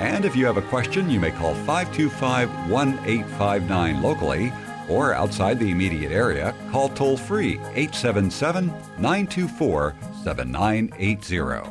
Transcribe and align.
and 0.00 0.24
if 0.24 0.34
you 0.34 0.46
have 0.46 0.56
a 0.56 0.62
question, 0.62 1.10
you 1.10 1.20
may 1.20 1.30
call 1.30 1.54
525 1.54 2.48
1859 2.70 4.02
locally 4.02 4.52
or 4.88 5.14
outside 5.14 5.58
the 5.58 5.70
immediate 5.70 6.10
area, 6.10 6.54
call 6.72 6.88
toll 6.88 7.18
free 7.18 7.54
877 7.74 8.66
924 8.98 9.94
7980. 10.24 11.70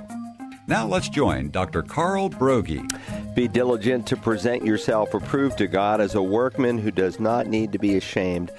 Now 0.68 0.86
let's 0.86 1.10
join 1.10 1.50
Dr. 1.50 1.82
Carl 1.82 2.30
Broggi. 2.30 2.86
Be 3.34 3.48
diligent 3.48 4.06
to 4.08 4.16
present 4.16 4.64
yourself 4.64 5.16
approved 5.16 5.58
to 5.58 5.68
God 5.68 6.00
as 6.00 6.14
a 6.14 6.22
workman 6.22 6.78
who 6.78 6.92
does 6.92 7.20
not 7.20 7.48
need 7.48 7.72
to 7.72 7.80
be 7.80 7.98
ashamed, 7.98 8.52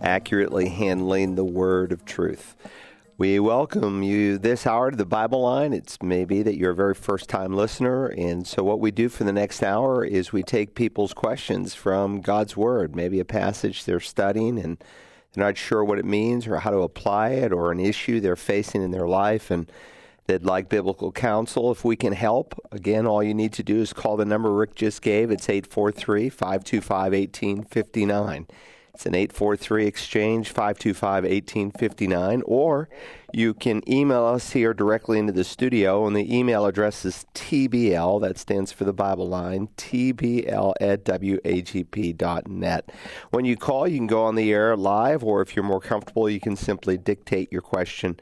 accurately 0.00 0.70
handling 0.70 1.34
the 1.34 1.44
word 1.44 1.92
of 1.92 2.06
truth. 2.06 2.56
We 3.18 3.40
welcome 3.40 4.04
you 4.04 4.38
this 4.38 4.64
hour 4.64 4.92
to 4.92 4.96
the 4.96 5.04
Bible 5.04 5.42
line. 5.42 5.72
It's 5.72 6.00
maybe 6.00 6.44
that 6.44 6.56
you're 6.56 6.70
a 6.70 6.76
very 6.76 6.94
first 6.94 7.28
time 7.28 7.52
listener. 7.52 8.06
And 8.06 8.46
so, 8.46 8.62
what 8.62 8.78
we 8.78 8.92
do 8.92 9.08
for 9.08 9.24
the 9.24 9.32
next 9.32 9.60
hour 9.64 10.04
is 10.04 10.32
we 10.32 10.44
take 10.44 10.76
people's 10.76 11.14
questions 11.14 11.74
from 11.74 12.20
God's 12.20 12.56
Word, 12.56 12.94
maybe 12.94 13.18
a 13.18 13.24
passage 13.24 13.84
they're 13.84 13.98
studying 13.98 14.56
and 14.56 14.78
they're 15.32 15.44
not 15.44 15.56
sure 15.56 15.82
what 15.82 15.98
it 15.98 16.04
means 16.04 16.46
or 16.46 16.58
how 16.58 16.70
to 16.70 16.78
apply 16.78 17.30
it 17.30 17.52
or 17.52 17.72
an 17.72 17.80
issue 17.80 18.20
they're 18.20 18.36
facing 18.36 18.84
in 18.84 18.92
their 18.92 19.08
life. 19.08 19.50
And 19.50 19.68
they'd 20.28 20.44
like 20.44 20.68
biblical 20.68 21.10
counsel. 21.10 21.72
If 21.72 21.84
we 21.84 21.96
can 21.96 22.12
help, 22.12 22.54
again, 22.70 23.04
all 23.04 23.24
you 23.24 23.34
need 23.34 23.52
to 23.54 23.64
do 23.64 23.80
is 23.80 23.92
call 23.92 24.16
the 24.16 24.24
number 24.24 24.54
Rick 24.54 24.76
just 24.76 25.02
gave. 25.02 25.32
It's 25.32 25.48
843 25.48 26.28
525 26.28 27.12
1859. 27.12 28.46
It's 28.98 29.06
an 29.06 29.14
843 29.14 29.86
exchange 29.86 30.48
525 30.48 31.22
1859. 31.22 32.42
Or 32.46 32.88
you 33.32 33.54
can 33.54 33.88
email 33.88 34.24
us 34.24 34.50
here 34.50 34.74
directly 34.74 35.20
into 35.20 35.32
the 35.32 35.44
studio, 35.44 36.04
and 36.04 36.16
the 36.16 36.36
email 36.36 36.66
address 36.66 37.04
is 37.04 37.24
TBL, 37.32 38.20
that 38.22 38.38
stands 38.38 38.72
for 38.72 38.82
the 38.82 38.92
Bible 38.92 39.28
line, 39.28 39.68
TBL 39.76 40.74
at 40.80 41.04
WAGP.net. 41.04 42.92
When 43.30 43.44
you 43.44 43.56
call, 43.56 43.86
you 43.86 43.98
can 43.98 44.08
go 44.08 44.24
on 44.24 44.34
the 44.34 44.52
air 44.52 44.76
live, 44.76 45.22
or 45.22 45.42
if 45.42 45.54
you're 45.54 45.64
more 45.64 45.80
comfortable, 45.80 46.28
you 46.28 46.40
can 46.40 46.56
simply 46.56 46.98
dictate 46.98 47.52
your 47.52 47.62
question 47.62 48.18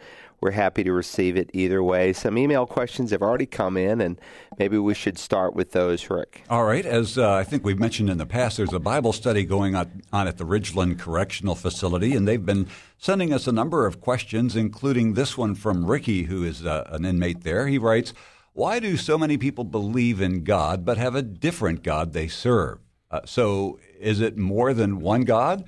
we're 0.46 0.52
happy 0.52 0.84
to 0.84 0.92
receive 0.92 1.36
it 1.36 1.50
either 1.52 1.82
way. 1.82 2.12
Some 2.12 2.38
email 2.38 2.66
questions 2.66 3.10
have 3.10 3.20
already 3.20 3.46
come 3.46 3.76
in, 3.76 4.00
and 4.00 4.20
maybe 4.60 4.78
we 4.78 4.94
should 4.94 5.18
start 5.18 5.56
with 5.56 5.72
those, 5.72 6.08
Rick. 6.08 6.44
All 6.48 6.62
right. 6.62 6.86
As 6.86 7.18
uh, 7.18 7.32
I 7.32 7.42
think 7.42 7.64
we've 7.64 7.80
mentioned 7.80 8.08
in 8.08 8.18
the 8.18 8.26
past, 8.26 8.56
there's 8.56 8.72
a 8.72 8.78
Bible 8.78 9.12
study 9.12 9.44
going 9.44 9.74
on, 9.74 10.02
on 10.12 10.28
at 10.28 10.38
the 10.38 10.44
Ridgeland 10.44 11.00
Correctional 11.00 11.56
Facility, 11.56 12.14
and 12.14 12.28
they've 12.28 12.46
been 12.46 12.68
sending 12.96 13.32
us 13.32 13.48
a 13.48 13.52
number 13.52 13.86
of 13.86 14.00
questions, 14.00 14.54
including 14.54 15.14
this 15.14 15.36
one 15.36 15.56
from 15.56 15.84
Ricky, 15.84 16.22
who 16.24 16.44
is 16.44 16.64
uh, 16.64 16.88
an 16.92 17.04
inmate 17.04 17.42
there. 17.42 17.66
He 17.66 17.76
writes, 17.76 18.14
Why 18.52 18.78
do 18.78 18.96
so 18.96 19.18
many 19.18 19.36
people 19.36 19.64
believe 19.64 20.20
in 20.20 20.44
God 20.44 20.84
but 20.84 20.96
have 20.96 21.16
a 21.16 21.22
different 21.22 21.82
God 21.82 22.12
they 22.12 22.28
serve? 22.28 22.78
Uh, 23.10 23.22
so 23.24 23.80
is 23.98 24.20
it 24.20 24.38
more 24.38 24.72
than 24.72 25.00
one 25.00 25.22
God? 25.22 25.64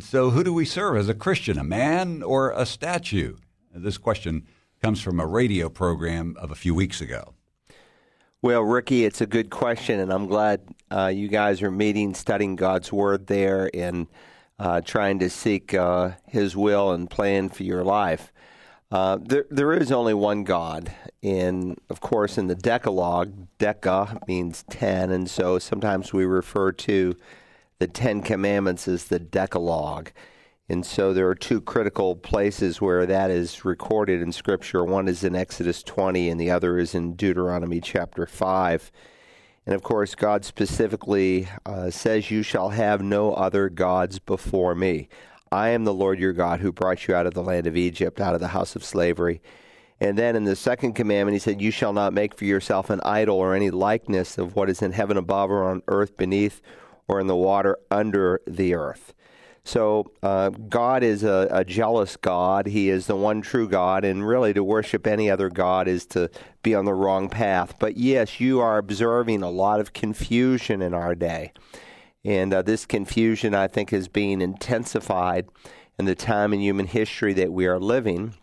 So 0.00 0.30
who 0.30 0.42
do 0.42 0.52
we 0.52 0.64
serve 0.64 0.96
as 0.96 1.08
a 1.08 1.14
Christian, 1.14 1.58
a 1.58 1.64
man 1.64 2.24
or 2.24 2.50
a 2.50 2.66
statue? 2.66 3.36
This 3.72 3.98
question 3.98 4.46
comes 4.82 5.00
from 5.00 5.20
a 5.20 5.26
radio 5.26 5.68
program 5.68 6.36
of 6.38 6.50
a 6.50 6.54
few 6.54 6.74
weeks 6.74 7.00
ago. 7.00 7.34
Well, 8.42 8.62
Ricky, 8.62 9.04
it's 9.04 9.20
a 9.20 9.26
good 9.26 9.50
question, 9.50 10.00
and 10.00 10.12
I'm 10.12 10.26
glad 10.26 10.60
uh, 10.90 11.06
you 11.06 11.28
guys 11.28 11.62
are 11.62 11.70
meeting, 11.70 12.14
studying 12.14 12.56
God's 12.56 12.92
Word 12.92 13.26
there, 13.26 13.70
and 13.74 14.06
uh, 14.58 14.80
trying 14.80 15.18
to 15.20 15.30
seek 15.30 15.74
uh, 15.74 16.12
His 16.26 16.56
will 16.56 16.92
and 16.92 17.08
plan 17.08 17.48
for 17.48 17.62
your 17.62 17.84
life. 17.84 18.32
Uh, 18.90 19.18
there, 19.22 19.44
there 19.50 19.72
is 19.72 19.92
only 19.92 20.14
one 20.14 20.42
God, 20.42 20.90
and 21.22 21.78
of 21.90 22.00
course, 22.00 22.38
in 22.38 22.48
the 22.48 22.56
Decalogue, 22.56 23.32
Deca 23.58 24.26
means 24.26 24.64
ten, 24.68 25.10
and 25.10 25.30
so 25.30 25.58
sometimes 25.58 26.12
we 26.12 26.24
refer 26.24 26.72
to 26.72 27.14
the 27.78 27.86
Ten 27.86 28.20
Commandments 28.20 28.88
as 28.88 29.04
the 29.04 29.20
Decalogue. 29.20 30.10
And 30.70 30.86
so 30.86 31.12
there 31.12 31.28
are 31.28 31.34
two 31.34 31.60
critical 31.60 32.14
places 32.14 32.80
where 32.80 33.04
that 33.04 33.28
is 33.28 33.64
recorded 33.64 34.22
in 34.22 34.30
Scripture. 34.30 34.84
One 34.84 35.08
is 35.08 35.24
in 35.24 35.34
Exodus 35.34 35.82
20, 35.82 36.30
and 36.30 36.40
the 36.40 36.52
other 36.52 36.78
is 36.78 36.94
in 36.94 37.16
Deuteronomy 37.16 37.80
chapter 37.80 38.24
5. 38.24 38.92
And 39.66 39.74
of 39.74 39.82
course, 39.82 40.14
God 40.14 40.44
specifically 40.44 41.48
uh, 41.66 41.90
says, 41.90 42.30
You 42.30 42.44
shall 42.44 42.68
have 42.68 43.02
no 43.02 43.34
other 43.34 43.68
gods 43.68 44.20
before 44.20 44.76
me. 44.76 45.08
I 45.50 45.70
am 45.70 45.82
the 45.82 45.92
Lord 45.92 46.20
your 46.20 46.32
God 46.32 46.60
who 46.60 46.70
brought 46.70 47.08
you 47.08 47.16
out 47.16 47.26
of 47.26 47.34
the 47.34 47.42
land 47.42 47.66
of 47.66 47.76
Egypt, 47.76 48.20
out 48.20 48.34
of 48.34 48.40
the 48.40 48.46
house 48.46 48.76
of 48.76 48.84
slavery. 48.84 49.42
And 49.98 50.16
then 50.16 50.36
in 50.36 50.44
the 50.44 50.54
second 50.54 50.92
commandment, 50.92 51.34
he 51.34 51.40
said, 51.40 51.60
You 51.60 51.72
shall 51.72 51.92
not 51.92 52.12
make 52.12 52.32
for 52.32 52.44
yourself 52.44 52.90
an 52.90 53.00
idol 53.04 53.38
or 53.38 53.56
any 53.56 53.70
likeness 53.70 54.38
of 54.38 54.54
what 54.54 54.70
is 54.70 54.82
in 54.82 54.92
heaven 54.92 55.16
above 55.16 55.50
or 55.50 55.68
on 55.68 55.82
earth 55.88 56.16
beneath 56.16 56.62
or 57.08 57.18
in 57.18 57.26
the 57.26 57.34
water 57.34 57.76
under 57.90 58.40
the 58.46 58.74
earth. 58.74 59.14
So 59.64 60.10
uh, 60.22 60.50
God 60.50 61.02
is 61.02 61.22
a, 61.22 61.48
a, 61.50 61.64
jealous 61.64 62.16
God. 62.16 62.66
He 62.66 62.88
is 62.88 63.06
the 63.06 63.16
one 63.16 63.42
true 63.42 63.68
God, 63.68 64.04
and 64.04 64.26
really 64.26 64.54
to 64.54 64.64
worship 64.64 65.06
any 65.06 65.30
other 65.30 65.50
God 65.50 65.86
is 65.86 66.06
to 66.06 66.30
be 66.62 66.74
on 66.74 66.86
the 66.86 66.94
wrong 66.94 67.28
path. 67.28 67.74
But 67.78 67.96
yes, 67.96 68.40
you 68.40 68.60
are 68.60 68.78
observing 68.78 69.42
a 69.42 69.50
lot 69.50 69.80
of 69.80 69.92
confusion 69.92 70.80
in 70.80 70.94
our 70.94 71.14
day. 71.14 71.52
And 72.24 72.52
uh, 72.52 72.62
this 72.62 72.86
confusion, 72.86 73.54
I 73.54 73.68
think, 73.68 73.92
is 73.92 74.08
being 74.08 74.40
intensified 74.40 75.46
in 75.98 76.06
the 76.06 76.14
time 76.14 76.52
in 76.52 76.60
human 76.60 76.86
history 76.86 77.34
that 77.34 77.52
we 77.52 77.66
are 77.66 77.78
living 77.78 78.34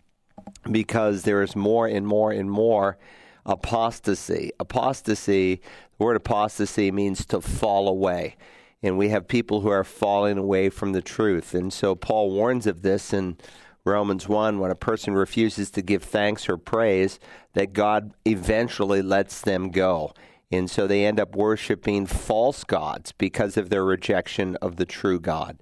because 0.70 1.22
there 1.22 1.42
is 1.42 1.56
more 1.56 1.86
and 1.86 2.06
more 2.06 2.30
and 2.30 2.50
more 2.50 2.96
apostasy. 3.44 4.52
Apostasy, 4.60 5.56
the 5.56 6.04
word 6.04 6.16
apostasy 6.16 6.92
means 6.92 7.24
to 7.26 7.40
fall 7.40 7.88
away 7.88 8.36
and 8.82 8.96
we 8.96 9.08
have 9.08 9.28
people 9.28 9.60
who 9.60 9.68
are 9.68 9.84
falling 9.84 10.38
away 10.38 10.68
from 10.68 10.92
the 10.92 11.02
truth. 11.02 11.54
And 11.54 11.72
so 11.72 11.94
Paul 11.94 12.30
warns 12.30 12.66
of 12.66 12.82
this 12.82 13.12
in 13.12 13.36
Romans 13.84 14.28
1 14.28 14.58
when 14.58 14.70
a 14.70 14.76
person 14.76 15.14
refuses 15.14 15.70
to 15.72 15.82
give 15.82 16.02
thanks 16.02 16.48
or 16.48 16.56
praise, 16.56 17.18
that 17.54 17.72
God 17.72 18.12
eventually 18.24 19.02
lets 19.02 19.40
them 19.40 19.70
go. 19.70 20.12
And 20.50 20.70
so 20.70 20.86
they 20.86 21.04
end 21.04 21.20
up 21.20 21.36
worshiping 21.36 22.06
false 22.06 22.64
gods 22.64 23.12
because 23.12 23.56
of 23.56 23.68
their 23.68 23.84
rejection 23.84 24.56
of 24.62 24.76
the 24.76 24.86
true 24.86 25.20
God. 25.20 25.58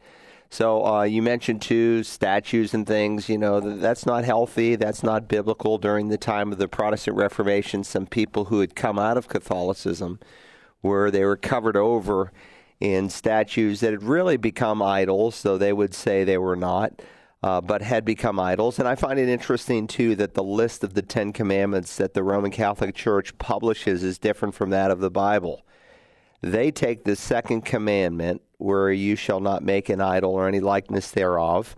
So 0.49 0.87
uh, 0.87 1.03
you 1.03 1.23
mentioned 1.23 1.61
too 1.63 2.05
statues 2.05 2.73
and 2.73 2.87
things. 2.87 3.29
You 3.29 3.37
know 3.37 3.61
that's 3.61 4.07
not 4.07 4.25
healthy. 4.25 4.77
That's 4.77 5.03
not 5.03 5.29
biblical. 5.29 5.77
During 5.77 6.09
the 6.09 6.19
time 6.19 6.53
of 6.53 6.59
the 6.59 6.69
Protestant 6.69 7.17
Reformation, 7.17 7.83
some 7.83 8.07
people 8.07 8.47
who 8.47 8.61
had 8.61 8.77
come 8.77 8.99
out 8.99 9.17
of 9.17 9.27
Catholicism, 9.27 10.21
where 10.83 11.11
they 11.11 11.25
were 11.25 11.37
covered 11.37 11.77
over 11.77 12.33
in 12.81 13.09
statues 13.09 13.81
that 13.81 13.93
had 13.93 14.03
really 14.03 14.37
become 14.37 14.83
idols, 14.83 15.43
though 15.43 15.59
they 15.59 15.73
would 15.73 15.95
say 15.95 16.25
they 16.25 16.39
were 16.39 16.57
not, 16.57 17.01
uh, 17.43 17.61
but 17.61 17.83
had 17.83 18.05
become 18.05 18.39
idols. 18.39 18.79
And 18.79 18.87
I 18.87 18.95
find 18.95 19.19
it 19.19 19.29
interesting, 19.29 19.87
too, 19.87 20.15
that 20.17 20.35
the 20.35 20.43
list 20.43 20.85
of 20.85 20.95
the 20.95 21.03
Ten 21.03 21.33
Commandments 21.33 21.97
that 21.97 22.15
the 22.15 22.23
Roman 22.23 22.51
Catholic 22.51 22.95
Church 22.95 23.37
publishes 23.39 24.03
is 24.03 24.19
different 24.19 24.55
from 24.55 24.71
that 24.71 24.91
of 24.91 25.01
the 25.01 25.11
Bible. 25.11 25.65
They 26.43 26.71
take 26.71 27.05
the 27.05 27.17
second 27.17 27.65
commandment, 27.65 28.43
where 28.59 28.91
you 28.91 29.17
shall 29.17 29.41
not 29.41 29.63
make 29.63 29.89
an 29.89 30.01
idol 30.01 30.33
or 30.33 30.49
any 30.49 30.61
likeness 30.61 31.11
thereof, 31.11 31.77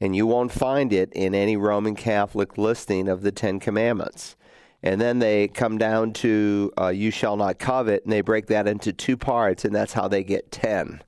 and 0.00 0.16
you 0.16 0.26
won't 0.26 0.52
find 0.52 0.92
it 0.92 1.12
in 1.12 1.34
any 1.34 1.56
Roman 1.56 1.94
Catholic 1.94 2.56
listing 2.56 3.08
of 3.08 3.22
the 3.22 3.32
Ten 3.32 3.60
Commandments. 3.60 4.36
And 4.82 5.00
then 5.00 5.18
they 5.18 5.48
come 5.48 5.76
down 5.78 6.12
to 6.14 6.72
uh, 6.78 6.88
you 6.88 7.10
shall 7.10 7.36
not 7.36 7.58
covet, 7.58 8.04
and 8.04 8.12
they 8.12 8.22
break 8.22 8.46
that 8.46 8.66
into 8.66 8.92
two 8.92 9.16
parts, 9.16 9.64
and 9.64 9.74
that's 9.74 9.92
how 9.92 10.08
they 10.08 10.24
get 10.24 10.50
10. 10.50 11.02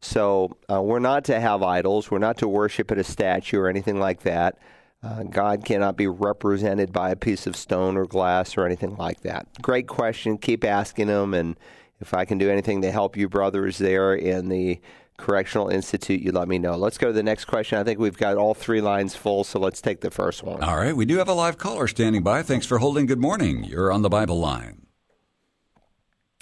So 0.00 0.56
uh, 0.70 0.82
we're 0.82 0.98
not 0.98 1.24
to 1.24 1.40
have 1.40 1.62
idols. 1.62 2.10
We're 2.10 2.18
not 2.18 2.38
to 2.38 2.48
worship 2.48 2.90
at 2.90 2.98
a 2.98 3.04
statue 3.04 3.58
or 3.58 3.68
anything 3.68 3.98
like 3.98 4.22
that. 4.22 4.58
Uh, 5.02 5.22
God 5.22 5.64
cannot 5.64 5.96
be 5.96 6.08
represented 6.08 6.92
by 6.92 7.10
a 7.10 7.16
piece 7.16 7.46
of 7.46 7.56
stone 7.56 7.96
or 7.96 8.04
glass 8.04 8.56
or 8.56 8.66
anything 8.66 8.96
like 8.96 9.20
that. 9.20 9.46
Great 9.62 9.86
question. 9.86 10.38
Keep 10.38 10.64
asking 10.64 11.06
them. 11.06 11.34
And 11.34 11.56
if 12.00 12.14
I 12.14 12.24
can 12.24 12.38
do 12.38 12.50
anything 12.50 12.82
to 12.82 12.90
help 12.90 13.16
you 13.16 13.28
brothers 13.28 13.78
there 13.78 14.14
in 14.14 14.48
the 14.48 14.80
Correctional 15.18 15.68
Institute, 15.68 16.22
you 16.22 16.32
let 16.32 16.48
me 16.48 16.58
know. 16.58 16.76
Let's 16.76 16.96
go 16.96 17.08
to 17.08 17.12
the 17.12 17.22
next 17.22 17.44
question. 17.44 17.78
I 17.78 17.84
think 17.84 17.98
we've 17.98 18.16
got 18.16 18.36
all 18.36 18.54
three 18.54 18.80
lines 18.80 19.14
full, 19.14 19.44
so 19.44 19.58
let's 19.58 19.82
take 19.82 20.00
the 20.00 20.10
first 20.10 20.42
one. 20.42 20.62
All 20.62 20.76
right. 20.76 20.96
We 20.96 21.04
do 21.04 21.18
have 21.18 21.28
a 21.28 21.34
live 21.34 21.58
caller 21.58 21.86
standing 21.88 22.22
by. 22.22 22.42
Thanks 22.42 22.66
for 22.66 22.78
holding. 22.78 23.04
Good 23.06 23.20
morning. 23.20 23.64
You're 23.64 23.92
on 23.92 24.02
the 24.02 24.08
Bible 24.08 24.38
line. 24.38 24.86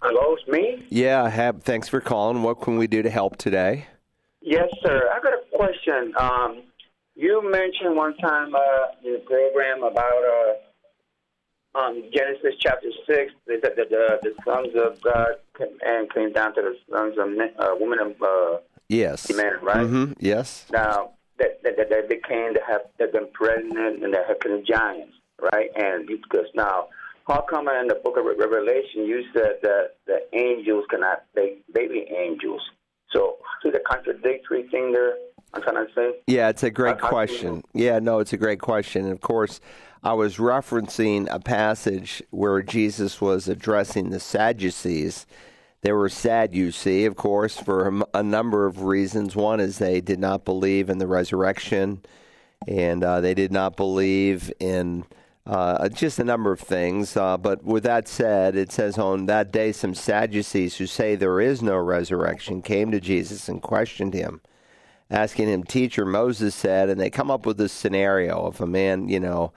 Hello, 0.02 0.37
it's 0.37 0.46
me? 0.46 0.87
Yeah, 0.90 1.28
Hab, 1.28 1.62
thanks 1.62 1.88
for 1.88 2.00
calling. 2.00 2.43
What 2.43 2.61
can 2.61 2.76
we 2.76 2.87
do 2.87 3.02
to 3.02 3.11
help 3.11 3.37
today? 3.38 3.87
Yes, 4.43 4.69
sir. 4.84 5.11
I 5.12 5.20
got 5.20 5.32
a 5.32 5.56
question. 5.56 6.12
Um, 6.19 6.62
you 7.14 7.43
mentioned 7.50 7.96
one 7.96 8.14
time 8.19 8.55
uh, 8.55 8.61
in 9.02 9.14
the 9.14 9.19
program 9.20 9.82
about 9.82 10.23
uh, 11.75 11.78
um, 11.78 12.02
Genesis 12.14 12.55
chapter 12.61 12.88
6 13.06 13.32
that 13.46 13.75
the, 13.76 13.84
the, 13.88 14.19
the 14.23 14.34
sons 14.44 14.69
of 14.76 15.00
God 15.02 15.28
came, 15.56 15.78
and 15.84 16.12
came 16.12 16.32
down 16.32 16.55
to 16.55 16.62
the 16.62 16.76
sons 16.90 17.17
of 17.19 17.31
men, 17.31 17.50
uh, 17.58 17.70
women 17.78 17.99
of 17.99 18.23
uh, 18.23 18.58
Yes. 18.88 19.31
men, 19.33 19.53
right? 19.62 19.79
Mm-hmm. 19.79 20.12
Yes. 20.19 20.67
Now, 20.71 21.11
that, 21.38 21.62
that, 21.62 21.77
that 21.77 21.91
they 21.91 22.03
became, 22.03 22.55
to 22.55 22.61
have 22.67 22.83
they've 22.99 23.12
been 23.12 23.29
pregnant 23.33 24.03
and 24.05 24.12
they're 24.15 24.27
having 24.27 24.65
giants, 24.65 25.15
right? 25.53 25.71
And 25.77 26.06
because 26.06 26.47
now, 26.55 26.88
how 27.27 27.44
come 27.49 27.69
in 27.69 27.88
the 27.88 27.97
book 27.97 28.17
of 28.17 28.25
Revelation 28.25 29.05
you 29.05 29.25
said 29.35 29.59
that 29.62 29.97
the 30.06 30.21
angels 30.33 30.85
cannot 30.91 31.25
make 31.35 31.65
baby 31.75 32.06
angels? 32.17 32.62
So, 33.12 33.37
see 33.62 33.71
the 33.71 33.81
contradictory 33.81 34.69
thing 34.71 34.93
there. 34.93 35.15
I'm 35.55 35.62
trying 35.62 35.87
to 35.87 35.93
say. 35.94 36.12
Yeah, 36.27 36.49
it's 36.49 36.62
a 36.62 36.71
great 36.71 37.00
How- 37.00 37.09
how 37.09 37.25
do 37.27 37.33
you 37.33 37.38
question. 37.38 37.62
Yeah, 37.73 37.99
no, 37.99 38.19
it's 38.19 38.33
a 38.33 38.37
great 38.37 38.61
question. 38.61 39.05
And 39.05 39.12
of 39.12 39.21
course, 39.21 39.61
I 40.03 40.12
was 40.12 40.37
referencing 40.37 41.27
a 41.31 41.41
passage 41.41 42.23
where 42.31 42.62
Jesus 42.62 43.21
was 43.21 43.49
addressing 43.49 44.11
the 44.11 44.21
Sadducees. 44.21 45.27
They 45.87 45.93
were 45.93 46.09
sad, 46.09 46.53
you 46.53 46.73
see, 46.73 47.05
of 47.05 47.15
course, 47.15 47.56
for 47.59 48.03
a 48.12 48.21
number 48.21 48.67
of 48.67 48.83
reasons. 48.83 49.37
One 49.37 49.61
is 49.61 49.79
they 49.79 50.00
did 50.00 50.19
not 50.19 50.44
believe 50.44 50.91
in 50.91 50.99
the 50.99 51.06
resurrection, 51.06 52.03
and 52.67 53.05
uh, 53.05 53.21
they 53.21 53.35
did 53.35 53.53
not 53.53 53.77
believe 53.77 54.53
in 54.59 55.05
uh, 55.47 55.88
just 55.91 56.19
a 56.19 56.25
number 56.25 56.50
of 56.50 56.59
things. 56.59 57.17
Uh, 57.17 57.37
but 57.37 57.62
with 57.62 57.85
that 57.85 58.09
said, 58.09 58.56
it 58.56 58.73
says 58.73 58.99
on 58.99 59.27
that 59.27 59.53
day, 59.53 59.71
some 59.71 59.94
Sadducees 59.94 60.77
who 60.77 60.88
say 60.88 61.15
there 61.15 61.41
is 61.41 61.62
no 61.62 61.77
resurrection 61.77 62.62
came 62.62 62.91
to 62.91 62.99
Jesus 62.99 63.49
and 63.49 63.62
questioned 63.62 64.12
him 64.12 64.41
asking 65.09 65.47
him, 65.47 65.62
Teacher, 65.62 66.05
Moses 66.05 66.56
said, 66.56 66.88
and 66.88 67.00
they 67.00 67.11
come 67.11 67.31
up 67.31 67.47
with 67.47 67.59
this 67.59 67.73
scenario 67.73 68.49
if 68.49 68.61
a 68.61 68.67
man, 68.67 69.09
you 69.09 69.21
know, 69.21 69.53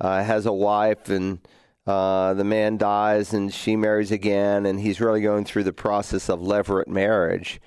uh, 0.00 0.24
has 0.24 0.46
a 0.46 0.52
wife 0.54 1.10
and 1.10 1.38
uh, 1.86 2.34
the 2.34 2.44
man 2.44 2.76
dies 2.76 3.32
and 3.32 3.52
she 3.52 3.76
marries 3.76 4.10
again, 4.10 4.66
and 4.66 4.80
he's 4.80 5.00
really 5.00 5.20
going 5.20 5.44
through 5.44 5.64
the 5.64 5.72
process 5.72 6.28
of 6.28 6.40
levirate 6.40 6.88
marriage. 6.88 7.60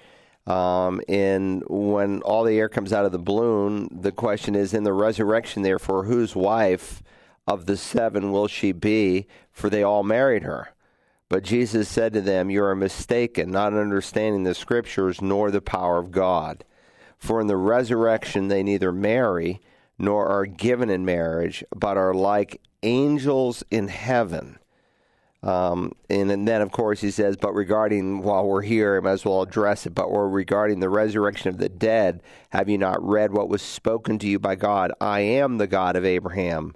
Um, 0.45 0.99
and 1.07 1.63
when 1.67 2.21
all 2.23 2.43
the 2.43 2.57
air 2.57 2.69
comes 2.69 2.91
out 2.91 3.05
of 3.05 3.11
the 3.11 3.19
balloon, 3.19 3.87
the 3.91 4.11
question 4.11 4.55
is 4.55 4.73
in 4.73 4.83
the 4.83 4.93
resurrection, 4.93 5.61
therefore, 5.61 6.05
whose 6.05 6.35
wife 6.35 7.03
of 7.47 7.65
the 7.65 7.77
seven 7.77 8.31
will 8.31 8.47
she 8.47 8.71
be? 8.71 9.27
For 9.51 9.69
they 9.69 9.83
all 9.83 10.03
married 10.03 10.43
her. 10.43 10.73
But 11.29 11.43
Jesus 11.43 11.87
said 11.87 12.13
to 12.13 12.21
them, 12.21 12.49
You 12.49 12.63
are 12.63 12.75
mistaken, 12.75 13.51
not 13.51 13.73
understanding 13.73 14.43
the 14.43 14.55
scriptures 14.55 15.21
nor 15.21 15.51
the 15.51 15.61
power 15.61 15.99
of 15.99 16.11
God. 16.11 16.65
For 17.17 17.39
in 17.39 17.47
the 17.47 17.57
resurrection 17.57 18.47
they 18.47 18.63
neither 18.63 18.91
marry 18.91 19.61
nor 19.99 20.27
are 20.27 20.45
given 20.45 20.89
in 20.89 21.05
marriage, 21.05 21.63
but 21.75 21.97
are 21.97 22.13
like 22.13 22.61
angels 22.83 23.63
in 23.71 23.87
heaven. 23.87 24.59
Um, 25.41 25.93
and, 26.09 26.29
and 26.31 26.47
then, 26.47 26.61
of 26.61 26.71
course, 26.71 26.99
he 26.99 27.11
says, 27.11 27.37
but 27.37 27.53
regarding, 27.53 28.21
while 28.23 28.45
we're 28.45 28.61
here, 28.61 28.97
I 28.97 28.99
might 28.99 29.11
as 29.11 29.25
well 29.25 29.41
address 29.41 29.85
it, 29.85 29.95
but 29.95 30.11
we're 30.11 30.27
regarding 30.27 30.81
the 30.81 30.89
resurrection 30.89 31.49
of 31.49 31.57
the 31.57 31.69
dead, 31.69 32.21
have 32.49 32.67
you 32.67 32.77
not 32.77 33.01
read 33.01 33.31
what 33.31 33.47
was 33.47 33.61
spoken 33.61 34.19
to 34.19 34.27
you 34.27 34.37
by 34.37 34.55
God? 34.55 34.91
I 34.99 35.21
am 35.21 35.57
the 35.57 35.67
God 35.67 35.95
of 35.95 36.03
Abraham, 36.03 36.75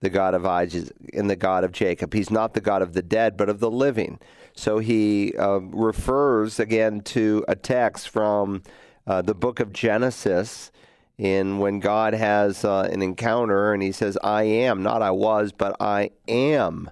the 0.00 0.10
God 0.10 0.34
of 0.34 0.46
Isaac, 0.46 0.92
and 1.12 1.28
the 1.28 1.34
God 1.34 1.64
of 1.64 1.72
Jacob. 1.72 2.14
He's 2.14 2.30
not 2.30 2.54
the 2.54 2.60
God 2.60 2.82
of 2.82 2.92
the 2.92 3.02
dead, 3.02 3.36
but 3.36 3.48
of 3.48 3.58
the 3.58 3.70
living. 3.70 4.20
So 4.54 4.78
he 4.78 5.34
uh, 5.36 5.58
refers 5.58 6.60
again 6.60 7.00
to 7.00 7.44
a 7.48 7.56
text 7.56 8.08
from 8.08 8.62
uh, 9.08 9.22
the 9.22 9.34
book 9.34 9.58
of 9.58 9.72
Genesis 9.72 10.70
in 11.18 11.58
when 11.58 11.80
God 11.80 12.14
has 12.14 12.64
uh, 12.64 12.88
an 12.90 13.02
encounter 13.02 13.72
and 13.72 13.82
he 13.82 13.92
says, 13.92 14.18
I 14.22 14.44
am, 14.44 14.82
not 14.82 15.02
I 15.02 15.10
was, 15.10 15.52
but 15.52 15.76
I 15.80 16.10
am 16.26 16.90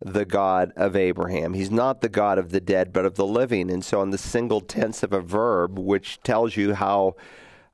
the 0.00 0.24
God 0.24 0.72
of 0.76 0.96
Abraham. 0.96 1.54
He's 1.54 1.70
not 1.70 2.00
the 2.00 2.08
God 2.08 2.38
of 2.38 2.50
the 2.50 2.60
dead, 2.60 2.92
but 2.92 3.04
of 3.04 3.16
the 3.16 3.26
living. 3.26 3.70
And 3.70 3.84
so, 3.84 4.02
in 4.02 4.10
the 4.10 4.18
single 4.18 4.60
tense 4.60 5.02
of 5.02 5.12
a 5.12 5.20
verb, 5.20 5.78
which 5.78 6.20
tells 6.22 6.56
you 6.56 6.74
how 6.74 7.16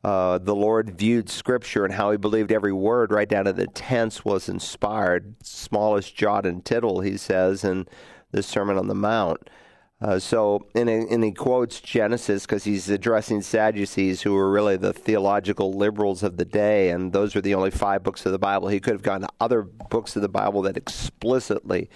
uh, 0.03 0.39
the 0.39 0.55
Lord 0.55 0.99
viewed 0.99 1.31
Scripture 1.31 1.85
and 1.85 1.95
how 1.95 2.11
he 2.11 2.17
believed 2.17 2.53
every 2.53 2.73
word, 2.73 3.13
right 3.13 3.29
down 3.29 3.45
to 3.45 3.53
the 3.53 3.67
tense, 3.69 4.25
was 4.25 4.49
inspired, 4.49 5.37
smallest 5.43 6.15
jot 6.17 6.47
and 6.47 6.65
tittle, 6.65 7.01
he 7.01 7.17
says 7.17 7.65
in 7.65 7.87
the 8.33 8.43
Sermon 8.43 8.77
on 8.77 8.89
the 8.89 8.95
Mount. 8.95 9.49
Uh, 9.99 10.19
so, 10.19 10.67
and, 10.75 10.91
and 10.91 11.25
he 11.25 11.33
quotes 11.33 11.81
Genesis 11.81 12.45
because 12.45 12.65
he's 12.65 12.91
addressing 12.91 13.41
Sadducees, 13.41 14.21
who 14.21 14.35
were 14.35 14.51
really 14.51 14.77
the 14.77 14.93
theological 14.93 15.73
liberals 15.73 16.23
of 16.23 16.37
the 16.37 16.45
day, 16.45 16.91
and 16.91 17.15
those 17.15 17.35
were 17.35 17.41
the 17.41 17.55
only 17.55 17.71
five 17.71 18.03
books 18.03 18.27
of 18.27 18.33
the 18.33 18.39
Bible. 18.39 18.69
He 18.69 18.79
could 18.79 18.93
have 18.93 19.03
gone 19.03 19.23
to 19.23 19.29
other 19.41 19.63
books 19.63 20.15
of 20.15 20.21
the 20.21 20.29
Bible 20.29 20.61
that 20.63 20.77
explicitly 20.77 21.89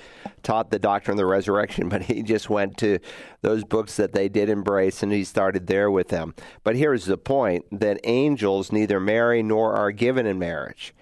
taught 0.43 0.71
the 0.71 0.79
doctrine 0.79 1.13
of 1.13 1.19
the 1.19 1.27
resurrection, 1.27 1.91
but 1.91 2.05
he 2.05 2.23
just 2.23 2.49
went 2.49 2.79
to 2.79 3.01
those 3.43 3.65
books 3.65 3.97
that 3.97 4.15
they 4.15 4.31
did 4.31 4.49
embrace, 4.49 5.03
and 5.03 5.13
he 5.13 5.23
started 5.23 5.67
there 5.67 5.91
with 5.91 6.09
them. 6.09 6.35
But 6.65 6.77
here's 6.77 7.05
the 7.05 7.19
point 7.19 7.67
that 7.71 8.01
angels 8.05 8.73
neither 8.73 8.99
marry 8.99 9.43
nor 9.43 9.75
are 9.75 9.93
given 9.93 10.25
in 10.25 10.39
marriage. 10.39 10.95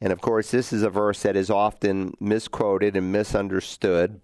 And 0.00 0.14
of 0.14 0.22
course, 0.22 0.50
this 0.50 0.72
is 0.72 0.82
a 0.82 0.88
verse 0.88 1.22
that 1.24 1.36
is 1.36 1.50
often 1.50 2.14
misquoted 2.20 2.96
and 2.96 3.12
misunderstood 3.12 4.20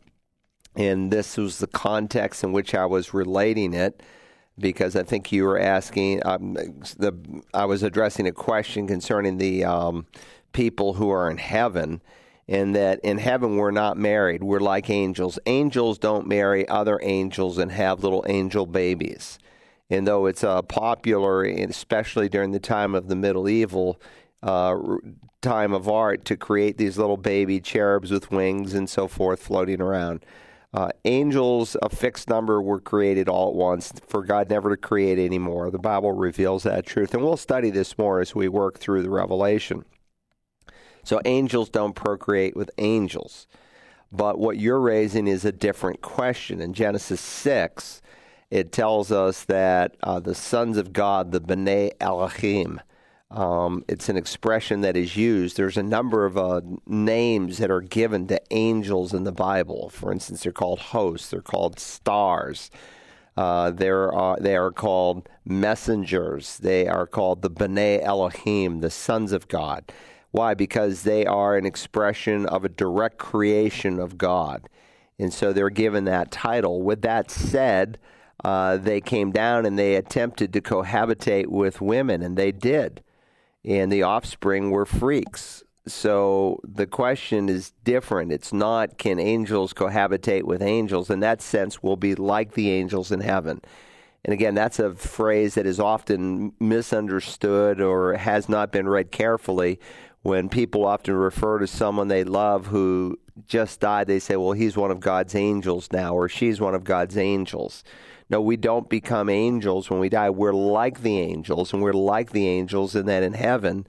and 0.76 1.10
this 1.10 1.36
was 1.36 1.58
the 1.58 1.66
context 1.66 2.42
in 2.42 2.52
which 2.52 2.74
I 2.74 2.86
was 2.86 3.14
relating 3.14 3.74
it 3.74 4.02
because 4.58 4.96
I 4.96 5.02
think 5.02 5.32
you 5.32 5.44
were 5.44 5.58
asking 5.58 6.24
um, 6.24 6.54
the 6.54 7.42
I 7.52 7.64
was 7.64 7.82
addressing 7.82 8.26
a 8.26 8.32
question 8.32 8.86
concerning 8.86 9.38
the 9.38 9.64
um, 9.64 10.06
people 10.52 10.94
who 10.94 11.10
are 11.10 11.30
in 11.30 11.38
heaven 11.38 12.02
and 12.46 12.74
that 12.76 13.00
in 13.00 13.18
heaven 13.18 13.56
we're 13.56 13.70
not 13.70 13.96
married 13.96 14.42
we're 14.42 14.60
like 14.60 14.90
angels. 14.90 15.38
Angels 15.46 15.98
don't 15.98 16.26
marry 16.26 16.68
other 16.68 17.00
angels 17.02 17.58
and 17.58 17.72
have 17.72 18.02
little 18.02 18.24
angel 18.28 18.66
babies. 18.66 19.38
And 19.90 20.06
though 20.06 20.26
it's 20.26 20.44
uh, 20.44 20.62
popular 20.62 21.44
especially 21.44 22.28
during 22.28 22.52
the 22.52 22.60
time 22.60 22.94
of 22.94 23.08
the 23.08 23.16
medieval 23.16 24.00
uh, 24.42 24.76
time 25.40 25.72
of 25.72 25.88
art 25.88 26.24
to 26.24 26.36
create 26.36 26.78
these 26.78 26.96
little 26.96 27.16
baby 27.16 27.60
cherubs 27.60 28.10
with 28.10 28.30
wings 28.30 28.72
and 28.72 28.88
so 28.88 29.06
forth 29.06 29.42
floating 29.42 29.80
around 29.80 30.24
uh, 30.74 30.88
angels, 31.04 31.76
a 31.82 31.88
fixed 31.88 32.28
number, 32.28 32.60
were 32.60 32.80
created 32.80 33.28
all 33.28 33.50
at 33.50 33.54
once 33.54 33.92
for 34.08 34.24
God 34.24 34.50
never 34.50 34.70
to 34.70 34.76
create 34.76 35.20
anymore. 35.20 35.70
The 35.70 35.78
Bible 35.78 36.10
reveals 36.10 36.64
that 36.64 36.84
truth. 36.84 37.14
And 37.14 37.22
we'll 37.22 37.36
study 37.36 37.70
this 37.70 37.96
more 37.96 38.20
as 38.20 38.34
we 38.34 38.48
work 38.48 38.80
through 38.80 39.02
the 39.02 39.10
Revelation. 39.10 39.84
So, 41.04 41.20
angels 41.24 41.68
don't 41.68 41.94
procreate 41.94 42.56
with 42.56 42.72
angels. 42.78 43.46
But 44.10 44.40
what 44.40 44.58
you're 44.58 44.80
raising 44.80 45.28
is 45.28 45.44
a 45.44 45.52
different 45.52 46.02
question. 46.02 46.60
In 46.60 46.72
Genesis 46.72 47.20
6, 47.20 48.02
it 48.50 48.72
tells 48.72 49.12
us 49.12 49.44
that 49.44 49.96
uh, 50.02 50.18
the 50.18 50.34
sons 50.34 50.76
of 50.76 50.92
God, 50.92 51.30
the 51.30 51.40
B'nai 51.40 51.92
Elohim, 52.00 52.80
um, 53.34 53.84
it's 53.88 54.08
an 54.08 54.16
expression 54.16 54.82
that 54.82 54.96
is 54.96 55.16
used. 55.16 55.56
There's 55.56 55.76
a 55.76 55.82
number 55.82 56.24
of 56.24 56.38
uh, 56.38 56.60
names 56.86 57.58
that 57.58 57.70
are 57.70 57.80
given 57.80 58.28
to 58.28 58.40
angels 58.52 59.12
in 59.12 59.24
the 59.24 59.32
Bible. 59.32 59.88
For 59.88 60.12
instance, 60.12 60.44
they're 60.44 60.52
called 60.52 60.78
hosts. 60.78 61.30
They're 61.30 61.40
called 61.40 61.80
stars. 61.80 62.70
Uh, 63.36 63.72
there 63.72 64.12
are, 64.12 64.38
they 64.38 64.54
are 64.54 64.70
called 64.70 65.28
messengers. 65.44 66.58
They 66.58 66.86
are 66.86 67.08
called 67.08 67.42
the 67.42 67.50
B'nai 67.50 68.00
Elohim, 68.02 68.80
the 68.80 68.90
sons 68.90 69.32
of 69.32 69.48
God. 69.48 69.92
Why? 70.30 70.54
Because 70.54 71.02
they 71.02 71.26
are 71.26 71.56
an 71.56 71.66
expression 71.66 72.46
of 72.46 72.64
a 72.64 72.68
direct 72.68 73.18
creation 73.18 73.98
of 73.98 74.16
God. 74.16 74.68
And 75.18 75.32
so 75.32 75.52
they're 75.52 75.70
given 75.70 76.04
that 76.04 76.30
title. 76.30 76.82
With 76.82 77.02
that 77.02 77.32
said, 77.32 77.98
uh, 78.44 78.76
they 78.76 79.00
came 79.00 79.32
down 79.32 79.66
and 79.66 79.76
they 79.76 79.96
attempted 79.96 80.52
to 80.52 80.60
cohabitate 80.60 81.48
with 81.48 81.80
women, 81.80 82.22
and 82.22 82.36
they 82.36 82.52
did 82.52 83.02
and 83.64 83.90
the 83.90 84.02
offspring 84.02 84.70
were 84.70 84.86
freaks. 84.86 85.62
So 85.86 86.60
the 86.64 86.86
question 86.86 87.48
is 87.48 87.72
different. 87.84 88.32
It's 88.32 88.52
not 88.52 88.96
can 88.96 89.18
angels 89.18 89.74
cohabitate 89.74 90.44
with 90.44 90.62
angels. 90.62 91.10
In 91.10 91.20
that 91.20 91.42
sense, 91.42 91.82
we'll 91.82 91.96
be 91.96 92.14
like 92.14 92.52
the 92.52 92.70
angels 92.70 93.12
in 93.12 93.20
heaven. 93.20 93.60
And 94.24 94.32
again, 94.32 94.54
that's 94.54 94.78
a 94.78 94.94
phrase 94.94 95.54
that 95.54 95.66
is 95.66 95.78
often 95.78 96.54
misunderstood 96.58 97.80
or 97.80 98.14
has 98.14 98.48
not 98.48 98.72
been 98.72 98.88
read 98.88 99.10
carefully. 99.10 99.78
When 100.22 100.48
people 100.48 100.86
often 100.86 101.14
refer 101.14 101.58
to 101.58 101.66
someone 101.66 102.08
they 102.08 102.24
love 102.24 102.68
who 102.68 103.18
just 103.46 103.80
died, 103.80 104.06
they 104.06 104.18
say, 104.18 104.36
well, 104.36 104.52
he's 104.52 104.78
one 104.78 104.90
of 104.90 105.00
God's 105.00 105.34
angels 105.34 105.88
now, 105.92 106.14
or 106.14 106.30
she's 106.30 106.60
one 106.60 106.74
of 106.74 106.84
God's 106.84 107.18
angels. 107.18 107.84
No, 108.30 108.40
we 108.40 108.56
don't 108.56 108.88
become 108.88 109.28
angels 109.28 109.90
when 109.90 110.00
we 110.00 110.08
die. 110.08 110.30
We're 110.30 110.52
like 110.52 111.02
the 111.02 111.18
angels, 111.18 111.72
and 111.72 111.82
we're 111.82 111.92
like 111.92 112.30
the 112.30 112.48
angels 112.48 112.94
in 112.96 113.06
that 113.06 113.22
in 113.22 113.34
heaven, 113.34 113.86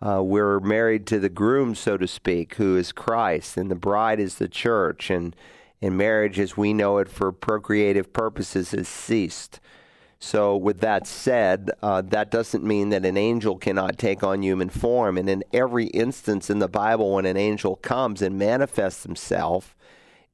uh, 0.00 0.22
we're 0.22 0.60
married 0.60 1.06
to 1.08 1.18
the 1.18 1.28
groom, 1.28 1.74
so 1.74 1.96
to 1.96 2.06
speak, 2.06 2.54
who 2.54 2.76
is 2.76 2.92
Christ, 2.92 3.56
and 3.56 3.70
the 3.70 3.76
bride 3.76 4.20
is 4.20 4.36
the 4.36 4.48
church. 4.48 5.10
And 5.10 5.34
and 5.80 5.96
marriage 5.96 6.38
as 6.38 6.56
we 6.56 6.72
know 6.72 6.98
it 6.98 7.08
for 7.08 7.30
procreative 7.32 8.12
purposes 8.12 8.72
has 8.72 8.88
ceased. 8.88 9.60
So, 10.20 10.56
with 10.56 10.80
that 10.80 11.06
said, 11.06 11.70
uh, 11.80 12.02
that 12.02 12.32
doesn't 12.32 12.64
mean 12.64 12.88
that 12.88 13.06
an 13.06 13.16
angel 13.16 13.56
cannot 13.56 13.98
take 13.98 14.24
on 14.24 14.42
human 14.42 14.68
form. 14.68 15.16
And 15.16 15.30
in 15.30 15.44
every 15.52 15.86
instance 15.86 16.50
in 16.50 16.58
the 16.58 16.66
Bible, 16.66 17.14
when 17.14 17.24
an 17.24 17.36
angel 17.36 17.76
comes 17.76 18.20
and 18.20 18.36
manifests 18.36 19.04
himself 19.04 19.76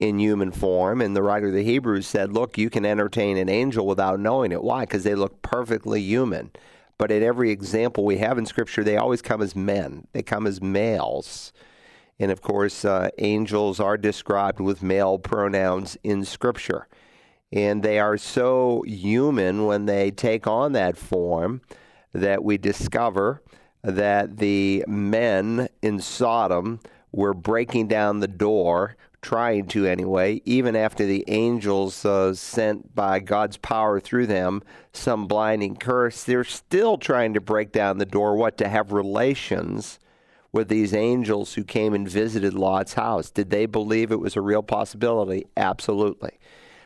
in 0.01 0.19
human 0.19 0.51
form, 0.51 1.01
and 1.01 1.15
the 1.15 1.23
writer 1.23 1.49
of 1.49 1.55
the 1.55 1.63
Hebrews 1.63 2.07
said, 2.07 2.33
Look, 2.33 2.59
you 2.59 2.71
can 2.71 2.85
entertain 2.85 3.37
an 3.37 3.49
angel 3.49 3.87
without 3.87 4.21
knowing 4.21 4.53
it. 4.53 4.63
Why? 4.63 4.81
Because 4.83 5.05
they 5.05 5.15
look 5.15 5.43
perfectly 5.43 6.01
human. 6.01 6.51
But 6.99 7.11
in 7.11 7.23
every 7.23 7.51
example 7.51 8.05
we 8.05 8.19
have 8.19 8.39
in 8.39 8.47
Scripture, 8.47 8.85
they 8.85 8.97
always 8.97 9.23
come 9.23 9.43
as 9.43 9.57
men, 9.57 10.07
they 10.13 10.23
come 10.23 10.47
as 10.47 10.63
males. 10.63 11.53
And 12.19 12.31
of 12.31 12.43
course, 12.43 12.85
uh, 12.85 13.11
angels 13.19 13.81
are 13.81 13.97
described 13.97 14.61
with 14.61 14.83
male 14.83 15.19
pronouns 15.19 15.97
in 16.05 16.25
Scripture. 16.25 16.87
And 17.53 17.83
they 17.83 17.99
are 17.99 18.17
so 18.17 18.83
human 18.87 19.67
when 19.67 19.87
they 19.87 20.11
take 20.11 20.47
on 20.47 20.73
that 20.73 20.97
form 20.97 21.61
that 22.13 22.45
we 22.45 22.57
discover 22.57 23.43
that 23.83 24.39
the 24.39 24.85
men 24.87 25.69
in 25.83 26.01
Sodom 26.01 26.81
were 27.13 27.35
breaking 27.35 27.89
down 27.89 28.21
the 28.21 28.29
door, 28.29 28.97
trying 29.25 29.67
to 29.67 29.87
anyway, 29.87 30.41
even 30.45 30.77
after 30.77 31.07
the 31.07 31.25
angels 31.29 32.05
uh, 32.05 32.35
sent 32.35 32.95
by 32.95 33.19
God's 33.19 33.57
power 33.57 33.99
through 33.99 34.27
them 34.27 34.63
some 34.93 35.27
blinding 35.27 35.77
curse. 35.77 36.23
They're 36.23 36.45
still 36.45 36.99
trying 36.99 37.33
to 37.33 37.41
break 37.41 37.73
down 37.73 37.99
the 37.99 38.05
door, 38.05 38.37
what, 38.37 38.59
to 38.59 38.69
have 38.69 38.93
relations 38.93 39.99
with 40.53 40.69
these 40.69 40.95
angels 40.95 41.55
who 41.55 41.65
came 41.65 41.95
and 41.95 42.09
visited 42.09 42.53
Lot's 42.53 42.95
house. 42.95 43.31
Did 43.31 43.49
they 43.49 43.67
believe 43.67 44.13
it 44.13 44.21
was 44.21 44.37
a 44.37 44.43
real 44.43 44.63
possibility? 44.63 45.47
Absolutely. 45.57 46.39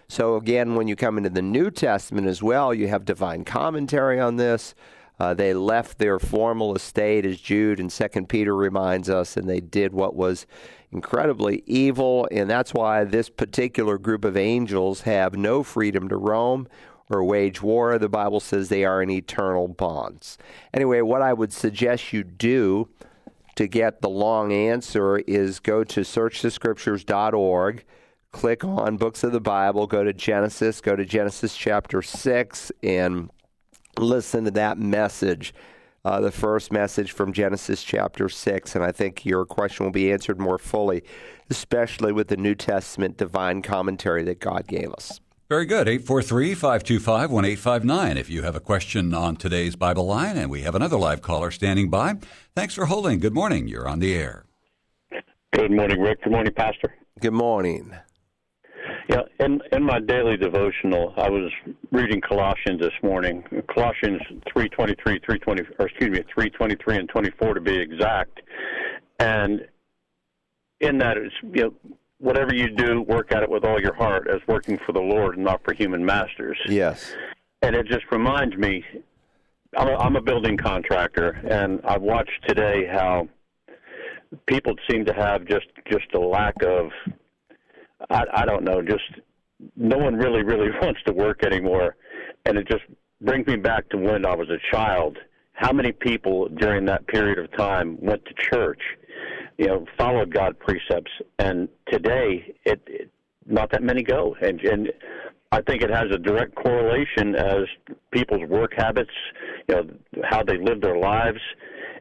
So, 0.09 0.37
again, 0.37 0.77
when 0.77 0.89
you 0.89 0.97
come 0.97 1.19
into 1.19 1.31
the 1.31 1.43
New 1.43 1.71
Testament 1.71 2.29
as 2.29 2.43
well, 2.43 2.73
you 2.73 2.89
have 2.89 3.05
divine 3.05 3.45
commentary 3.45 4.19
on 4.21 4.37
this. 4.37 4.75
Uh, 5.21 5.35
they 5.35 5.53
left 5.53 5.99
their 5.99 6.19
formal 6.19 6.77
estate, 6.77 7.27
as 7.27 7.41
Jude 7.41 7.81
and 7.81 7.91
Second 7.91 8.29
Peter 8.29 8.55
reminds 8.55 9.11
us, 9.11 9.37
and 9.37 9.49
they 9.49 9.61
did 9.61 9.93
what 9.93 10.15
was 10.15 10.47
incredibly 10.93 11.63
evil. 11.67 12.29
And 12.31 12.49
that's 12.49 12.75
why 12.75 13.05
this 13.05 13.29
particular 13.29 13.99
group 13.99 14.25
of 14.25 14.37
angels 14.37 15.03
have 15.03 15.37
no 15.37 15.63
freedom 15.63 16.09
to 16.09 16.17
roam 16.17 16.69
or 17.11 17.25
wage 17.25 17.63
war. 17.63 17.99
The 17.99 18.09
Bible 18.09 18.41
says 18.41 18.69
they 18.69 18.85
are 18.85 19.03
in 19.03 19.11
eternal 19.11 19.69
bonds. 19.69 20.39
Anyway, 20.75 21.01
what 21.01 21.23
I 21.23 21.33
would 21.33 21.53
suggest 21.53 22.13
you 22.13 22.25
do 22.25 22.89
to 23.57 23.67
get 23.67 24.03
the 24.03 24.09
long 24.09 24.53
answer 24.53 25.19
is 25.19 25.59
go 25.59 25.85
to 25.85 26.01
searchthescriptures.org 26.01 27.85
click 28.33 28.65
on 28.65 28.97
Books 28.97 29.25
of 29.25 29.33
the 29.33 29.41
Bible, 29.41 29.87
go 29.87 30.05
to 30.05 30.13
Genesis, 30.13 30.81
go 30.81 30.95
to 30.95 31.05
Genesis 31.05 31.57
chapter 31.57 32.03
6, 32.03 32.73
and 32.83 33.31
listen 33.99 34.45
to 34.45 34.51
that 34.53 34.79
message, 34.79 35.55
uh, 36.09 36.21
the 36.21 36.33
first 36.33 36.73
message 36.73 37.13
from 37.13 37.35
Genesis 37.35 37.85
chapter 37.85 38.31
6. 38.31 38.75
And 38.75 38.83
I 38.83 38.93
think 38.93 39.27
your 39.27 39.45
question 39.45 39.85
will 39.85 39.93
be 39.93 40.11
answered 40.11 40.41
more 40.41 40.59
fully, 40.59 41.03
especially 41.51 42.13
with 42.13 42.29
the 42.29 42.37
New 42.37 42.55
Testament 42.55 43.19
divine 43.19 43.61
commentary 43.61 44.23
that 44.25 44.41
God 44.41 44.67
gave 44.67 44.91
us. 44.93 45.21
Very 45.51 45.67
good. 45.67 45.87
843 45.87 46.55
525 46.55 47.31
1859. 47.31 48.17
If 48.17 48.31
you 48.31 48.43
have 48.43 48.57
a 48.57 48.61
question 48.61 49.13
on 49.13 49.37
today's 49.37 49.77
Bible 49.77 50.07
line, 50.07 50.39
and 50.39 50.51
we 50.51 50.63
have 50.63 50.75
another 50.75 50.99
live 50.99 51.21
caller 51.21 51.51
standing 51.51 51.91
by. 51.91 52.15
Thanks 52.55 52.75
for 52.75 52.87
holding. 52.87 53.19
Good 53.19 53.35
morning. 53.35 53.69
You're 53.69 53.89
on 53.89 53.99
the 53.99 54.15
air. 54.15 54.45
Good 55.53 55.71
morning, 55.71 56.01
Rick. 56.01 56.23
Good 56.23 56.33
morning, 56.33 56.53
Pastor. 56.55 56.95
Good 57.21 57.33
morning. 57.33 57.95
Yeah, 59.09 59.23
in 59.41 59.63
in 59.73 59.83
my 59.83 60.01
daily 60.01 60.37
devotional, 60.37 61.15
I 61.17 61.31
was 61.31 61.51
reading 61.93 62.21
Colossians 62.21 62.81
this 62.81 62.93
morning. 63.03 63.43
Colossians 63.75 64.21
three 64.53 64.69
twenty 64.69 64.95
three, 65.03 65.19
three 65.25 65.39
twenty, 65.39 65.63
or 65.79 65.87
excuse 65.87 66.11
me, 66.11 66.23
three 66.33 66.51
twenty 66.51 66.77
three 66.77 66.97
and 66.97 67.09
twenty 67.09 67.31
four 67.39 67.55
to 67.55 67.61
be 67.61 67.75
exact. 67.75 68.41
And 69.19 69.67
in 70.81 70.99
that, 70.99 71.17
it's 71.17 71.35
you 71.43 71.63
know, 71.63 71.75
whatever 72.19 72.55
you 72.55 72.69
do, 72.69 73.01
work 73.01 73.33
at 73.33 73.43
it 73.43 73.49
with 73.49 73.65
all 73.65 73.81
your 73.81 73.95
heart, 73.95 74.29
as 74.29 74.41
working 74.47 74.79
for 74.85 74.93
the 74.93 75.01
Lord 75.01 75.37
and 75.37 75.45
not 75.45 75.65
for 75.65 75.73
human 75.73 76.05
masters. 76.05 76.59
Yes. 76.67 77.15
And 77.63 77.75
it 77.75 77.87
just 77.87 78.05
reminds 78.13 78.57
me, 78.57 78.85
I'm 79.77 79.89
a, 79.89 79.97
I'm 79.97 80.17
a 80.17 80.21
building 80.21 80.59
contractor, 80.59 81.41
and 81.49 81.81
I've 81.85 82.03
watched 82.03 82.47
today 82.47 82.87
how 82.87 83.27
people 84.45 84.75
seem 84.91 85.07
to 85.07 85.15
have 85.15 85.47
just 85.47 85.67
just 85.91 86.13
a 86.13 86.21
lack 86.21 86.63
of 86.63 86.91
I, 88.11 88.25
I 88.33 88.45
don't 88.45 88.65
know, 88.65 88.83
just 88.83 89.05
no 89.77 89.99
one 89.99 90.17
really, 90.17 90.43
really 90.43 90.71
wants 90.83 91.01
to 91.07 91.13
work 91.13 91.45
anymore. 91.45 91.97
And 92.45 92.57
it 92.57 92.69
just 92.69 92.85
brings 93.21 93.47
me 93.47 93.57
back 93.57 93.89
to 93.91 93.97
when 93.97 94.25
I 94.25 94.35
was 94.35 94.49
a 94.49 94.59
child. 94.75 95.19
How 95.53 95.73
many 95.73 95.93
people 95.93 96.49
during 96.49 96.85
that 96.87 97.07
period 97.09 97.39
of 97.39 97.51
time 97.57 97.99
went 98.01 98.25
to 98.27 98.35
church, 98.35 98.81
you 99.57 99.67
know, 99.67 99.87
followed 99.99 100.33
God 100.33 100.57
precepts, 100.59 101.11
and 101.41 101.69
today 101.91 102.55
it, 102.65 102.81
it 102.87 103.11
not 103.45 103.73
that 103.73 103.83
many 103.83 104.05
go. 104.05 104.37
And 104.41 104.61
and 104.61 104.93
I 105.51 105.63
think 105.63 105.83
it 105.83 105.91
has 105.91 106.11
a 106.13 106.19
direct 106.19 106.55
correlation 106.55 107.35
as 107.35 107.65
people's 108.11 108.47
work 108.49 108.73
habits, 108.77 109.11
you 109.69 109.77
know, 109.77 110.23
how 110.25 110.43
they 110.43 110.59
live 110.59 110.83
their 110.83 110.99
lives, 110.99 111.41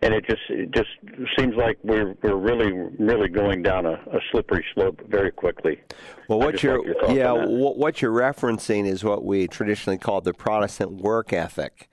and 0.01 0.13
it 0.13 0.25
just 0.27 0.41
it 0.49 0.71
just 0.71 0.89
seems 1.37 1.55
like 1.55 1.77
we're 1.81 2.13
we're 2.21 2.35
really 2.35 2.71
really 2.99 3.29
going 3.29 3.63
down 3.63 3.85
a, 3.85 3.93
a 3.93 4.19
slippery 4.31 4.65
slope 4.73 5.01
very 5.07 5.31
quickly. 5.31 5.79
Well, 6.27 6.39
what 6.39 6.61
you're 6.61 6.83
like 7.03 7.15
yeah 7.15 7.31
what 7.31 8.01
you're 8.01 8.11
referencing 8.11 8.85
is 8.85 9.03
what 9.03 9.23
we 9.23 9.47
traditionally 9.47 9.97
called 9.97 10.25
the 10.25 10.33
Protestant 10.33 11.01
work 11.01 11.31
ethic. 11.31 11.89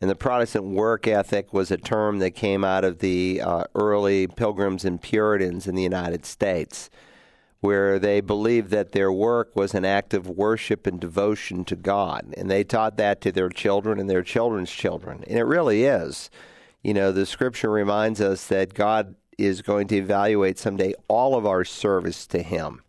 And 0.00 0.10
the 0.10 0.16
Protestant 0.16 0.66
work 0.66 1.06
ethic 1.06 1.54
was 1.54 1.70
a 1.70 1.78
term 1.78 2.18
that 2.18 2.32
came 2.32 2.62
out 2.62 2.84
of 2.84 2.98
the 2.98 3.40
uh, 3.42 3.64
early 3.74 4.26
Pilgrims 4.26 4.84
and 4.84 5.00
Puritans 5.00 5.66
in 5.66 5.76
the 5.76 5.82
United 5.82 6.26
States, 6.26 6.90
where 7.64 7.98
they 7.98 8.20
believed 8.20 8.68
that 8.68 8.92
their 8.92 9.10
work 9.10 9.56
was 9.56 9.72
an 9.72 9.86
act 9.86 10.12
of 10.12 10.28
worship 10.28 10.86
and 10.86 11.00
devotion 11.00 11.64
to 11.64 11.74
God. 11.74 12.34
And 12.36 12.50
they 12.50 12.62
taught 12.62 12.98
that 12.98 13.22
to 13.22 13.32
their 13.32 13.48
children 13.48 13.98
and 13.98 14.10
their 14.10 14.22
children's 14.22 14.70
children. 14.70 15.24
And 15.26 15.38
it 15.38 15.44
really 15.44 15.84
is. 15.84 16.28
You 16.82 16.92
know, 16.92 17.10
the 17.10 17.24
scripture 17.24 17.70
reminds 17.70 18.20
us 18.20 18.48
that 18.48 18.74
God 18.74 19.14
is 19.38 19.62
going 19.62 19.88
to 19.88 19.96
evaluate 19.96 20.58
someday 20.58 20.92
all 21.08 21.36
of 21.38 21.46
our 21.46 21.64
service 21.64 22.26
to 22.26 22.42
Him. 22.42 22.82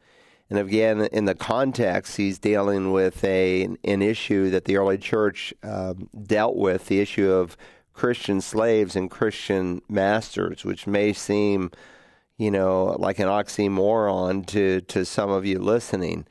And 0.49 0.59
again, 0.59 1.07
in 1.09 1.23
the 1.23 1.35
context, 1.35 2.17
he's 2.17 2.37
dealing 2.37 2.91
with 2.91 3.23
a 3.23 3.63
an 3.85 4.01
issue 4.01 4.49
that 4.49 4.65
the 4.65 4.75
early 4.75 4.97
church 4.97 5.53
uh, 5.63 5.93
dealt 6.21 6.57
with, 6.57 6.87
the 6.87 6.99
issue 6.99 7.31
of 7.31 7.55
Christian 7.93 8.41
slaves 8.41 8.97
and 8.97 9.09
Christian 9.09 9.81
masters, 9.87 10.65
which 10.65 10.85
may 10.85 11.13
seem, 11.13 11.71
you 12.37 12.51
know, 12.51 12.95
like 12.99 13.19
an 13.19 13.27
oxymoron 13.27 14.45
to, 14.47 14.81
to 14.81 15.05
some 15.05 15.29
of 15.29 15.45
you 15.45 15.59
listening. 15.59 16.25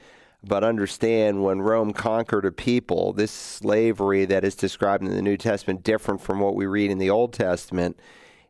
But 0.47 0.63
understand 0.63 1.43
when 1.43 1.63
Rome 1.63 1.95
conquered 1.95 2.45
a 2.45 2.53
people, 2.53 3.15
this 3.15 3.31
slavery 3.31 4.27
that 4.27 4.45
is 4.45 4.55
described 4.55 5.03
in 5.03 5.11
the 5.11 5.23
New 5.23 5.39
Testament, 5.39 5.83
different 5.83 6.21
from 6.21 6.41
what 6.41 6.55
we 6.55 6.67
read 6.67 6.91
in 6.91 6.99
the 6.99 7.09
Old 7.09 7.33
Testament, 7.33 7.99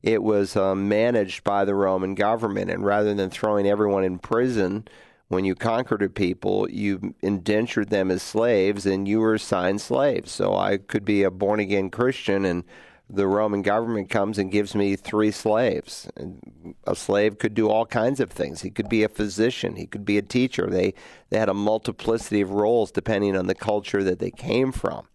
it 0.03 0.23
was 0.23 0.57
um, 0.57 0.89
managed 0.89 1.45
by 1.45 1.65
the 1.65 1.75
Roman 1.75 2.17
government. 2.17 2.71
And 2.71 2.85
rather 2.85 3.15
than 3.15 3.31
throwing 3.31 3.67
everyone 3.67 4.03
in 4.03 4.19
prison 4.19 4.89
when 5.29 5.45
you 5.45 5.55
conquered 5.55 6.03
a 6.03 6.09
people, 6.09 6.69
you 6.69 7.15
indentured 7.23 7.91
them 7.91 8.11
as 8.11 8.23
slaves 8.23 8.87
and 8.87 9.07
you 9.07 9.21
were 9.21 9.35
assigned 9.35 9.81
slaves. 9.81 10.33
So 10.33 10.55
I 10.55 10.79
could 10.79 11.05
be 11.05 11.23
a 11.23 11.31
born 11.31 11.61
again 11.61 11.91
Christian 11.91 12.45
and 12.45 12.65
the 13.09 13.27
Roman 13.27 13.63
government 13.63 14.09
comes 14.09 14.39
and 14.39 14.51
gives 14.51 14.75
me 14.75 14.97
three 14.97 15.31
slaves. 15.31 16.09
And 16.17 16.75
a 16.87 16.97
slave 16.97 17.39
could 17.39 17.55
do 17.55 17.69
all 17.69 17.85
kinds 17.87 18.19
of 18.19 18.31
things. 18.31 18.63
He 18.63 18.71
could 18.71 18.89
be 18.89 19.03
a 19.03 19.09
physician. 19.09 19.77
He 19.77 19.87
could 19.87 20.05
be 20.05 20.19
a 20.19 20.23
teacher. 20.23 20.69
They 20.69 20.95
they 21.31 21.39
had 21.39 21.49
a 21.49 21.55
multiplicity 21.55 22.41
of 22.41 22.51
roles 22.51 22.91
depending 22.91 23.37
on 23.37 23.47
the 23.47 23.55
culture 23.55 24.03
that 24.05 24.21
they 24.21 24.31
came 24.31 24.73
from. 24.73 25.07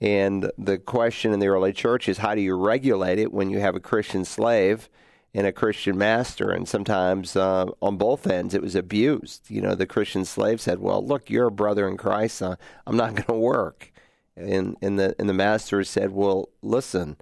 And 0.00 0.50
the 0.58 0.78
question 0.78 1.32
in 1.32 1.38
the 1.38 1.46
early 1.46 1.72
church 1.72 2.08
is 2.08 2.18
how 2.18 2.34
do 2.34 2.40
you 2.40 2.56
regulate 2.56 3.20
it 3.20 3.32
when 3.32 3.50
you 3.50 3.60
have 3.60 3.76
a 3.76 3.80
Christian 3.80 4.24
slave 4.24 4.88
and 5.32 5.46
a 5.46 5.52
Christian 5.52 5.96
master? 5.96 6.50
And 6.50 6.68
sometimes 6.68 7.36
uh, 7.36 7.66
on 7.80 7.98
both 7.98 8.26
ends 8.26 8.52
it 8.52 8.62
was 8.62 8.74
abused. 8.74 9.48
You 9.48 9.60
know, 9.60 9.76
the 9.76 9.86
Christian 9.86 10.24
slave 10.24 10.60
said, 10.60 10.80
"Well, 10.80 11.06
look, 11.06 11.30
you're 11.30 11.46
a 11.46 11.52
brother 11.52 11.86
in 11.86 11.96
Christ. 11.96 12.42
Uh, 12.42 12.56
I'm 12.84 12.96
not 12.96 13.10
going 13.14 13.26
to 13.26 13.34
work." 13.34 13.91
And 14.36 14.76
and 14.82 14.98
the 14.98 15.14
and 15.18 15.28
the 15.28 15.34
master 15.34 15.82
said, 15.84 16.10
"Well, 16.12 16.48
listen, 16.62 17.16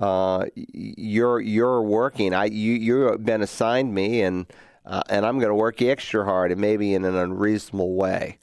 uh, 0.00 0.46
you're 0.54 1.40
you're 1.40 1.82
working. 1.82 2.34
I 2.34 2.46
you 2.46 2.72
you've 2.74 3.24
been 3.24 3.42
assigned 3.42 3.94
me, 3.94 4.22
and 4.22 4.46
uh, 4.84 5.02
and 5.08 5.26
I'm 5.26 5.38
going 5.38 5.50
to 5.50 5.54
work 5.54 5.82
extra 5.82 6.24
hard, 6.24 6.52
and 6.52 6.60
maybe 6.60 6.94
in 6.94 7.04
an 7.04 7.16
unreasonable 7.16 7.94
way." 7.94 8.38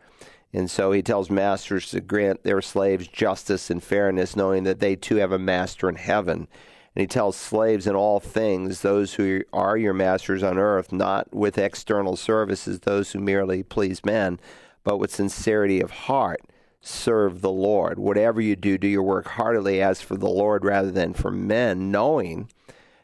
And 0.51 0.69
so 0.69 0.91
he 0.91 1.03
tells 1.03 1.29
masters 1.29 1.91
to 1.91 2.01
grant 2.01 2.43
their 2.43 2.61
slaves 2.61 3.07
justice 3.07 3.69
and 3.69 3.83
fairness, 3.83 4.35
knowing 4.35 4.63
that 4.63 4.79
they 4.79 4.95
too 4.95 5.17
have 5.17 5.31
a 5.31 5.39
master 5.39 5.87
in 5.87 5.95
heaven. 5.95 6.47
And 6.95 7.01
he 7.01 7.07
tells 7.07 7.35
slaves 7.35 7.85
in 7.85 7.95
all 7.95 8.19
things, 8.19 8.81
those 8.81 9.13
who 9.13 9.41
are 9.53 9.77
your 9.77 9.93
masters 9.93 10.41
on 10.41 10.57
earth, 10.57 10.91
not 10.91 11.33
with 11.33 11.59
external 11.59 12.15
services, 12.15 12.79
those 12.79 13.11
who 13.11 13.19
merely 13.19 13.61
please 13.61 14.03
men, 14.03 14.39
but 14.83 14.97
with 14.97 15.13
sincerity 15.13 15.81
of 15.81 15.91
heart, 15.91 16.41
serve 16.81 17.41
the 17.41 17.51
Lord. 17.51 17.99
Whatever 17.99 18.41
you 18.41 18.55
do, 18.55 18.77
do 18.77 18.87
your 18.87 19.03
work 19.03 19.27
heartily 19.27 19.81
as 19.81 20.01
for 20.01 20.15
the 20.15 20.29
Lord 20.29 20.63
rather 20.63 20.91
than 20.91 21.13
for 21.13 21.31
men, 21.31 21.91
knowing 21.91 22.49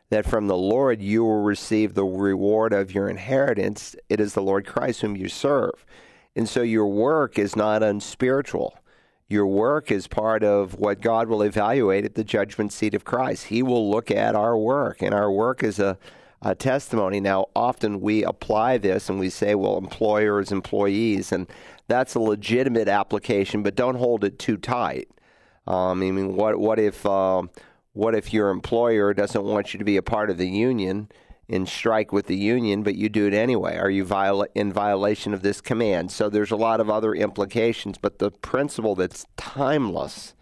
that 0.10 0.25
from 0.25 0.48
the 0.48 0.58
Lord 0.58 1.01
you 1.01 1.24
will 1.24 1.41
receive 1.41 1.94
the 1.94 2.05
reward 2.05 2.74
of 2.74 2.94
your 2.94 3.10
inheritance. 3.10 3.96
It 4.08 4.20
is 4.20 4.34
the 4.34 4.41
Lord 4.41 4.65
Christ 4.65 5.01
whom 5.01 5.15
you 5.15 5.27
serve. 5.27 5.86
And 6.36 6.48
so 6.48 6.62
your 6.62 6.88
work 6.88 7.39
is 7.39 7.55
not 7.55 7.84
unspiritual. 7.84 8.77
Your 9.27 9.48
work 9.48 9.91
is 9.91 10.08
part 10.08 10.44
of 10.44 10.75
what 10.75 11.01
God 11.01 11.27
will 11.27 11.41
evaluate 11.41 12.05
at 12.05 12.13
the 12.13 12.24
judgment 12.24 12.72
seat 12.72 12.94
of 12.94 13.05
Christ. 13.05 13.46
He 13.46 13.63
will 13.63 13.89
look 13.89 14.12
at 14.12 14.36
our 14.36 14.55
work, 14.55 15.01
and 15.01 15.15
our 15.15 15.32
work 15.32 15.63
is 15.63 15.79
a, 15.79 15.98
a 16.44 16.53
testimony. 16.53 17.20
Now, 17.20 17.48
often 17.55 18.01
we 18.01 18.24
apply 18.24 18.77
this 18.77 19.10
and 19.10 19.20
we 19.20 19.32
say, 19.32 19.55
well, 19.55 19.77
employers, 19.77 20.51
employees, 20.51 21.32
and 21.32 21.48
that's 21.88 22.15
a 22.15 22.20
legitimate 22.20 22.88
application, 22.88 23.63
but 23.63 23.75
don't 23.75 23.96
hold 23.96 24.24
it 24.24 24.39
too 24.39 24.58
tight. 24.58 25.10
Um, 25.68 26.01
I 26.01 26.12
mean, 26.12 26.36
what 26.36 26.60
what 26.60 26.80
if 26.80 27.06
uh, 27.06 27.44
what 27.94 28.15
if 28.15 28.34
your 28.34 28.50
employer 28.50 29.13
doesn't 29.13 29.44
want 29.44 29.74
you 29.74 29.77
to 29.77 29.86
be 29.86 29.98
a 29.98 30.04
part 30.04 30.30
of 30.30 30.38
the 30.38 30.50
union? 30.50 31.10
and 31.48 31.70
strike 31.70 32.12
with 32.12 32.25
the 32.25 32.36
union, 32.36 32.82
but 32.82 32.96
you 32.96 33.10
do 33.10 33.27
it 33.27 33.34
anyway? 33.34 33.77
Are 33.77 33.89
you 33.89 34.04
viola- 34.04 34.48
in 34.56 34.74
violation 34.74 35.34
of 35.34 35.42
this 35.42 35.62
command? 35.62 36.12
So 36.12 36.30
there's 36.30 36.51
a 36.51 36.56
lot 36.56 36.80
of 36.80 36.89
other 36.89 37.13
implications, 37.13 37.98
but 37.98 38.20
the 38.20 38.32
principle 38.32 38.96
that's 38.96 39.25
timeless 39.38 40.34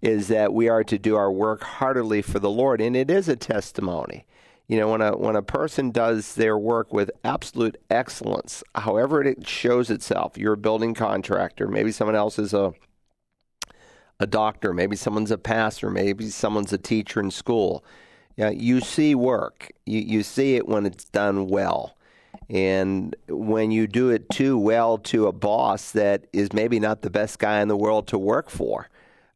is 0.00 0.28
that 0.28 0.52
we 0.52 0.68
are 0.68 0.82
to 0.82 0.98
do 0.98 1.14
our 1.14 1.30
work 1.30 1.62
heartily 1.62 2.22
for 2.22 2.40
the 2.40 2.50
Lord, 2.50 2.80
and 2.80 2.96
it 2.96 3.08
is 3.08 3.28
a 3.28 3.36
testimony. 3.36 4.26
You 4.68 4.78
know, 4.78 4.90
when 4.90 5.02
a 5.02 5.16
when 5.16 5.36
a 5.36 5.42
person 5.42 5.90
does 5.90 6.34
their 6.34 6.56
work 6.56 6.92
with 6.92 7.10
absolute 7.24 7.76
excellence, 7.90 8.62
however 8.74 9.22
it 9.22 9.46
shows 9.46 9.90
itself, 9.90 10.38
you're 10.38 10.54
a 10.54 10.58
building 10.58 10.94
contractor, 10.94 11.68
maybe 11.68 11.92
someone 11.92 12.16
else 12.16 12.38
is 12.38 12.54
a 12.54 12.72
a 14.20 14.26
doctor, 14.26 14.72
maybe 14.72 14.96
someone's 14.96 15.32
a 15.32 15.38
pastor, 15.38 15.90
maybe 15.90 16.30
someone's 16.30 16.72
a 16.72 16.78
teacher 16.78 17.20
in 17.20 17.30
school 17.30 17.84
yeah, 18.36 18.50
you 18.50 18.80
see 18.80 19.14
work. 19.14 19.70
You 19.86 20.00
you 20.00 20.22
see 20.22 20.56
it 20.56 20.66
when 20.66 20.86
it's 20.86 21.04
done 21.04 21.48
well. 21.48 21.96
And 22.48 23.14
when 23.28 23.70
you 23.70 23.86
do 23.86 24.10
it 24.10 24.28
too 24.30 24.58
well 24.58 24.98
to 24.98 25.26
a 25.26 25.32
boss 25.32 25.92
that 25.92 26.26
is 26.32 26.52
maybe 26.52 26.80
not 26.80 27.02
the 27.02 27.10
best 27.10 27.38
guy 27.38 27.60
in 27.60 27.68
the 27.68 27.76
world 27.76 28.06
to 28.08 28.18
work 28.18 28.50
for, 28.50 28.88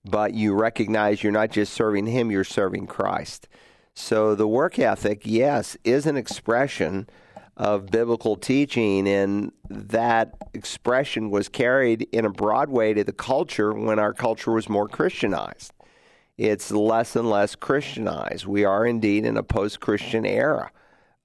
but 0.04 0.35
you 0.35 0.54
recognize 0.54 1.23
you're 1.23 1.33
not 1.33 1.50
just 1.50 1.73
serving 1.73 2.06
him, 2.06 2.30
you're 2.30 2.45
serving 2.45 2.87
Christ. 2.87 3.49
So 3.97 4.35
the 4.35 4.47
work 4.47 4.79
ethic, 4.79 5.23
yes, 5.25 5.76
is 5.83 6.07
an 6.07 6.17
expression 6.17 7.09
of 7.57 7.87
biblical 7.87 8.37
teaching, 8.37 9.09
and 9.09 9.50
that 9.69 10.37
expression 10.55 11.31
was 11.31 11.49
carried 11.49 12.07
in 12.12 12.25
a 12.25 12.31
broad 12.31 12.69
way 12.69 12.95
to 12.95 13.03
the 13.03 13.12
culture 13.12 13.73
when 13.73 13.99
our 13.99 14.12
culture 14.12 14.53
was 14.53 14.69
more 14.69 14.87
Christianized 14.87 15.73
it's 16.38 16.71
less 16.71 17.17
and 17.17 17.31
less 17.31 17.55
Christianized. 17.55 18.47
We 18.47 18.65
are 18.65 18.87
indeed 18.87 19.25
in 19.25 19.37
a 19.37 19.43
post 19.43 19.81
Christian 19.81 20.26
era. 20.26 20.71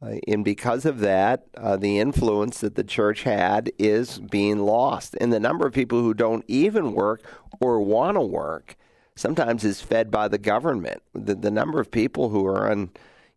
Uh, 0.01 0.15
and 0.27 0.43
because 0.43 0.85
of 0.85 0.99
that, 0.99 1.45
uh, 1.57 1.77
the 1.77 1.99
influence 1.99 2.61
that 2.61 2.75
the 2.75 2.83
church 2.83 3.23
had 3.23 3.71
is 3.77 4.19
being 4.19 4.59
lost. 4.59 5.15
And 5.19 5.31
the 5.31 5.39
number 5.39 5.67
of 5.67 5.73
people 5.73 6.01
who 6.01 6.13
don't 6.13 6.45
even 6.47 6.93
work 6.93 7.23
or 7.59 7.81
want 7.81 8.15
to 8.15 8.21
work 8.21 8.77
sometimes 9.15 9.63
is 9.63 9.81
fed 9.81 10.11
by 10.11 10.27
the 10.27 10.37
government. 10.37 11.01
The, 11.13 11.35
the 11.35 11.51
number 11.51 11.79
of 11.79 11.91
people 11.91 12.29
who 12.29 12.45
are 12.45 12.71
on, 12.71 12.89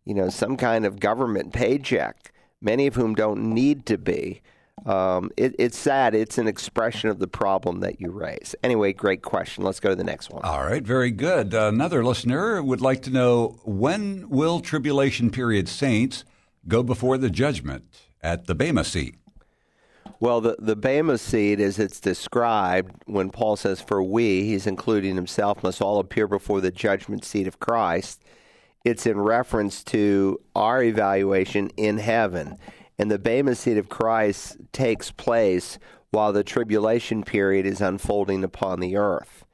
you 0.05 0.13
know, 0.13 0.29
some 0.29 0.57
kind 0.57 0.85
of 0.85 0.99
government 0.99 1.53
paycheck, 1.53 2.33
many 2.61 2.87
of 2.87 2.95
whom 2.95 3.15
don't 3.15 3.53
need 3.53 3.85
to 3.87 3.97
be, 3.97 4.41
um, 4.85 5.31
it, 5.37 5.55
it's 5.57 5.77
sad. 5.77 6.13
It's 6.13 6.37
an 6.37 6.47
expression 6.47 7.09
of 7.09 7.19
the 7.19 7.27
problem 7.27 7.79
that 7.79 7.99
you 7.99 8.11
raise. 8.11 8.55
Anyway, 8.63 8.93
great 8.93 9.21
question. 9.21 9.63
Let's 9.63 9.79
go 9.79 9.89
to 9.89 9.95
the 9.95 10.03
next 10.03 10.29
one. 10.29 10.43
All 10.43 10.63
right, 10.63 10.83
very 10.83 11.11
good. 11.11 11.53
Another 11.53 12.03
listener 12.03 12.61
would 12.61 12.81
like 12.81 13.01
to 13.03 13.09
know 13.09 13.59
when 13.63 14.29
will 14.29 14.59
tribulation 14.59 15.31
period 15.31 15.67
saints 15.67 16.23
go 16.67 16.83
before 16.83 17.17
the 17.17 17.29
judgment 17.29 17.85
at 18.21 18.45
the 18.45 18.55
Bema 18.55 18.83
seat? 18.83 19.15
Well, 20.19 20.39
the, 20.39 20.55
the 20.59 20.75
Bema 20.75 21.17
seat, 21.17 21.59
as 21.59 21.77
it's 21.77 21.99
described, 21.99 23.03
when 23.05 23.29
Paul 23.29 23.57
says, 23.57 23.81
For 23.81 24.01
we, 24.01 24.43
he's 24.43 24.65
including 24.65 25.15
himself, 25.15 25.61
must 25.61 25.81
all 25.81 25.99
appear 25.99 26.27
before 26.27 26.61
the 26.61 26.71
judgment 26.71 27.25
seat 27.25 27.47
of 27.47 27.59
Christ, 27.59 28.23
it's 28.85 29.05
in 29.05 29.19
reference 29.19 29.83
to 29.85 30.39
our 30.55 30.81
evaluation 30.81 31.69
in 31.75 31.97
heaven. 31.97 32.57
And 32.97 33.11
the 33.11 33.19
Bema 33.19 33.55
seat 33.55 33.77
of 33.77 33.89
Christ 33.89 34.57
takes 34.71 35.11
place 35.11 35.79
while 36.11 36.31
the 36.31 36.43
tribulation 36.43 37.23
period 37.23 37.65
is 37.65 37.81
unfolding 37.81 38.43
upon 38.43 38.79
the 38.79 38.95
earth. 38.95 39.45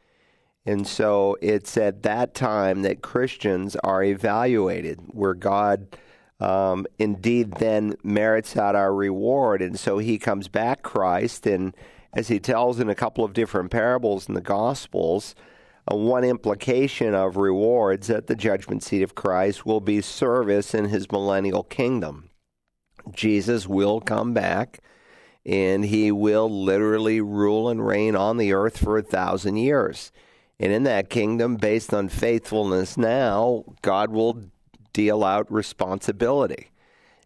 And 0.63 0.85
so 0.85 1.37
it's 1.41 1.75
at 1.75 2.03
that 2.03 2.35
time 2.35 2.83
that 2.83 3.01
Christians 3.01 3.75
are 3.77 4.03
evaluated, 4.03 4.99
where 5.07 5.33
God 5.33 5.97
um, 6.41 6.87
indeed 6.97 7.53
then 7.53 7.95
merits 8.03 8.57
out 8.57 8.75
our 8.75 8.93
reward. 8.93 9.61
And 9.61 9.79
so 9.79 9.99
he 9.99 10.17
comes 10.17 10.47
back, 10.47 10.81
Christ, 10.81 11.45
and 11.45 11.75
as 12.13 12.27
he 12.27 12.39
tells 12.39 12.79
in 12.79 12.89
a 12.89 12.95
couple 12.95 13.23
of 13.23 13.33
different 13.33 13.71
parables 13.71 14.27
in 14.27 14.33
the 14.33 14.41
Gospels, 14.41 15.35
uh, 15.89 15.95
one 15.95 16.23
implication 16.23 17.13
of 17.13 17.37
rewards 17.37 18.09
at 18.09 18.27
the 18.27 18.35
judgment 18.35 18.83
seat 18.83 19.03
of 19.03 19.15
Christ 19.15 19.65
will 19.65 19.79
be 19.79 20.01
service 20.01 20.73
in 20.73 20.85
his 20.85 21.11
millennial 21.11 21.63
kingdom. 21.63 22.31
Jesus 23.11 23.67
will 23.67 24.01
come 24.01 24.33
back 24.33 24.79
and 25.45 25.85
he 25.85 26.11
will 26.11 26.49
literally 26.49 27.21
rule 27.21 27.69
and 27.69 27.85
reign 27.85 28.15
on 28.15 28.37
the 28.37 28.53
earth 28.53 28.77
for 28.77 28.97
a 28.97 29.03
thousand 29.03 29.57
years. 29.57 30.11
And 30.59 30.71
in 30.71 30.83
that 30.83 31.09
kingdom, 31.09 31.55
based 31.55 31.93
on 31.93 32.09
faithfulness 32.09 32.95
now, 32.95 33.63
God 33.81 34.11
will 34.11 34.50
deal 34.93 35.23
out 35.23 35.51
responsibility. 35.51 36.71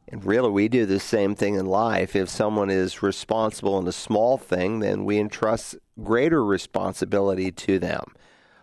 And 0.08 0.23
really, 0.23 0.51
we 0.51 0.67
do 0.67 0.86
the 0.86 0.99
same 0.99 1.34
thing 1.36 1.56
in 1.56 1.65
life. 1.65 2.15
If 2.15 2.30
someone 2.30 2.69
is 2.69 3.01
responsible 3.01 3.80
in 3.80 3.88
a 3.88 3.91
small 3.91 4.38
thing, 4.38 4.80
then 4.80 5.04
we 5.04 5.19
entrust 5.19 5.75
greater 6.04 6.45
responsibility 6.45 7.51
to 7.51 7.80
them. 7.80 8.04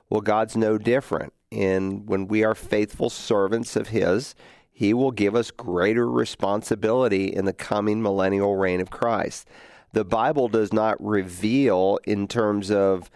Well, 0.08 0.20
God's 0.20 0.56
no 0.56 0.78
different. 0.78 1.32
And 1.50 2.08
when 2.08 2.28
we 2.28 2.44
are 2.44 2.54
faithful 2.54 3.10
servants 3.10 3.76
of 3.76 3.88
His, 3.88 4.34
he 4.70 4.94
will 4.94 5.10
give 5.10 5.34
us 5.34 5.50
greater 5.50 6.10
responsibility 6.10 7.26
in 7.26 7.44
the 7.44 7.52
coming 7.52 8.02
millennial 8.02 8.56
reign 8.56 8.80
of 8.80 8.90
Christ. 8.90 9.48
The 9.92 10.04
Bible 10.04 10.48
does 10.48 10.72
not 10.72 10.96
reveal, 11.04 11.98
in 12.04 12.26
terms 12.26 12.70
of 12.70 13.10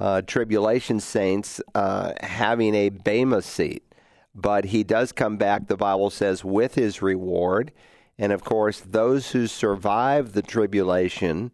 uh, 0.00 0.22
tribulation 0.22 1.00
saints 1.00 1.60
uh, 1.74 2.12
having 2.20 2.74
a 2.74 2.88
Bema 2.88 3.42
seat, 3.42 3.82
but 4.34 4.66
he 4.66 4.82
does 4.82 5.12
come 5.12 5.36
back, 5.36 5.68
the 5.68 5.76
Bible 5.76 6.10
says, 6.10 6.44
with 6.44 6.74
his 6.74 7.02
reward. 7.02 7.72
And 8.18 8.32
of 8.32 8.44
course, 8.44 8.80
those 8.80 9.30
who 9.30 9.46
survive 9.46 10.32
the 10.32 10.42
tribulation, 10.42 11.52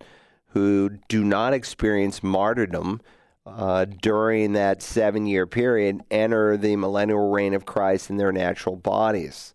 who 0.49 0.99
do 1.09 1.25
not 1.25 1.53
experience 1.53 2.23
martyrdom, 2.23 3.01
uh, 3.47 3.85
during 3.85 4.53
that 4.53 4.83
seven 4.83 5.27
year 5.27 5.47
period 5.47 6.01
enter 6.11 6.57
the 6.57 6.77
millennial 6.77 7.31
reign 7.31 7.55
of 7.55 7.67
Christ 7.67 8.11
in 8.11 8.17
their 8.17 8.33
natural 8.33 8.77
bodies. 8.77 9.55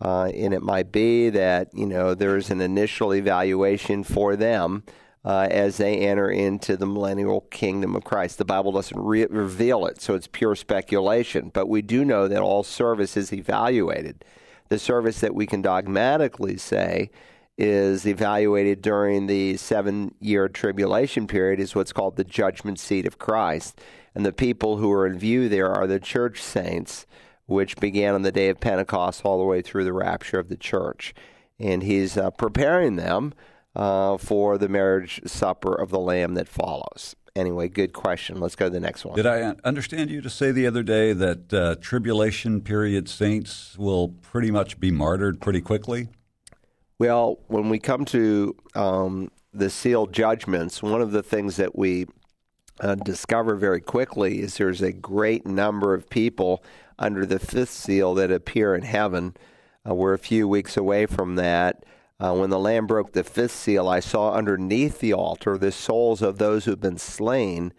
Uh, 0.00 0.24
and 0.26 0.52
it 0.52 0.62
might 0.62 0.92
be 0.92 1.30
that, 1.30 1.68
you 1.74 1.86
know, 1.86 2.14
there's 2.14 2.50
an 2.50 2.60
initial 2.60 3.14
evaluation 3.14 4.04
for 4.04 4.36
them 4.36 4.84
uh, 5.26 5.48
as 5.50 5.76
they 5.76 5.96
enter 5.98 6.30
into 6.30 6.76
the 6.76 6.86
millennial 6.86 7.40
kingdom 7.50 7.96
of 7.96 8.04
Christ. 8.04 8.38
The 8.38 8.44
Bible 8.44 8.70
doesn't 8.70 8.98
re- 8.98 9.26
reveal 9.26 9.84
it, 9.86 10.00
so 10.00 10.14
it's 10.14 10.28
pure 10.28 10.54
speculation. 10.54 11.50
But 11.52 11.68
we 11.68 11.82
do 11.82 12.04
know 12.04 12.28
that 12.28 12.40
all 12.40 12.62
service 12.62 13.16
is 13.16 13.32
evaluated. 13.32 14.24
The 14.68 14.78
service 14.78 15.20
that 15.20 15.34
we 15.34 15.44
can 15.44 15.62
dogmatically 15.62 16.56
say 16.58 17.10
is 17.58 18.06
evaluated 18.06 18.82
during 18.82 19.26
the 19.26 19.56
seven 19.56 20.14
year 20.20 20.48
tribulation 20.48 21.26
period 21.26 21.58
is 21.58 21.74
what's 21.74 21.92
called 21.92 22.16
the 22.16 22.24
judgment 22.24 22.78
seat 22.78 23.04
of 23.04 23.18
Christ. 23.18 23.80
And 24.14 24.24
the 24.24 24.32
people 24.32 24.76
who 24.76 24.92
are 24.92 25.06
in 25.08 25.18
view 25.18 25.48
there 25.48 25.72
are 25.72 25.88
the 25.88 25.98
church 25.98 26.40
saints, 26.40 27.04
which 27.46 27.76
began 27.76 28.14
on 28.14 28.22
the 28.22 28.30
day 28.30 28.48
of 28.48 28.60
Pentecost 28.60 29.22
all 29.24 29.38
the 29.38 29.44
way 29.44 29.60
through 29.60 29.84
the 29.84 29.92
rapture 29.92 30.38
of 30.38 30.48
the 30.48 30.56
church. 30.56 31.14
And 31.58 31.82
he's 31.82 32.16
uh, 32.16 32.30
preparing 32.30 32.94
them 32.94 33.34
uh, 33.76 34.16
for 34.16 34.56
the 34.56 34.68
marriage 34.68 35.20
supper 35.26 35.74
of 35.74 35.90
the 35.90 35.98
Lamb 35.98 36.34
that 36.34 36.48
follows. 36.48 37.14
Anyway, 37.36 37.68
good 37.68 37.92
question. 37.92 38.40
Let's 38.40 38.56
go 38.56 38.64
to 38.64 38.70
the 38.70 38.80
next 38.80 39.04
one. 39.04 39.14
Did 39.14 39.26
I 39.26 39.54
understand 39.62 40.10
you 40.10 40.22
to 40.22 40.30
say 40.30 40.50
the 40.50 40.66
other 40.66 40.82
day 40.82 41.12
that 41.12 41.52
uh, 41.52 41.76
tribulation 41.82 42.62
period 42.62 43.10
saints 43.10 43.76
will 43.76 44.08
pretty 44.08 44.50
much 44.50 44.80
be 44.80 44.90
martyred 44.90 45.42
pretty 45.42 45.60
quickly? 45.60 46.08
Well, 46.98 47.38
when 47.48 47.68
we 47.68 47.78
come 47.78 48.06
to 48.06 48.56
um, 48.74 49.30
the 49.52 49.68
sealed 49.68 50.14
judgments, 50.14 50.82
one 50.82 51.02
of 51.02 51.12
the 51.12 51.22
things 51.22 51.56
that 51.56 51.76
we 51.76 52.06
uh, 52.80 52.94
discover 52.94 53.56
very 53.56 53.82
quickly 53.82 54.40
is 54.40 54.56
there's 54.56 54.80
a 54.80 54.92
great 54.92 55.46
number 55.46 55.92
of 55.92 56.08
people 56.08 56.64
under 56.98 57.26
the 57.26 57.38
fifth 57.38 57.68
seal 57.68 58.14
that 58.14 58.30
appear 58.30 58.74
in 58.74 58.82
heaven. 58.82 59.36
Uh, 59.86 59.94
we're 59.94 60.14
a 60.14 60.18
few 60.18 60.48
weeks 60.48 60.78
away 60.78 61.04
from 61.04 61.34
that. 61.36 61.84
Uh, 62.18 62.34
when 62.34 62.48
the 62.48 62.58
Lamb 62.58 62.86
broke 62.86 63.12
the 63.12 63.22
fifth 63.22 63.52
seal, 63.52 63.88
I 63.88 64.00
saw 64.00 64.32
underneath 64.32 65.00
the 65.00 65.12
altar 65.12 65.58
the 65.58 65.72
souls 65.72 66.22
of 66.22 66.38
those 66.38 66.64
who've 66.64 66.80
been 66.80 66.98
slain 66.98 67.74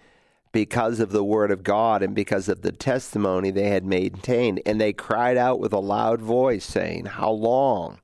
because 0.52 1.00
of 1.00 1.12
the 1.12 1.24
word 1.24 1.50
of 1.50 1.64
God 1.64 2.04
and 2.04 2.14
because 2.14 2.48
of 2.48 2.62
the 2.62 2.72
testimony 2.72 3.50
they 3.50 3.70
had 3.70 3.84
maintained. 3.84 4.62
And 4.66 4.80
they 4.80 4.94
cried 4.94 5.38
out 5.38 5.60
with 5.60 5.74
a 5.74 5.80
loud 5.80 6.22
voice, 6.22 6.66
saying, 6.66 7.06
How 7.06 7.32
long, 7.32 8.00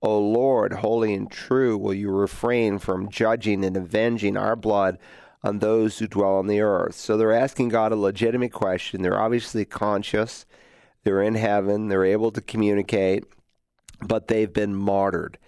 O 0.00 0.18
Lord, 0.18 0.74
holy 0.74 1.12
and 1.12 1.30
true, 1.30 1.76
will 1.76 1.94
you 1.94 2.10
refrain 2.10 2.78
from 2.78 3.10
judging 3.10 3.64
and 3.64 3.76
avenging 3.76 4.36
our 4.36 4.56
blood 4.56 4.98
on 5.42 5.58
those 5.58 5.98
who 5.98 6.06
dwell 6.06 6.36
on 6.36 6.46
the 6.46 6.60
earth? 6.60 6.94
So 6.94 7.16
they're 7.16 7.32
asking 7.32 7.68
God 7.68 7.92
a 7.92 7.96
legitimate 7.96 8.52
question. 8.52 9.02
They're 9.02 9.20
obviously 9.20 9.66
conscious, 9.66 10.46
they're 11.04 11.22
in 11.22 11.34
heaven, 11.34 11.88
they're 11.88 12.04
able 12.04 12.30
to 12.32 12.40
communicate, 12.40 13.24
but 14.00 14.28
they've 14.28 14.52
been 14.52 14.74
martyred. 14.74 15.38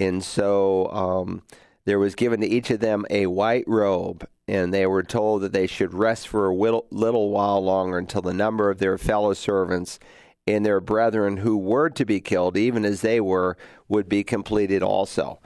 And 0.00 0.24
so 0.24 0.90
um, 0.90 1.42
there 1.84 2.00
was 2.00 2.16
given 2.16 2.40
to 2.40 2.46
each 2.48 2.70
of 2.70 2.80
them 2.80 3.06
a 3.10 3.26
white 3.26 3.64
robe 3.68 4.26
and 4.50 4.74
they 4.74 4.84
were 4.84 5.04
told 5.04 5.42
that 5.42 5.52
they 5.52 5.68
should 5.68 5.94
rest 5.94 6.26
for 6.26 6.48
a 6.48 6.54
little 6.90 7.30
while 7.30 7.62
longer 7.62 7.98
until 7.98 8.20
the 8.20 8.34
number 8.34 8.68
of 8.68 8.78
their 8.78 8.98
fellow 8.98 9.32
servants 9.32 10.00
and 10.44 10.66
their 10.66 10.80
brethren 10.80 11.36
who 11.36 11.56
were 11.56 11.88
to 11.90 12.04
be 12.04 12.20
killed, 12.20 12.56
even 12.56 12.84
as 12.84 13.00
they 13.00 13.20
were, 13.20 13.56
would 13.86 14.08
be 14.08 14.24
completed 14.24 14.82
also. 14.82 15.38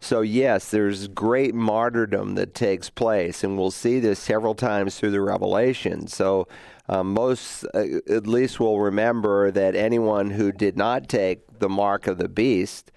So, 0.00 0.22
yes, 0.22 0.70
there's 0.70 1.08
great 1.08 1.54
martyrdom 1.54 2.34
that 2.36 2.54
takes 2.54 2.88
place, 2.88 3.44
and 3.44 3.58
we'll 3.58 3.70
see 3.70 4.00
this 4.00 4.18
several 4.18 4.54
times 4.54 4.98
through 4.98 5.10
the 5.10 5.20
Revelation. 5.20 6.06
So, 6.06 6.48
uh, 6.88 7.02
most 7.02 7.64
uh, 7.74 7.84
at 8.08 8.26
least 8.26 8.58
will 8.58 8.80
remember 8.80 9.50
that 9.50 9.74
anyone 9.74 10.30
who 10.30 10.50
did 10.50 10.78
not 10.78 11.10
take 11.10 11.58
the 11.58 11.68
mark 11.68 12.06
of 12.06 12.16
the 12.16 12.28
beast, 12.28 12.90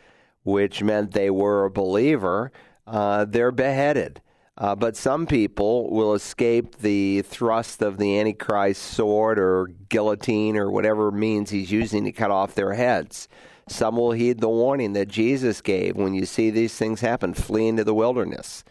which 0.50 0.84
meant 0.84 1.12
they 1.12 1.30
were 1.30 1.66
a 1.66 1.72
believer, 1.72 2.52
uh, 2.88 3.26
they're 3.26 3.52
beheaded. 3.52 4.22
Uh, 4.58 4.76
but 4.76 4.98
some 4.98 5.26
people 5.26 5.90
will 5.90 6.14
escape 6.14 6.80
the 6.80 7.22
thrust 7.22 7.82
of 7.82 7.98
the 7.98 8.20
Antichrist 8.20 8.82
sword 8.82 9.40
or 9.40 9.68
guillotine 9.88 10.58
or 10.58 10.70
whatever 10.70 11.12
means 11.12 11.50
he's 11.50 11.72
using 11.72 12.04
to 12.04 12.12
cut 12.12 12.32
off 12.32 12.56
their 12.56 12.74
heads. 12.74 13.30
Some 13.70 13.96
will 13.96 14.12
heed 14.12 14.42
the 14.42 14.50
warning 14.50 14.94
that 14.94 15.08
Jesus 15.08 15.62
gave 15.62 15.96
when 15.96 16.14
you 16.14 16.26
see 16.26 16.50
these 16.50 16.76
things 16.76 17.00
happen 17.00 17.34
flee 17.34 17.68
into 17.68 17.86
the 17.86 17.94
wilderness. 17.94 18.66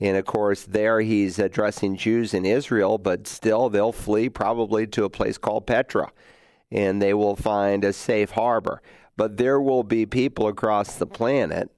And 0.00 0.16
of 0.16 0.24
course, 0.24 0.62
there 0.62 1.00
he's 1.00 1.38
addressing 1.38 1.96
Jews 1.96 2.32
in 2.32 2.46
Israel, 2.46 2.96
but 2.96 3.26
still 3.26 3.68
they'll 3.68 3.92
flee 3.92 4.30
probably 4.30 4.86
to 4.86 5.04
a 5.04 5.10
place 5.10 5.36
called 5.36 5.66
Petra 5.66 6.10
and 6.70 7.00
they 7.00 7.14
will 7.14 7.36
find 7.36 7.84
a 7.84 7.92
safe 7.92 8.30
harbor. 8.30 8.82
But 9.18 9.36
there 9.36 9.60
will 9.60 9.82
be 9.82 10.06
people 10.06 10.46
across 10.46 10.94
the 10.94 11.04
planet 11.04 11.70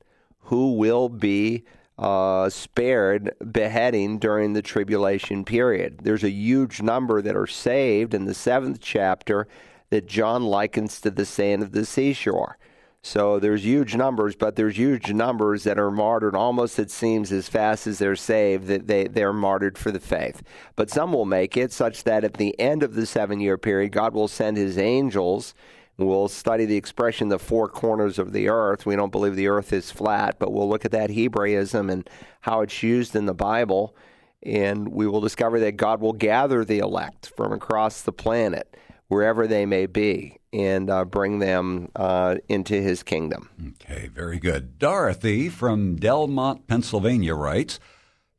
who 0.42 0.74
will 0.74 1.08
be 1.08 1.64
uh, 1.98 2.50
spared 2.50 3.34
beheading 3.50 4.18
during 4.18 4.52
the 4.52 4.60
tribulation 4.60 5.46
period. 5.46 6.00
There's 6.02 6.22
a 6.22 6.30
huge 6.30 6.82
number 6.82 7.22
that 7.22 7.34
are 7.34 7.46
saved 7.46 8.12
in 8.12 8.26
the 8.26 8.34
seventh 8.34 8.80
chapter 8.82 9.48
that 9.88 10.06
John 10.06 10.44
likens 10.44 11.00
to 11.00 11.10
the 11.10 11.24
sand 11.24 11.62
of 11.62 11.72
the 11.72 11.86
seashore. 11.86 12.58
So 13.02 13.38
there's 13.38 13.64
huge 13.64 13.96
numbers, 13.96 14.36
but 14.36 14.56
there's 14.56 14.76
huge 14.76 15.10
numbers 15.10 15.64
that 15.64 15.78
are 15.78 15.90
martyred 15.90 16.36
almost, 16.36 16.78
it 16.78 16.90
seems, 16.90 17.32
as 17.32 17.48
fast 17.48 17.86
as 17.86 17.98
they're 17.98 18.16
saved, 18.16 18.66
that 18.66 18.86
they, 18.86 19.08
they're 19.08 19.32
martyred 19.32 19.78
for 19.78 19.90
the 19.90 19.98
faith. 19.98 20.42
But 20.76 20.90
some 20.90 21.14
will 21.14 21.24
make 21.24 21.56
it 21.56 21.72
such 21.72 22.04
that 22.04 22.22
at 22.22 22.34
the 22.34 22.58
end 22.60 22.82
of 22.82 22.94
the 22.94 23.06
seven 23.06 23.40
year 23.40 23.56
period, 23.56 23.92
God 23.92 24.12
will 24.12 24.28
send 24.28 24.58
his 24.58 24.76
angels 24.76 25.54
We'll 26.00 26.28
study 26.28 26.64
the 26.64 26.76
expression 26.76 27.28
the 27.28 27.38
four 27.38 27.68
corners 27.68 28.18
of 28.18 28.32
the 28.32 28.48
earth. 28.48 28.86
We 28.86 28.96
don't 28.96 29.12
believe 29.12 29.36
the 29.36 29.48
earth 29.48 29.72
is 29.72 29.90
flat, 29.90 30.38
but 30.38 30.52
we'll 30.52 30.68
look 30.68 30.84
at 30.86 30.92
that 30.92 31.10
Hebraism 31.10 31.90
and 31.90 32.08
how 32.40 32.62
it's 32.62 32.82
used 32.82 33.14
in 33.14 33.26
the 33.26 33.34
Bible. 33.34 33.94
And 34.42 34.88
we 34.88 35.06
will 35.06 35.20
discover 35.20 35.60
that 35.60 35.76
God 35.76 36.00
will 36.00 36.14
gather 36.14 36.64
the 36.64 36.78
elect 36.78 37.30
from 37.36 37.52
across 37.52 38.00
the 38.00 38.12
planet, 38.12 38.78
wherever 39.08 39.46
they 39.46 39.66
may 39.66 39.84
be, 39.84 40.38
and 40.54 40.88
uh, 40.88 41.04
bring 41.04 41.38
them 41.38 41.90
uh, 41.94 42.36
into 42.48 42.80
his 42.80 43.02
kingdom. 43.02 43.50
Okay, 43.82 44.08
very 44.08 44.38
good. 44.38 44.78
Dorothy 44.78 45.50
from 45.50 45.96
Delmont, 45.96 46.66
Pennsylvania 46.66 47.34
writes 47.34 47.78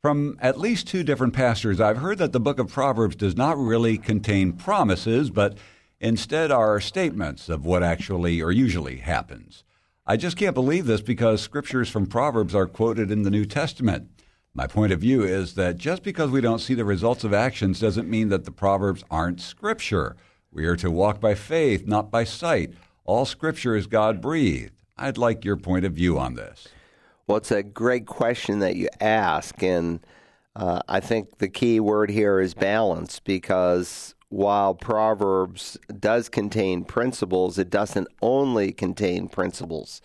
From 0.00 0.36
at 0.40 0.58
least 0.58 0.88
two 0.88 1.04
different 1.04 1.34
pastors, 1.34 1.80
I've 1.80 1.98
heard 1.98 2.18
that 2.18 2.32
the 2.32 2.40
book 2.40 2.58
of 2.58 2.72
Proverbs 2.72 3.14
does 3.14 3.36
not 3.36 3.56
really 3.56 3.98
contain 3.98 4.54
promises, 4.54 5.30
but 5.30 5.56
Instead, 6.02 6.50
are 6.50 6.80
statements 6.80 7.48
of 7.48 7.64
what 7.64 7.80
actually 7.80 8.42
or 8.42 8.50
usually 8.50 8.96
happens. 8.96 9.62
I 10.04 10.16
just 10.16 10.36
can't 10.36 10.52
believe 10.52 10.84
this 10.84 11.00
because 11.00 11.40
scriptures 11.40 11.88
from 11.88 12.06
Proverbs 12.06 12.56
are 12.56 12.66
quoted 12.66 13.12
in 13.12 13.22
the 13.22 13.30
New 13.30 13.44
Testament. 13.44 14.10
My 14.52 14.66
point 14.66 14.92
of 14.92 14.98
view 14.98 15.22
is 15.22 15.54
that 15.54 15.76
just 15.76 16.02
because 16.02 16.28
we 16.28 16.40
don't 16.40 16.58
see 16.58 16.74
the 16.74 16.84
results 16.84 17.22
of 17.22 17.32
actions 17.32 17.78
doesn't 17.78 18.10
mean 18.10 18.30
that 18.30 18.44
the 18.44 18.50
Proverbs 18.50 19.04
aren't 19.12 19.40
scripture. 19.40 20.16
We 20.50 20.66
are 20.66 20.74
to 20.74 20.90
walk 20.90 21.20
by 21.20 21.36
faith, 21.36 21.86
not 21.86 22.10
by 22.10 22.24
sight. 22.24 22.74
All 23.04 23.24
scripture 23.24 23.76
is 23.76 23.86
God 23.86 24.20
breathed. 24.20 24.72
I'd 24.98 25.18
like 25.18 25.44
your 25.44 25.56
point 25.56 25.84
of 25.84 25.92
view 25.92 26.18
on 26.18 26.34
this. 26.34 26.66
Well, 27.28 27.38
it's 27.38 27.52
a 27.52 27.62
great 27.62 28.06
question 28.06 28.58
that 28.58 28.74
you 28.74 28.88
ask. 29.00 29.62
And 29.62 30.00
uh, 30.56 30.80
I 30.88 30.98
think 30.98 31.38
the 31.38 31.48
key 31.48 31.78
word 31.78 32.10
here 32.10 32.40
is 32.40 32.54
balance 32.54 33.20
because 33.20 34.16
while 34.32 34.74
Proverbs 34.74 35.76
does 36.00 36.30
contain 36.30 36.84
principles, 36.84 37.58
it 37.58 37.68
doesn't 37.68 38.08
only 38.22 38.72
contain 38.72 39.28
principles. 39.28 40.00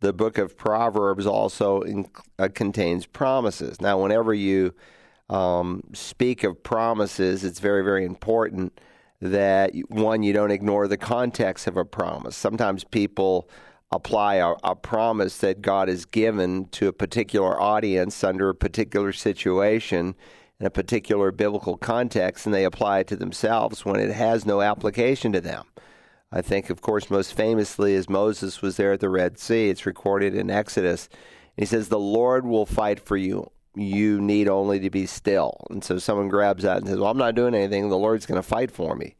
The 0.00 0.14
book 0.14 0.38
of 0.38 0.56
Proverbs 0.56 1.26
also 1.26 1.82
in, 1.82 2.08
uh, 2.38 2.48
contains 2.54 3.04
promises. 3.04 3.78
Now, 3.78 4.00
whenever 4.02 4.32
you 4.32 4.72
um, 5.28 5.82
speak 5.92 6.44
of 6.44 6.62
promises, 6.62 7.44
it's 7.44 7.60
very, 7.60 7.84
very 7.84 8.06
important 8.06 8.80
that 9.20 9.74
one, 9.88 10.22
you 10.22 10.32
don't 10.32 10.50
ignore 10.50 10.88
the 10.88 10.96
context 10.96 11.66
of 11.66 11.76
a 11.76 11.84
promise. 11.84 12.36
Sometimes 12.36 12.84
people 12.84 13.50
apply 13.92 14.36
a, 14.36 14.54
a, 14.64 14.76
promise 14.76 15.38
that 15.38 15.60
God 15.60 15.88
has 15.88 16.06
given 16.06 16.68
to 16.68 16.88
a 16.88 16.92
particular 16.92 17.60
audience 17.60 18.24
under 18.24 18.48
a 18.48 18.54
particular 18.54 19.12
situation 19.12 20.14
in 20.60 20.66
a 20.66 20.70
particular 20.70 21.30
biblical 21.30 21.76
context 21.76 22.46
and 22.46 22.54
they 22.54 22.64
apply 22.64 23.00
it 23.00 23.06
to 23.08 23.16
themselves 23.16 23.84
when 23.84 24.00
it 24.00 24.12
has 24.12 24.44
no 24.44 24.60
application 24.60 25.32
to 25.32 25.40
them. 25.40 25.64
I 26.30 26.42
think, 26.42 26.68
of 26.68 26.80
course, 26.80 27.10
most 27.10 27.32
famously 27.32 27.94
as 27.94 28.08
Moses 28.08 28.60
was 28.60 28.76
there 28.76 28.92
at 28.92 29.00
the 29.00 29.08
Red 29.08 29.38
Sea. 29.38 29.70
It's 29.70 29.86
recorded 29.86 30.34
in 30.34 30.50
Exodus. 30.50 31.08
He 31.56 31.64
says, 31.64 31.88
The 31.88 31.98
Lord 31.98 32.44
will 32.44 32.66
fight 32.66 33.00
for 33.00 33.16
you. 33.16 33.50
You 33.74 34.20
need 34.20 34.48
only 34.48 34.78
to 34.80 34.90
be 34.90 35.06
still. 35.06 35.66
And 35.70 35.82
so 35.82 35.98
someone 35.98 36.28
grabs 36.28 36.64
that 36.64 36.78
and 36.78 36.86
says, 36.86 36.98
Well, 36.98 37.10
I'm 37.10 37.16
not 37.16 37.34
doing 37.34 37.54
anything. 37.54 37.88
The 37.88 37.96
Lord's 37.96 38.26
going 38.26 38.40
to 38.40 38.46
fight 38.46 38.70
for 38.70 38.94
me. 38.94 39.14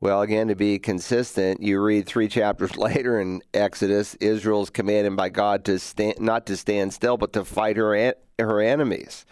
Well, 0.00 0.22
again, 0.22 0.48
to 0.48 0.56
be 0.56 0.78
consistent, 0.78 1.62
you 1.62 1.80
read 1.80 2.06
three 2.06 2.28
chapters 2.28 2.76
later 2.76 3.20
in 3.20 3.42
Exodus, 3.52 4.14
Israel's 4.16 4.70
commanded 4.70 5.16
by 5.16 5.28
God 5.28 5.64
to 5.66 5.78
stand, 5.78 6.18
not 6.18 6.46
to 6.46 6.56
stand 6.56 6.94
still, 6.94 7.18
but 7.18 7.34
to 7.34 7.44
fight 7.44 7.76
her, 7.76 8.14
her 8.38 8.60
enemies. 8.60 9.26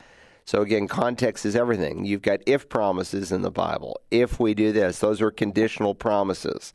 So 0.51 0.63
again, 0.63 0.89
context 0.89 1.47
is 1.47 1.55
everything. 1.55 2.05
You've 2.05 2.23
got 2.23 2.41
if 2.45 2.69
promises 2.69 3.31
in 3.31 3.43
the 3.43 3.53
Bible. 3.53 4.01
If 4.11 4.41
we 4.41 4.53
do 4.53 4.73
this, 4.73 4.99
those 4.99 5.23
are 5.23 5.31
conditional 5.31 5.95
promises. 5.95 6.73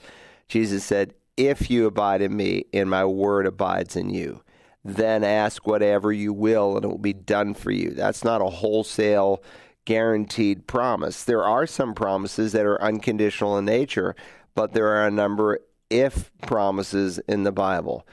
Jesus 0.47 0.85
said, 0.85 1.13
If 1.35 1.69
you 1.69 1.85
abide 1.85 2.21
in 2.21 2.37
me 2.37 2.67
and 2.71 2.89
my 2.89 3.03
word 3.03 3.45
abides 3.45 3.97
in 3.97 4.11
you, 4.11 4.43
then 4.85 5.25
ask 5.25 5.67
whatever 5.67 6.13
you 6.13 6.31
will 6.31 6.77
and 6.77 6.85
it 6.85 6.87
will 6.87 6.97
be 6.97 7.11
done 7.11 7.53
for 7.53 7.69
you. 7.69 7.89
That's 7.89 8.23
not 8.23 8.41
a 8.41 8.45
wholesale 8.45 9.43
guaranteed 9.83 10.67
promise. 10.67 11.25
There 11.25 11.43
are 11.43 11.67
some 11.67 11.93
promises 11.93 12.53
that 12.53 12.65
are 12.65 12.81
unconditional 12.81 13.57
in 13.57 13.65
nature, 13.65 14.15
but 14.53 14.71
there 14.71 14.87
are 14.87 15.05
a 15.05 15.11
number 15.11 15.59
if 15.89 16.31
promises 16.43 17.19
in 17.27 17.43
the 17.43 17.51
Bible. 17.51 18.07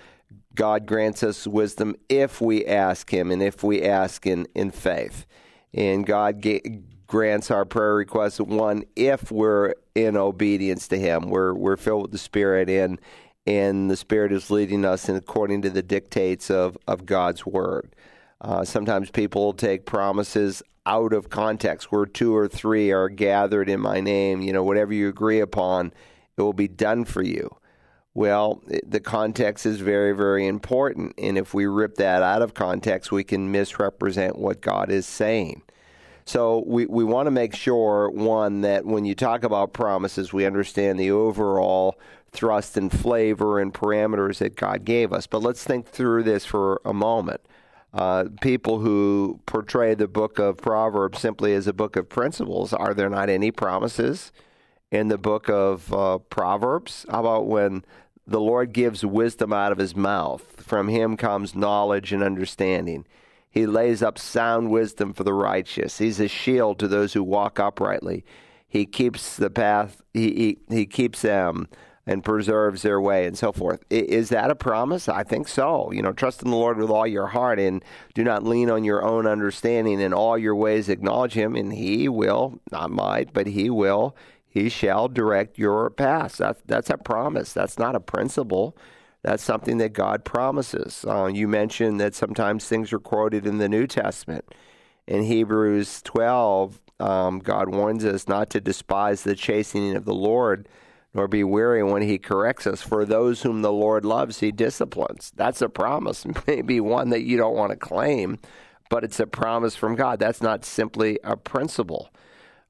God 0.56 0.86
grants 0.86 1.22
us 1.22 1.46
wisdom 1.46 1.94
if 2.08 2.40
we 2.40 2.66
ask 2.66 3.12
Him 3.12 3.30
and 3.30 3.40
if 3.40 3.62
we 3.62 3.84
ask 3.84 4.26
in, 4.26 4.48
in 4.56 4.72
faith 4.72 5.24
and 5.74 6.06
God 6.06 6.40
ga- 6.40 6.82
grants 7.06 7.50
our 7.50 7.64
prayer 7.64 7.94
requests. 7.94 8.40
One, 8.40 8.84
if 8.96 9.30
we're 9.30 9.74
in 9.94 10.16
obedience 10.16 10.88
to 10.88 10.98
Him, 10.98 11.28
we're 11.28 11.54
we're 11.54 11.76
filled 11.76 12.02
with 12.02 12.12
the 12.12 12.18
Spirit, 12.18 12.68
and 12.70 13.00
and 13.46 13.90
the 13.90 13.96
Spirit 13.96 14.32
is 14.32 14.50
leading 14.50 14.84
us 14.84 15.08
in 15.08 15.16
according 15.16 15.62
to 15.62 15.70
the 15.70 15.82
dictates 15.82 16.50
of 16.50 16.76
of 16.86 17.06
God's 17.06 17.44
Word. 17.46 17.94
Uh, 18.40 18.64
sometimes 18.64 19.10
people 19.10 19.52
take 19.52 19.86
promises 19.86 20.62
out 20.84 21.12
of 21.12 21.30
context, 21.30 21.92
where 21.92 22.06
two 22.06 22.34
or 22.34 22.48
three 22.48 22.90
are 22.90 23.08
gathered 23.08 23.68
in 23.68 23.80
My 23.80 24.00
name. 24.00 24.42
You 24.42 24.52
know, 24.52 24.64
whatever 24.64 24.92
you 24.92 25.08
agree 25.08 25.40
upon, 25.40 25.92
it 26.36 26.42
will 26.42 26.52
be 26.52 26.68
done 26.68 27.04
for 27.04 27.22
you. 27.22 27.56
Well, 28.14 28.62
the 28.86 29.00
context 29.00 29.64
is 29.64 29.80
very, 29.80 30.12
very 30.12 30.46
important. 30.46 31.14
And 31.16 31.38
if 31.38 31.54
we 31.54 31.64
rip 31.66 31.96
that 31.96 32.22
out 32.22 32.42
of 32.42 32.52
context, 32.52 33.10
we 33.10 33.24
can 33.24 33.50
misrepresent 33.50 34.38
what 34.38 34.60
God 34.60 34.90
is 34.90 35.06
saying. 35.06 35.62
So 36.24 36.62
we, 36.66 36.86
we 36.86 37.04
want 37.04 37.26
to 37.26 37.30
make 37.30 37.54
sure, 37.54 38.10
one, 38.10 38.60
that 38.60 38.84
when 38.84 39.04
you 39.04 39.14
talk 39.14 39.42
about 39.42 39.72
promises, 39.72 40.32
we 40.32 40.44
understand 40.44 41.00
the 41.00 41.10
overall 41.10 41.98
thrust 42.30 42.76
and 42.76 42.92
flavor 42.92 43.58
and 43.58 43.72
parameters 43.72 44.38
that 44.38 44.56
God 44.56 44.84
gave 44.84 45.12
us. 45.12 45.26
But 45.26 45.42
let's 45.42 45.64
think 45.64 45.88
through 45.88 46.22
this 46.22 46.44
for 46.44 46.80
a 46.84 46.92
moment. 46.92 47.40
Uh, 47.94 48.24
people 48.40 48.78
who 48.78 49.40
portray 49.46 49.94
the 49.94 50.08
book 50.08 50.38
of 50.38 50.56
Proverbs 50.58 51.18
simply 51.18 51.54
as 51.54 51.66
a 51.66 51.74
book 51.74 51.96
of 51.96 52.08
principles, 52.08 52.72
are 52.72 52.94
there 52.94 53.10
not 53.10 53.28
any 53.28 53.50
promises 53.50 54.32
in 54.92 55.08
the 55.08 55.18
book 55.18 55.48
of 55.48 55.92
uh, 55.92 56.18
Proverbs? 56.18 57.04
How 57.10 57.20
about 57.20 57.46
when 57.46 57.84
the 58.26 58.40
Lord 58.40 58.72
gives 58.72 59.04
wisdom 59.04 59.52
out 59.52 59.72
of 59.72 59.78
his 59.78 59.96
mouth? 59.96 60.62
From 60.62 60.86
him 60.86 61.16
comes 61.16 61.56
knowledge 61.56 62.12
and 62.12 62.22
understanding. 62.22 63.06
He 63.50 63.66
lays 63.66 64.02
up 64.02 64.18
sound 64.18 64.70
wisdom 64.70 65.12
for 65.12 65.24
the 65.24 65.34
righteous. 65.34 65.98
He's 65.98 66.20
a 66.20 66.28
shield 66.28 66.78
to 66.78 66.88
those 66.88 67.14
who 67.14 67.24
walk 67.24 67.58
uprightly. 67.58 68.24
He 68.68 68.86
keeps 68.86 69.36
the 69.36 69.50
path, 69.50 70.00
he, 70.14 70.58
he, 70.68 70.74
he 70.74 70.86
keeps 70.86 71.22
them 71.22 71.68
and 72.06 72.24
preserves 72.24 72.82
their 72.82 73.00
way 73.00 73.26
and 73.26 73.38
so 73.38 73.52
forth. 73.52 73.80
Is 73.88 74.30
that 74.30 74.50
a 74.50 74.54
promise? 74.54 75.08
I 75.08 75.22
think 75.22 75.46
so. 75.46 75.92
You 75.92 76.02
know, 76.02 76.12
trust 76.12 76.42
in 76.42 76.50
the 76.50 76.56
Lord 76.56 76.78
with 76.78 76.90
all 76.90 77.06
your 77.06 77.28
heart 77.28 77.60
and 77.60 77.84
do 78.14 78.24
not 78.24 78.44
lean 78.44 78.70
on 78.70 78.82
your 78.82 79.04
own 79.04 79.26
understanding. 79.26 80.00
In 80.00 80.12
all 80.12 80.36
your 80.36 80.56
ways, 80.56 80.88
acknowledge 80.88 81.34
Him, 81.34 81.54
and 81.54 81.72
He 81.72 82.08
will, 82.08 82.58
not 82.72 82.90
might, 82.90 83.32
but 83.32 83.46
He 83.46 83.70
will, 83.70 84.16
He 84.52 84.68
shall 84.68 85.08
direct 85.08 85.58
your 85.58 85.88
paths. 85.88 86.36
That's, 86.36 86.60
that's 86.66 86.90
a 86.90 86.98
promise. 86.98 87.54
That's 87.54 87.78
not 87.78 87.96
a 87.96 88.00
principle. 88.00 88.76
That's 89.22 89.42
something 89.42 89.78
that 89.78 89.94
God 89.94 90.26
promises. 90.26 91.06
Uh, 91.08 91.26
you 91.26 91.48
mentioned 91.48 91.98
that 92.00 92.14
sometimes 92.14 92.66
things 92.66 92.92
are 92.92 92.98
quoted 92.98 93.46
in 93.46 93.56
the 93.56 93.68
New 93.68 93.86
Testament. 93.86 94.44
In 95.06 95.22
Hebrews 95.22 96.02
12, 96.02 96.80
um, 97.00 97.38
God 97.38 97.74
warns 97.74 98.04
us 98.04 98.28
not 98.28 98.50
to 98.50 98.60
despise 98.60 99.22
the 99.22 99.34
chastening 99.34 99.96
of 99.96 100.04
the 100.04 100.14
Lord 100.14 100.68
nor 101.14 101.28
be 101.28 101.44
weary 101.44 101.82
when 101.82 102.02
he 102.02 102.18
corrects 102.18 102.66
us. 102.66 102.82
For 102.82 103.04
those 103.04 103.42
whom 103.42 103.62
the 103.62 103.72
Lord 103.72 104.04
loves, 104.04 104.40
he 104.40 104.52
disciplines. 104.52 105.32
That's 105.34 105.62
a 105.62 105.68
promise, 105.68 106.26
maybe 106.46 106.78
one 106.78 107.10
that 107.10 107.22
you 107.22 107.36
don't 107.36 107.56
want 107.56 107.70
to 107.70 107.76
claim, 107.76 108.38
but 108.90 109.04
it's 109.04 109.20
a 109.20 109.26
promise 109.26 109.76
from 109.76 109.94
God. 109.94 110.18
That's 110.18 110.42
not 110.42 110.64
simply 110.64 111.18
a 111.24 111.36
principle. 111.36 112.10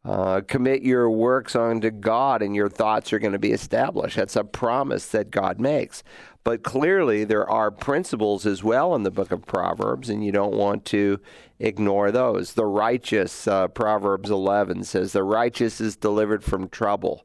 Uh, 0.05 0.41
commit 0.41 0.83
your 0.83 1.09
works 1.09 1.55
unto 1.55 1.91
God, 1.91 2.43
and 2.43 2.57
your 2.57 2.69
thoughts 2.69 3.13
are 3.13 3.21
going 3.21 3.33
to 3.33 3.39
be 3.39 3.53
established. 3.53 4.17
That's 4.17 4.35
a 4.35 4.45
promise 4.45 5.07
that 5.09 5.31
God 5.31 5.61
makes. 5.61 6.03
But 6.45 6.65
clearly, 6.65 7.23
there 7.23 7.49
are 7.49 7.71
principles 7.71 8.45
as 8.45 8.65
well 8.65 8.97
in 8.97 9.05
the 9.05 9.13
book 9.13 9.31
of 9.31 9.47
Proverbs, 9.47 10.09
and 10.09 10.25
you 10.25 10.33
don't 10.33 10.57
want 10.57 10.85
to 10.87 11.21
ignore 11.61 12.11
those. 12.11 12.55
The 12.55 12.67
righteous, 12.67 13.47
uh, 13.47 13.69
Proverbs 13.69 14.29
11 14.29 14.83
says, 14.85 15.13
the 15.13 15.23
righteous 15.23 15.81
is 15.81 15.95
delivered 15.95 16.43
from 16.43 16.69
trouble 16.69 17.25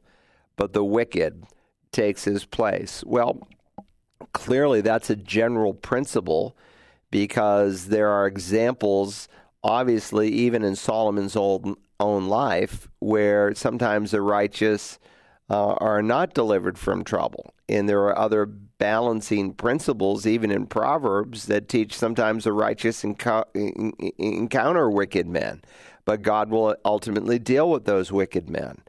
but 0.58 0.74
the 0.74 0.84
wicked 0.84 1.44
takes 1.90 2.24
his 2.24 2.44
place. 2.44 3.02
Well, 3.06 3.48
clearly 4.34 4.82
that's 4.82 5.08
a 5.08 5.16
general 5.16 5.72
principle 5.72 6.54
because 7.10 7.86
there 7.86 8.10
are 8.10 8.26
examples, 8.26 9.28
obviously, 9.62 10.28
even 10.28 10.62
in 10.62 10.76
Solomon's 10.76 11.36
old, 11.36 11.78
own 12.00 12.28
life, 12.28 12.88
where 12.98 13.54
sometimes 13.54 14.10
the 14.10 14.22
righteous 14.22 14.98
uh, 15.50 15.74
are 15.74 16.02
not 16.02 16.34
delivered 16.34 16.78
from 16.78 17.04
trouble. 17.04 17.52
And 17.68 17.88
there 17.88 18.02
are 18.02 18.18
other 18.18 18.46
balancing 18.46 19.52
principles, 19.54 20.26
even 20.26 20.50
in 20.50 20.66
Proverbs, 20.66 21.46
that 21.46 21.68
teach 21.68 21.94
sometimes 21.94 22.44
the 22.44 22.52
righteous 22.52 23.02
enco- 23.02 23.44
encounter 24.18 24.90
wicked 24.90 25.26
men, 25.26 25.62
but 26.04 26.22
God 26.22 26.50
will 26.50 26.76
ultimately 26.84 27.38
deal 27.38 27.70
with 27.70 27.84
those 27.84 28.12
wicked 28.12 28.48
men. 28.48 28.82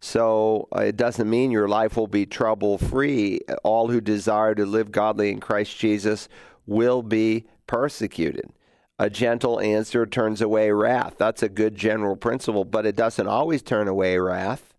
So 0.00 0.68
uh, 0.74 0.80
it 0.80 0.96
doesn't 0.96 1.28
mean 1.28 1.50
your 1.50 1.68
life 1.68 1.96
will 1.96 2.06
be 2.06 2.26
trouble 2.26 2.78
free. 2.78 3.40
All 3.64 3.88
who 3.88 4.00
desire 4.00 4.54
to 4.54 4.66
live 4.66 4.92
godly 4.92 5.30
in 5.30 5.40
Christ 5.40 5.76
Jesus 5.78 6.28
will 6.66 7.02
be 7.02 7.46
persecuted. 7.66 8.50
A 8.98 9.10
gentle 9.10 9.60
answer 9.60 10.06
turns 10.06 10.40
away 10.40 10.70
wrath. 10.70 11.16
That's 11.18 11.42
a 11.42 11.50
good 11.50 11.74
general 11.74 12.16
principle, 12.16 12.64
but 12.64 12.86
it 12.86 12.96
doesn't 12.96 13.26
always 13.26 13.62
turn 13.62 13.88
away 13.88 14.18
wrath. 14.18 14.72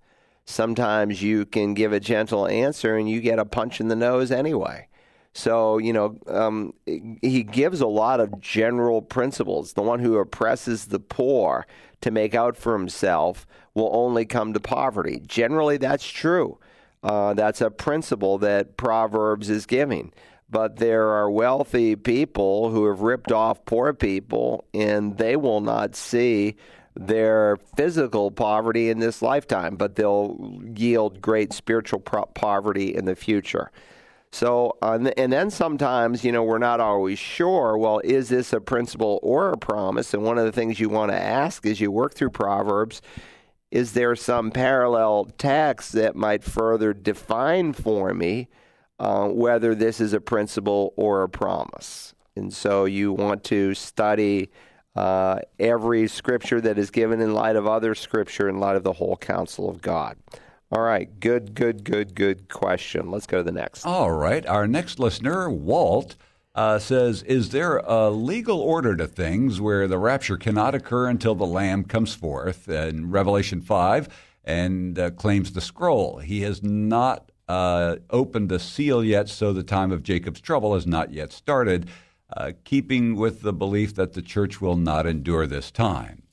Sometimes 0.46 1.22
you 1.22 1.46
can 1.46 1.74
give 1.74 1.94
a 1.94 2.00
gentle 2.00 2.48
answer 2.48 2.96
and 2.96 3.10
you 3.10 3.22
get 3.22 3.38
a 3.38 3.46
punch 3.46 3.80
in 3.80 3.90
the 3.90 3.96
nose 3.96 4.32
anyway. 4.32 4.88
So, 5.34 5.78
you 5.78 5.94
know, 5.94 6.18
um, 6.26 6.74
he 6.86 7.44
gives 7.44 7.80
a 7.80 7.88
lot 7.88 8.20
of 8.20 8.42
general 8.42 9.04
principles. 9.04 9.74
The 9.74 9.84
one 9.84 10.00
who 10.00 10.18
oppresses 10.18 10.86
the 10.86 11.00
poor 11.00 11.68
to 12.02 12.10
make 12.10 12.34
out 12.34 12.58
for 12.58 12.74
himself 12.74 13.46
will 13.76 13.92
only 13.94 14.26
come 14.26 14.54
to 14.54 14.60
poverty. 14.60 15.22
Generally, 15.28 15.78
that's 15.78 16.08
true. 16.08 16.58
Uh, 17.04 17.36
that's 17.36 17.62
a 17.62 17.70
principle 17.70 18.40
that 18.40 18.78
Proverbs 18.78 19.50
is 19.52 19.68
giving. 19.68 20.12
But 20.50 20.78
there 20.78 21.10
are 21.10 21.30
wealthy 21.30 21.96
people 21.96 22.70
who 22.70 22.86
have 22.88 23.02
ripped 23.02 23.32
off 23.32 23.66
poor 23.66 23.94
people, 23.94 24.66
and 24.74 25.18
they 25.18 25.36
will 25.36 25.62
not 25.62 25.96
see 25.96 26.56
their 26.96 27.58
physical 27.76 28.32
poverty 28.32 28.90
in 28.90 29.00
this 29.00 29.22
lifetime, 29.22 29.76
but 29.76 29.96
they'll 29.96 30.60
yield 30.76 31.22
great 31.22 31.54
spiritual 31.54 32.00
pro- 32.00 32.26
poverty 32.28 32.96
in 32.96 33.06
the 33.06 33.16
future. 33.16 33.72
So, 34.32 34.78
and 34.82 35.06
then 35.06 35.50
sometimes, 35.52 36.24
you 36.24 36.32
know, 36.32 36.44
we're 36.44 36.58
not 36.58 36.80
always 36.80 37.18
sure, 37.18 37.78
well, 37.78 38.02
is 38.04 38.30
this 38.30 38.52
a 38.52 38.60
principle 38.60 39.20
or 39.24 39.52
a 39.52 39.58
promise? 39.58 40.14
And 40.14 40.24
one 40.24 40.38
of 40.38 40.46
the 40.46 40.52
things 40.52 40.80
you 40.80 40.90
want 40.90 41.12
to 41.12 41.18
ask 41.18 41.66
as 41.66 41.80
you 41.80 41.92
work 41.92 42.14
through 42.14 42.32
Proverbs 42.32 43.02
is 43.72 43.94
there 43.94 44.16
some 44.16 44.52
parallel 44.52 45.26
text 45.38 45.94
that 45.94 46.16
might 46.16 46.44
further 46.44 46.94
define 46.94 47.74
for 47.74 48.14
me 48.14 48.48
uh, 49.00 49.28
whether 49.28 49.76
this 49.76 50.00
is 50.00 50.14
a 50.14 50.22
principle 50.22 50.94
or 50.96 51.24
a 51.24 51.30
promise? 51.30 52.14
And 52.36 52.54
so 52.54 52.86
you 52.86 53.14
want 53.14 53.44
to 53.46 53.74
study 53.74 54.50
uh, 54.96 55.40
every 55.60 56.08
scripture 56.08 56.60
that 56.62 56.78
is 56.78 56.90
given 56.90 57.22
in 57.22 57.34
light 57.34 57.56
of 57.56 57.68
other 57.68 57.96
scripture, 57.96 58.50
in 58.50 58.60
light 58.60 58.76
of 58.76 58.84
the 58.84 58.94
whole 58.94 59.18
counsel 59.18 59.70
of 59.70 59.82
God. 59.82 60.18
All 60.72 60.82
right, 60.82 61.20
good, 61.20 61.54
good, 61.56 61.84
good, 61.84 62.14
good 62.14 62.50
question. 62.50 63.10
Let's 63.10 63.26
go 63.26 63.38
to 63.38 63.44
the 63.44 63.52
next. 63.52 63.86
All 63.86 64.12
right, 64.12 64.46
our 64.46 64.68
next 64.68 65.00
listener, 65.00 65.50
Walt, 65.50 66.18
uh, 66.56 66.80
says 66.80 67.24
Is 67.24 67.52
there 67.52 67.78
a 67.78 68.10
legal 68.10 68.60
order 68.60 68.96
to 68.98 69.08
things 69.08 69.62
where 69.62 69.88
the 69.88 69.98
rapture 69.98 70.36
cannot 70.36 70.76
occur 70.76 71.08
until 71.08 71.36
the 71.36 71.46
Lamb 71.46 71.86
comes 71.86 72.16
forth 72.16 72.68
in 72.68 73.12
Revelation 73.12 73.62
5 73.62 74.10
and 74.44 75.00
uh, 75.00 75.12
claims 75.12 75.54
the 75.54 75.62
scroll? 75.62 76.18
He 76.18 76.42
has 76.42 76.62
not 76.62 77.32
uh, 77.48 77.98
opened 78.10 78.50
the 78.50 78.60
seal 78.60 79.04
yet, 79.04 79.30
so 79.30 79.54
the 79.54 79.64
time 79.64 79.92
of 79.92 80.04
Jacob's 80.04 80.42
trouble 80.42 80.74
has 80.74 80.86
not 80.86 81.14
yet 81.14 81.32
started, 81.32 81.90
uh, 82.36 82.52
keeping 82.64 83.16
with 83.16 83.42
the 83.42 83.54
belief 83.54 83.96
that 83.96 84.14
the 84.14 84.22
church 84.22 84.60
will 84.60 84.76
not 84.76 85.06
endure 85.06 85.48
this 85.48 85.72
time. 85.72 86.24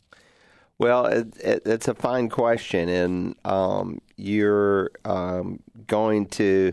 Well, 0.79 1.07
it, 1.07 1.37
it, 1.39 1.63
it's 1.67 1.87
a 1.87 1.95
fine 1.95 2.29
question, 2.29 2.89
and 2.89 3.37
um, 3.45 4.01
you're 4.17 4.91
um, 5.05 5.61
going 5.87 6.27
to 6.27 6.73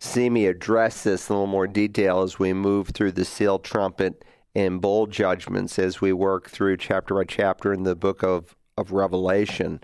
see 0.00 0.28
me 0.28 0.46
address 0.46 1.04
this 1.04 1.30
in 1.30 1.34
a 1.34 1.38
little 1.38 1.46
more 1.46 1.66
detail 1.66 2.22
as 2.22 2.38
we 2.38 2.52
move 2.52 2.88
through 2.88 3.12
the 3.12 3.24
seal, 3.24 3.58
trumpet, 3.58 4.24
and 4.54 4.80
bowl 4.80 5.06
judgments 5.06 5.78
as 5.78 6.00
we 6.00 6.12
work 6.12 6.50
through 6.50 6.76
chapter 6.78 7.14
by 7.14 7.24
chapter 7.24 7.72
in 7.72 7.84
the 7.84 7.94
book 7.94 8.24
of, 8.24 8.56
of 8.76 8.90
Revelation. 8.90 9.80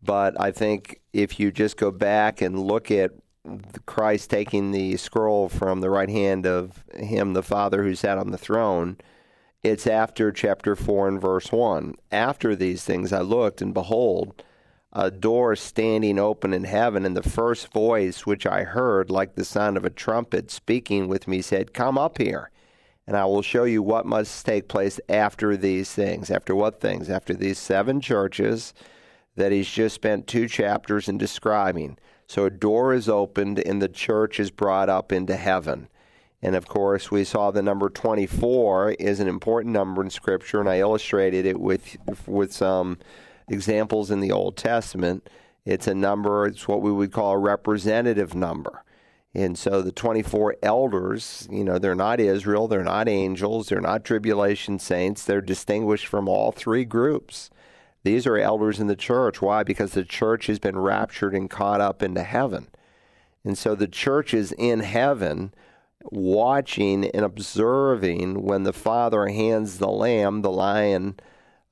But 0.00 0.40
I 0.40 0.52
think 0.52 1.00
if 1.12 1.40
you 1.40 1.50
just 1.50 1.76
go 1.76 1.90
back 1.90 2.40
and 2.40 2.58
look 2.58 2.90
at 2.90 3.12
Christ 3.86 4.30
taking 4.30 4.70
the 4.70 4.96
scroll 4.96 5.48
from 5.48 5.80
the 5.80 5.90
right 5.90 6.08
hand 6.08 6.46
of 6.46 6.84
Him, 6.94 7.32
the 7.32 7.42
Father 7.42 7.82
who 7.82 7.94
sat 7.94 8.18
on 8.18 8.30
the 8.30 8.38
throne, 8.38 8.96
it's 9.62 9.86
after 9.86 10.32
chapter 10.32 10.74
4 10.74 11.08
and 11.08 11.20
verse 11.20 11.52
1. 11.52 11.94
After 12.10 12.56
these 12.56 12.84
things 12.84 13.12
I 13.12 13.20
looked, 13.20 13.62
and 13.62 13.72
behold, 13.72 14.42
a 14.92 15.10
door 15.10 15.54
standing 15.54 16.18
open 16.18 16.52
in 16.52 16.64
heaven, 16.64 17.06
and 17.06 17.16
the 17.16 17.22
first 17.22 17.72
voice 17.72 18.26
which 18.26 18.44
I 18.44 18.64
heard, 18.64 19.08
like 19.08 19.34
the 19.34 19.44
sound 19.44 19.76
of 19.76 19.84
a 19.84 19.90
trumpet, 19.90 20.50
speaking 20.50 21.06
with 21.06 21.28
me, 21.28 21.42
said, 21.42 21.72
Come 21.72 21.96
up 21.96 22.18
here, 22.18 22.50
and 23.06 23.16
I 23.16 23.24
will 23.24 23.42
show 23.42 23.64
you 23.64 23.82
what 23.82 24.04
must 24.04 24.44
take 24.44 24.68
place 24.68 24.98
after 25.08 25.56
these 25.56 25.92
things. 25.92 26.30
After 26.30 26.56
what 26.56 26.80
things? 26.80 27.08
After 27.08 27.32
these 27.32 27.58
seven 27.58 28.00
churches 28.00 28.74
that 29.36 29.52
he's 29.52 29.70
just 29.70 29.94
spent 29.94 30.26
two 30.26 30.48
chapters 30.48 31.08
in 31.08 31.18
describing. 31.18 31.96
So 32.26 32.44
a 32.44 32.50
door 32.50 32.94
is 32.94 33.08
opened, 33.08 33.58
and 33.58 33.82
the 33.82 33.88
church 33.88 34.40
is 34.40 34.50
brought 34.50 34.88
up 34.88 35.12
into 35.12 35.36
heaven. 35.36 35.88
And 36.42 36.56
of 36.56 36.66
course, 36.66 37.10
we 37.10 37.24
saw 37.24 37.50
the 37.50 37.62
number 37.62 37.88
24 37.88 38.92
is 38.92 39.20
an 39.20 39.28
important 39.28 39.72
number 39.72 40.02
in 40.02 40.10
Scripture, 40.10 40.60
and 40.60 40.68
I 40.68 40.80
illustrated 40.80 41.46
it 41.46 41.60
with 41.60 41.96
with 42.26 42.52
some 42.52 42.98
examples 43.48 44.10
in 44.10 44.20
the 44.20 44.32
Old 44.32 44.56
Testament. 44.56 45.28
It's 45.64 45.86
a 45.86 45.94
number, 45.94 46.46
it's 46.46 46.66
what 46.66 46.82
we 46.82 46.90
would 46.90 47.12
call 47.12 47.32
a 47.32 47.38
representative 47.38 48.34
number. 48.34 48.82
And 49.34 49.56
so 49.56 49.80
the 49.80 49.92
24 49.92 50.56
elders, 50.62 51.48
you 51.50 51.64
know, 51.64 51.78
they're 51.78 51.94
not 51.94 52.20
Israel, 52.20 52.68
they're 52.68 52.84
not 52.84 53.08
angels, 53.08 53.68
they're 53.68 53.80
not 53.80 54.04
tribulation 54.04 54.78
saints, 54.78 55.24
they're 55.24 55.40
distinguished 55.40 56.06
from 56.06 56.28
all 56.28 56.52
three 56.52 56.84
groups. 56.84 57.50
These 58.04 58.26
are 58.26 58.36
elders 58.36 58.80
in 58.80 58.88
the 58.88 58.96
church. 58.96 59.40
Why? 59.40 59.62
Because 59.62 59.92
the 59.92 60.04
church 60.04 60.46
has 60.46 60.58
been 60.58 60.78
raptured 60.78 61.34
and 61.34 61.48
caught 61.48 61.80
up 61.80 62.02
into 62.02 62.22
heaven. 62.22 62.68
And 63.44 63.56
so 63.56 63.74
the 63.74 63.88
church 63.88 64.34
is 64.34 64.52
in 64.52 64.80
heaven 64.80 65.52
watching 66.04 67.04
and 67.10 67.24
observing 67.24 68.42
when 68.42 68.64
the 68.64 68.72
Father 68.72 69.28
hands 69.28 69.78
the 69.78 69.88
Lamb, 69.88 70.42
the 70.42 70.50
lion, 70.50 71.18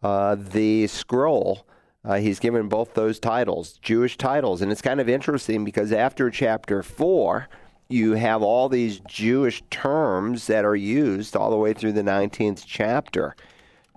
uh, 0.02 0.36
the 0.36 0.86
scroll. 0.86 1.66
Uh, 2.04 2.16
he's 2.16 2.38
given 2.38 2.68
both 2.68 2.94
those 2.94 3.18
titles, 3.18 3.74
Jewish 3.82 4.16
titles. 4.16 4.62
And 4.62 4.72
it's 4.72 4.82
kind 4.82 5.00
of 5.00 5.08
interesting 5.08 5.64
because 5.64 5.92
after 5.92 6.30
chapter 6.30 6.82
4, 6.82 7.48
you 7.88 8.12
have 8.12 8.40
all 8.40 8.68
these 8.68 9.00
Jewish 9.00 9.62
terms 9.68 10.46
that 10.46 10.64
are 10.64 10.76
used 10.76 11.36
all 11.36 11.50
the 11.50 11.56
way 11.56 11.74
through 11.74 11.92
the 11.92 12.02
19th 12.02 12.62
chapter 12.64 13.34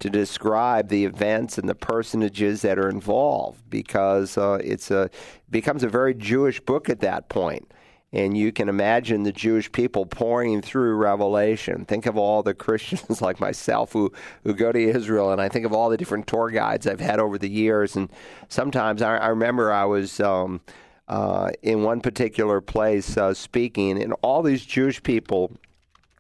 to 0.03 0.09
describe 0.09 0.89
the 0.89 1.05
events 1.05 1.57
and 1.57 1.69
the 1.69 1.73
personages 1.73 2.61
that 2.61 2.77
are 2.77 2.89
involved 2.89 3.69
because 3.69 4.37
uh, 4.37 4.59
it's 4.61 4.91
a 4.91 5.09
becomes 5.49 5.81
a 5.81 5.87
very 5.87 6.13
Jewish 6.13 6.59
book 6.59 6.89
at 6.89 6.99
that 6.99 7.29
point. 7.29 7.71
And 8.11 8.37
you 8.37 8.51
can 8.51 8.67
imagine 8.67 9.23
the 9.23 9.31
Jewish 9.31 9.71
people 9.71 10.05
poring 10.05 10.61
through 10.61 10.97
Revelation. 10.97 11.85
Think 11.85 12.05
of 12.05 12.17
all 12.17 12.43
the 12.43 12.53
Christians 12.65 13.21
like 13.21 13.39
myself 13.39 13.93
who, 13.93 14.11
who 14.43 14.53
go 14.53 14.73
to 14.73 14.77
Israel, 14.77 15.31
and 15.31 15.39
I 15.39 15.47
think 15.47 15.65
of 15.65 15.71
all 15.71 15.89
the 15.89 15.95
different 15.95 16.27
tour 16.27 16.49
guides 16.49 16.85
I've 16.85 16.99
had 16.99 17.21
over 17.21 17.37
the 17.37 17.49
years. 17.49 17.95
And 17.95 18.11
sometimes 18.49 19.01
I, 19.01 19.15
I 19.15 19.27
remember 19.27 19.71
I 19.71 19.85
was 19.85 20.19
um, 20.19 20.59
uh, 21.07 21.51
in 21.61 21.83
one 21.83 22.01
particular 22.01 22.59
place 22.59 23.15
uh, 23.15 23.33
speaking, 23.33 24.03
and 24.03 24.13
all 24.21 24.43
these 24.43 24.65
Jewish 24.65 25.01
people 25.01 25.53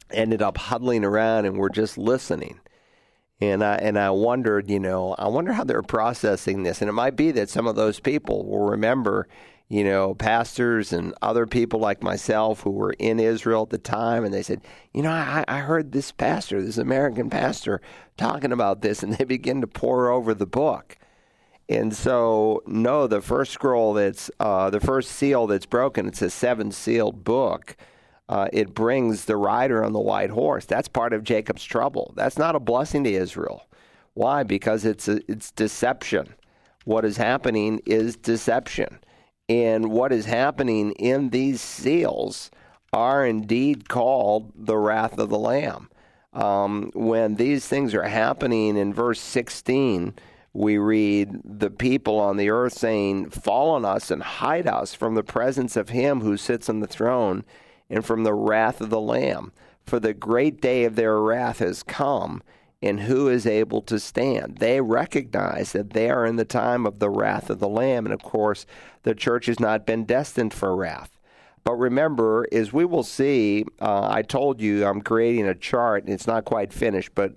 ended 0.09 0.41
up 0.41 0.57
huddling 0.57 1.03
around 1.03 1.47
and 1.47 1.57
were 1.57 1.69
just 1.69 1.97
listening. 1.97 2.61
And 3.43 3.63
I, 3.63 3.75
and 3.75 3.97
I 3.99 4.09
wondered, 4.11 4.69
you 4.69 4.79
know, 4.79 5.15
I 5.17 5.27
wonder 5.27 5.53
how 5.53 5.63
they're 5.63 5.81
processing 5.81 6.63
this. 6.63 6.81
And 6.81 6.89
it 6.89 6.93
might 6.93 7.15
be 7.15 7.31
that 7.31 7.49
some 7.49 7.67
of 7.67 7.75
those 7.75 7.99
people 7.99 8.45
will 8.45 8.69
remember 8.69 9.27
you 9.73 9.83
know, 9.83 10.13
pastors 10.13 10.93
and 10.93 11.15
other 11.23 11.47
people 11.47 11.79
like 11.79 12.03
myself 12.03 12.61
who 12.61 12.69
were 12.69 12.93
in 12.99 13.19
Israel 13.19 13.63
at 13.63 13.71
the 13.71 13.79
time, 13.79 14.23
and 14.23 14.31
they 14.31 14.43
said, 14.43 14.61
you 14.93 15.01
know, 15.01 15.09
I, 15.09 15.43
I 15.47 15.59
heard 15.61 15.91
this 15.91 16.11
pastor, 16.11 16.61
this 16.61 16.77
American 16.77 17.27
pastor, 17.27 17.81
talking 18.15 18.51
about 18.51 18.83
this, 18.83 19.01
and 19.03 19.13
they 19.13 19.23
begin 19.23 19.61
to 19.61 19.67
pore 19.67 20.11
over 20.11 20.35
the 20.35 20.45
book. 20.45 20.97
And 21.67 21.95
so, 21.95 22.61
no, 22.67 23.07
the 23.07 23.19
first 23.19 23.51
scroll 23.51 23.93
that's 23.93 24.29
uh, 24.39 24.69
the 24.69 24.79
first 24.79 25.11
seal 25.11 25.47
that's 25.47 25.65
broken, 25.65 26.07
it's 26.07 26.21
a 26.21 26.29
seven 26.29 26.71
sealed 26.71 27.23
book. 27.23 27.75
Uh, 28.33 28.47
it 28.51 28.73
brings 28.73 29.25
the 29.25 29.37
rider 29.37 29.83
on 29.83 29.93
the 29.93 29.99
white 29.99 30.31
horse. 30.31 30.65
That's 30.65 30.87
part 30.87 31.13
of 31.13 31.23
Jacob's 31.23 31.63
trouble. 31.63 32.13
That's 32.15 32.35
not 32.35 32.55
a 32.55 32.59
blessing 32.59 33.03
to 33.03 33.13
Israel. 33.13 33.67
Why? 34.15 34.41
Because 34.41 34.85
it's 34.85 35.07
a, 35.07 35.21
it's 35.31 35.51
deception. 35.51 36.33
What 36.83 37.05
is 37.05 37.17
happening 37.17 37.79
is 37.85 38.15
deception. 38.15 38.97
And 39.49 39.91
what 39.91 40.11
is 40.11 40.25
happening 40.25 40.93
in 40.93 41.29
these 41.29 41.61
seals 41.61 42.49
are 42.91 43.23
indeed 43.23 43.87
called 43.87 44.51
the 44.55 44.77
wrath 44.77 45.19
of 45.19 45.29
the 45.29 45.37
Lamb. 45.37 45.91
Um, 46.33 46.89
when 46.95 47.35
these 47.35 47.67
things 47.67 47.93
are 47.93 48.01
happening 48.01 48.77
in 48.77 48.95
verse 48.95 49.19
16, 49.19 50.15
we 50.53 50.79
read 50.79 51.39
the 51.45 51.69
people 51.69 52.19
on 52.19 52.37
the 52.37 52.49
earth 52.49 52.73
saying, 52.73 53.29
Fall 53.29 53.69
on 53.69 53.85
us 53.85 54.09
and 54.09 54.23
hide 54.23 54.65
us 54.65 54.95
from 54.95 55.13
the 55.13 55.21
presence 55.21 55.75
of 55.77 55.89
him 55.89 56.21
who 56.21 56.35
sits 56.35 56.67
on 56.67 56.79
the 56.79 56.87
throne 56.87 57.45
and 57.93 58.03
from 58.03 58.23
the 58.23 58.33
wrath 58.33 58.81
of 58.81 58.89
the 58.89 58.99
Lamb. 58.99 59.51
For 59.85 59.99
the 59.99 60.13
great 60.13 60.59
day 60.59 60.83
of 60.85 60.95
their 60.95 61.19
wrath 61.19 61.59
has 61.59 61.83
come, 61.83 62.41
and 62.81 63.01
who 63.01 63.29
is 63.29 63.45
able 63.45 63.81
to 63.83 63.99
stand? 63.99 64.57
They 64.57 64.81
recognize 64.81 65.73
that 65.73 65.91
they 65.91 66.09
are 66.09 66.25
in 66.25 66.37
the 66.37 66.45
time 66.45 66.85
of 66.85 66.99
the 66.99 67.09
wrath 67.09 67.49
of 67.49 67.59
the 67.59 67.69
Lamb. 67.69 68.05
And 68.05 68.13
of 68.13 68.23
course, 68.23 68.65
the 69.03 69.13
church 69.13 69.45
has 69.45 69.59
not 69.59 69.85
been 69.85 70.05
destined 70.05 70.53
for 70.53 70.75
wrath. 70.75 71.17
But 71.63 71.75
remember, 71.75 72.47
as 72.51 72.73
we 72.73 72.83
will 72.83 73.03
see, 73.03 73.65
uh, 73.79 74.09
I 74.09 74.21
told 74.21 74.59
you 74.59 74.85
I'm 74.85 75.01
creating 75.01 75.47
a 75.47 75.55
chart, 75.55 76.03
and 76.03 76.11
it's 76.11 76.27
not 76.27 76.45
quite 76.45 76.73
finished, 76.73 77.11
but 77.15 77.35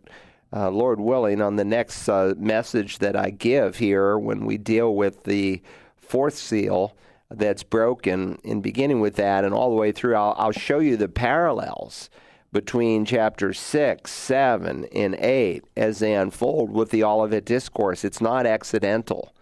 uh, 0.52 0.70
Lord 0.70 0.98
willing, 0.98 1.42
on 1.42 1.56
the 1.56 1.64
next 1.64 2.08
uh, 2.08 2.34
message 2.38 2.98
that 2.98 3.14
I 3.14 3.30
give 3.30 3.76
here, 3.76 4.18
when 4.18 4.46
we 4.46 4.56
deal 4.56 4.94
with 4.94 5.24
the 5.24 5.62
fourth 5.96 6.36
seal 6.36 6.96
that's 7.30 7.62
broken, 7.62 8.38
and 8.44 8.62
beginning 8.62 9.00
with 9.00 9.16
that 9.16 9.44
and 9.44 9.52
all 9.52 9.70
the 9.70 9.76
way 9.76 9.92
through, 9.92 10.14
I'll, 10.14 10.34
I'll 10.38 10.52
show 10.52 10.78
you 10.78 10.96
the 10.96 11.08
parallels 11.08 12.08
between 12.52 13.04
chapter 13.04 13.52
6, 13.52 14.10
7, 14.10 14.86
and 14.92 15.14
8 15.16 15.64
as 15.76 15.98
they 15.98 16.14
unfold 16.14 16.70
with 16.70 16.90
the 16.90 17.04
Olivet 17.04 17.44
Discourse. 17.44 18.04
It's 18.04 18.20
not 18.20 18.46
accidental. 18.46 19.34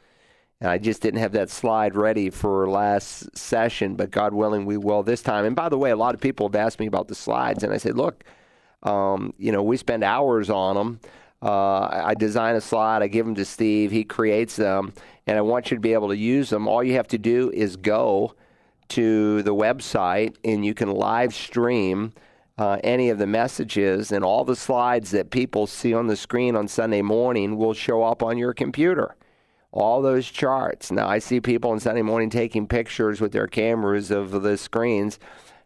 And 0.60 0.70
I 0.70 0.78
just 0.78 1.02
didn't 1.02 1.20
have 1.20 1.32
that 1.32 1.50
slide 1.50 1.94
ready 1.94 2.30
for 2.30 2.68
last 2.68 3.36
session, 3.36 3.96
but 3.96 4.10
God 4.10 4.32
willing, 4.32 4.64
we 4.64 4.76
will 4.76 5.02
this 5.02 5.20
time. 5.20 5.44
And 5.44 5.54
by 5.54 5.68
the 5.68 5.78
way, 5.78 5.90
a 5.90 5.96
lot 5.96 6.14
of 6.14 6.20
people 6.20 6.48
have 6.48 6.56
asked 6.56 6.80
me 6.80 6.86
about 6.86 7.08
the 7.08 7.14
slides, 7.14 7.62
and 7.62 7.72
I 7.72 7.76
said, 7.76 7.96
look, 7.96 8.24
um, 8.82 9.34
you 9.38 9.52
know, 9.52 9.62
we 9.62 9.76
spend 9.76 10.04
hours 10.04 10.50
on 10.50 10.76
them. 10.76 11.00
Uh, 11.44 12.04
I 12.06 12.14
design 12.14 12.56
a 12.56 12.60
slide, 12.60 13.02
I 13.02 13.08
give 13.08 13.26
them 13.26 13.34
to 13.34 13.44
Steve, 13.44 13.90
he 13.90 14.02
creates 14.02 14.56
them, 14.56 14.94
and 15.26 15.36
I 15.36 15.42
want 15.42 15.70
you 15.70 15.76
to 15.76 15.80
be 15.80 15.92
able 15.92 16.08
to 16.08 16.16
use 16.16 16.48
them. 16.48 16.66
All 16.66 16.82
you 16.82 16.94
have 16.94 17.08
to 17.08 17.18
do 17.18 17.50
is 17.52 17.76
go 17.76 18.34
to 18.88 19.42
the 19.42 19.54
website, 19.54 20.36
and 20.42 20.64
you 20.64 20.72
can 20.72 20.90
live 20.90 21.34
stream 21.34 22.14
uh, 22.56 22.78
any 22.82 23.10
of 23.10 23.18
the 23.18 23.26
messages, 23.26 24.10
and 24.10 24.24
all 24.24 24.44
the 24.44 24.56
slides 24.56 25.10
that 25.10 25.30
people 25.30 25.66
see 25.66 25.92
on 25.92 26.06
the 26.06 26.16
screen 26.16 26.56
on 26.56 26.66
Sunday 26.66 27.02
morning 27.02 27.58
will 27.58 27.74
show 27.74 28.02
up 28.02 28.22
on 28.22 28.38
your 28.38 28.54
computer. 28.54 29.14
All 29.70 30.00
those 30.00 30.30
charts. 30.30 30.92
Now, 30.92 31.08
I 31.08 31.18
see 31.18 31.40
people 31.40 31.72
on 31.72 31.80
Sunday 31.80 32.02
morning 32.02 32.30
taking 32.30 32.68
pictures 32.68 33.20
with 33.20 33.32
their 33.32 33.48
cameras 33.48 34.10
of 34.10 34.42
the 34.42 34.56
screens, 34.56 35.18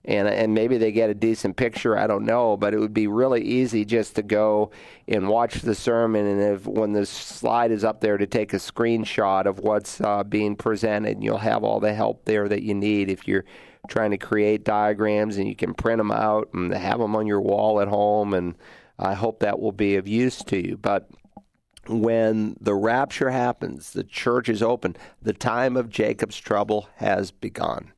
and 0.05 0.29
and 0.29 0.55
maybe 0.55 0.79
they 0.79 0.93
get 0.93 1.11
a 1.11 1.15
decent 1.15 1.57
picture. 1.57 1.99
I 1.99 2.07
don't 2.07 2.25
know, 2.25 2.57
but 2.57 2.75
it 2.75 2.79
would 2.79 2.95
be 2.95 3.07
really 3.07 3.43
easy 3.43 3.85
just 3.85 4.17
to 4.17 4.23
go 4.23 4.71
and 5.07 5.29
watch 5.29 5.63
the 5.63 5.75
sermon, 5.75 6.27
and 6.27 6.41
if 6.41 6.67
when 6.67 6.93
the 6.93 7.07
slide 7.07 7.71
is 7.71 7.85
up 7.85 8.01
there, 8.01 8.17
to 8.19 8.27
take 8.27 8.53
a 8.53 8.59
screenshot 8.59 9.47
of 9.47 9.59
what's 9.59 10.01
uh, 10.01 10.25
being 10.25 10.57
presented, 10.57 11.17
and 11.17 11.25
you'll 11.25 11.39
have 11.39 11.65
all 11.65 11.81
the 11.81 11.95
help 11.95 12.25
there 12.25 12.49
that 12.49 12.63
you 12.63 12.75
need 12.75 13.11
if 13.11 13.27
you're 13.27 13.45
trying 13.89 14.11
to 14.11 14.19
create 14.19 14.65
diagrams 14.65 15.39
and 15.39 15.49
you 15.49 15.57
can 15.57 15.75
print 15.75 15.99
them 15.99 16.13
out 16.13 16.49
and 16.53 16.73
have 16.73 16.99
them 16.99 17.17
on 17.17 17.27
your 17.27 17.41
wall 17.41 17.81
at 17.81 17.89
home. 17.89 18.35
And 18.35 18.57
I 18.99 19.15
hope 19.15 19.41
that 19.41 19.61
will 19.61 19.73
be 19.73 19.97
of 19.97 20.07
use 20.07 20.39
to 20.45 20.65
you. 20.65 20.77
But 20.77 21.09
when 21.87 22.57
the 22.61 22.75
rapture 22.75 23.31
happens, 23.31 23.93
the 23.93 24.05
church 24.05 24.49
is 24.49 24.63
open, 24.63 24.97
the 25.23 25.33
time 25.33 25.77
of 25.77 25.89
Jacob's 25.89 26.39
trouble 26.39 26.89
has 26.97 27.31
begun. 27.31 27.93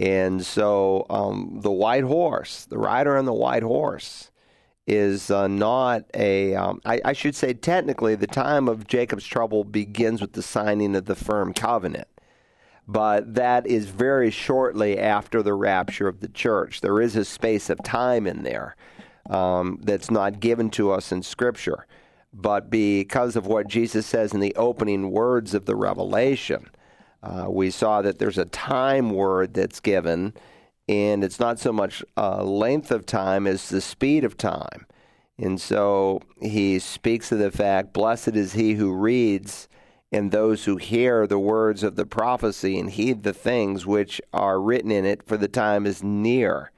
And 0.00 0.44
so 0.44 1.06
um, 1.10 1.60
the 1.62 1.70
white 1.70 2.04
horse, 2.04 2.64
the 2.64 2.78
rider 2.78 3.16
on 3.16 3.26
the 3.26 3.34
white 3.34 3.62
horse, 3.62 4.30
is 4.86 5.30
uh, 5.30 5.46
not 5.46 6.04
a. 6.14 6.54
Um, 6.54 6.80
I, 6.84 7.00
I 7.04 7.12
should 7.12 7.36
say, 7.36 7.52
technically, 7.52 8.14
the 8.14 8.26
time 8.26 8.66
of 8.66 8.86
Jacob's 8.86 9.26
trouble 9.26 9.62
begins 9.62 10.20
with 10.20 10.32
the 10.32 10.42
signing 10.42 10.96
of 10.96 11.04
the 11.04 11.14
firm 11.14 11.52
covenant 11.52 12.08
but 12.90 13.34
that 13.36 13.68
is 13.68 13.86
very 13.86 14.32
shortly 14.32 14.98
after 14.98 15.44
the 15.44 15.54
rapture 15.54 16.08
of 16.08 16.18
the 16.18 16.28
church. 16.28 16.80
There 16.80 17.00
is 17.00 17.14
a 17.14 17.24
space 17.24 17.70
of 17.70 17.80
time 17.84 18.26
in 18.26 18.42
there 18.42 18.74
um, 19.28 19.78
that's 19.84 20.10
not 20.10 20.40
given 20.40 20.70
to 20.70 20.90
us 20.90 21.12
in 21.12 21.22
Scripture. 21.22 21.86
But 22.32 22.68
because 22.68 23.36
of 23.36 23.46
what 23.46 23.68
Jesus 23.68 24.06
says 24.06 24.34
in 24.34 24.40
the 24.40 24.56
opening 24.56 25.12
words 25.12 25.54
of 25.54 25.66
the 25.66 25.76
Revelation, 25.76 26.68
uh, 27.22 27.46
we 27.48 27.70
saw 27.70 28.02
that 28.02 28.18
there's 28.18 28.38
a 28.38 28.46
time 28.46 29.10
word 29.10 29.54
that's 29.54 29.80
given, 29.80 30.34
and 30.88 31.22
it's 31.22 31.40
not 31.40 31.58
so 31.58 31.72
much 31.72 32.02
uh, 32.16 32.42
length 32.42 32.90
of 32.90 33.06
time 33.06 33.46
as 33.46 33.68
the 33.68 33.80
speed 33.80 34.24
of 34.24 34.36
time. 34.36 34.86
And 35.38 35.60
so 35.60 36.20
he 36.40 36.78
speaks 36.78 37.32
of 37.32 37.38
the 37.38 37.50
fact, 37.50 37.92
blessed 37.92 38.36
is 38.36 38.52
he 38.52 38.74
who 38.74 38.92
reads 38.92 39.68
and 40.12 40.30
those 40.30 40.64
who 40.64 40.76
hear 40.76 41.26
the 41.26 41.38
words 41.38 41.82
of 41.82 41.96
the 41.96 42.04
prophecy 42.04 42.78
and 42.78 42.90
heed 42.90 43.22
the 43.22 43.32
things 43.32 43.86
which 43.86 44.20
are 44.32 44.60
written 44.60 44.90
in 44.90 45.04
it, 45.04 45.22
for 45.22 45.36
the 45.36 45.48
time 45.48 45.86
is 45.86 46.02
near. 46.02 46.72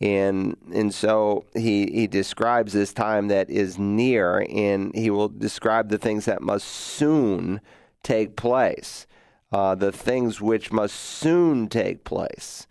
And 0.00 0.56
and 0.74 0.92
so 0.92 1.44
he 1.54 1.86
he 1.86 2.06
describes 2.06 2.74
this 2.74 2.92
time 2.92 3.28
that 3.28 3.48
is 3.48 3.78
near, 3.78 4.44
and 4.50 4.94
he 4.94 5.08
will 5.08 5.28
describe 5.28 5.88
the 5.88 5.96
things 5.96 6.26
that 6.26 6.42
must 6.42 6.66
soon 6.66 7.62
take 8.02 8.36
place, 8.36 9.06
uh, 9.52 9.74
the 9.74 9.92
things 9.92 10.40
which 10.40 10.72
must 10.72 10.94
soon 10.94 11.68
take 11.68 12.04
place. 12.04 12.66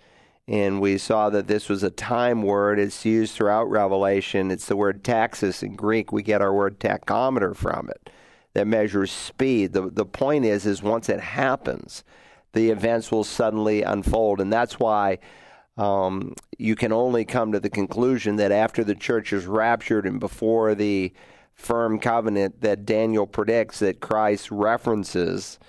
And 0.47 0.79
we 0.79 0.97
saw 0.97 1.29
that 1.31 1.47
this 1.47 1.69
was 1.69 1.81
a 1.81 1.89
time 1.89 2.43
word. 2.43 2.77
It's 2.77 3.03
used 3.03 3.33
throughout 3.33 3.69
Revelation. 3.69 4.51
It's 4.51 4.67
the 4.67 4.75
word 4.75 5.03
taxis 5.03 5.63
in 5.63 5.75
Greek. 5.75 6.11
We 6.11 6.21
get 6.21 6.41
our 6.41 6.53
word 6.53 6.79
tachometer 6.79 7.55
from 7.55 7.89
it 7.89 8.11
that 8.55 8.67
measures 8.67 9.11
speed. 9.11 9.73
The, 9.73 9.89
the 9.89 10.05
point 10.05 10.45
is, 10.45 10.65
is 10.65 10.81
once 10.81 11.09
it 11.09 11.19
happens, 11.19 12.03
the 12.53 12.69
events 12.69 13.11
will 13.11 13.25
suddenly 13.25 13.81
unfold. 13.81 14.39
And 14.39 14.51
that's 14.51 14.79
why 14.79 15.19
um, 15.77 16.35
you 16.57 16.75
can 16.75 16.93
only 16.93 17.25
come 17.25 17.51
to 17.51 17.59
the 17.59 17.69
conclusion 17.69 18.37
that 18.37 18.53
after 18.53 18.83
the 18.83 18.95
church 18.95 19.33
is 19.33 19.45
raptured 19.45 20.05
and 20.05 20.21
before 20.21 20.73
the 20.73 21.11
firm 21.53 21.99
covenant 21.99 22.61
that 22.61 22.85
Daniel 22.85 23.27
predicts 23.27 23.79
that 23.79 23.99
Christ 23.99 24.49
references. 24.51 25.59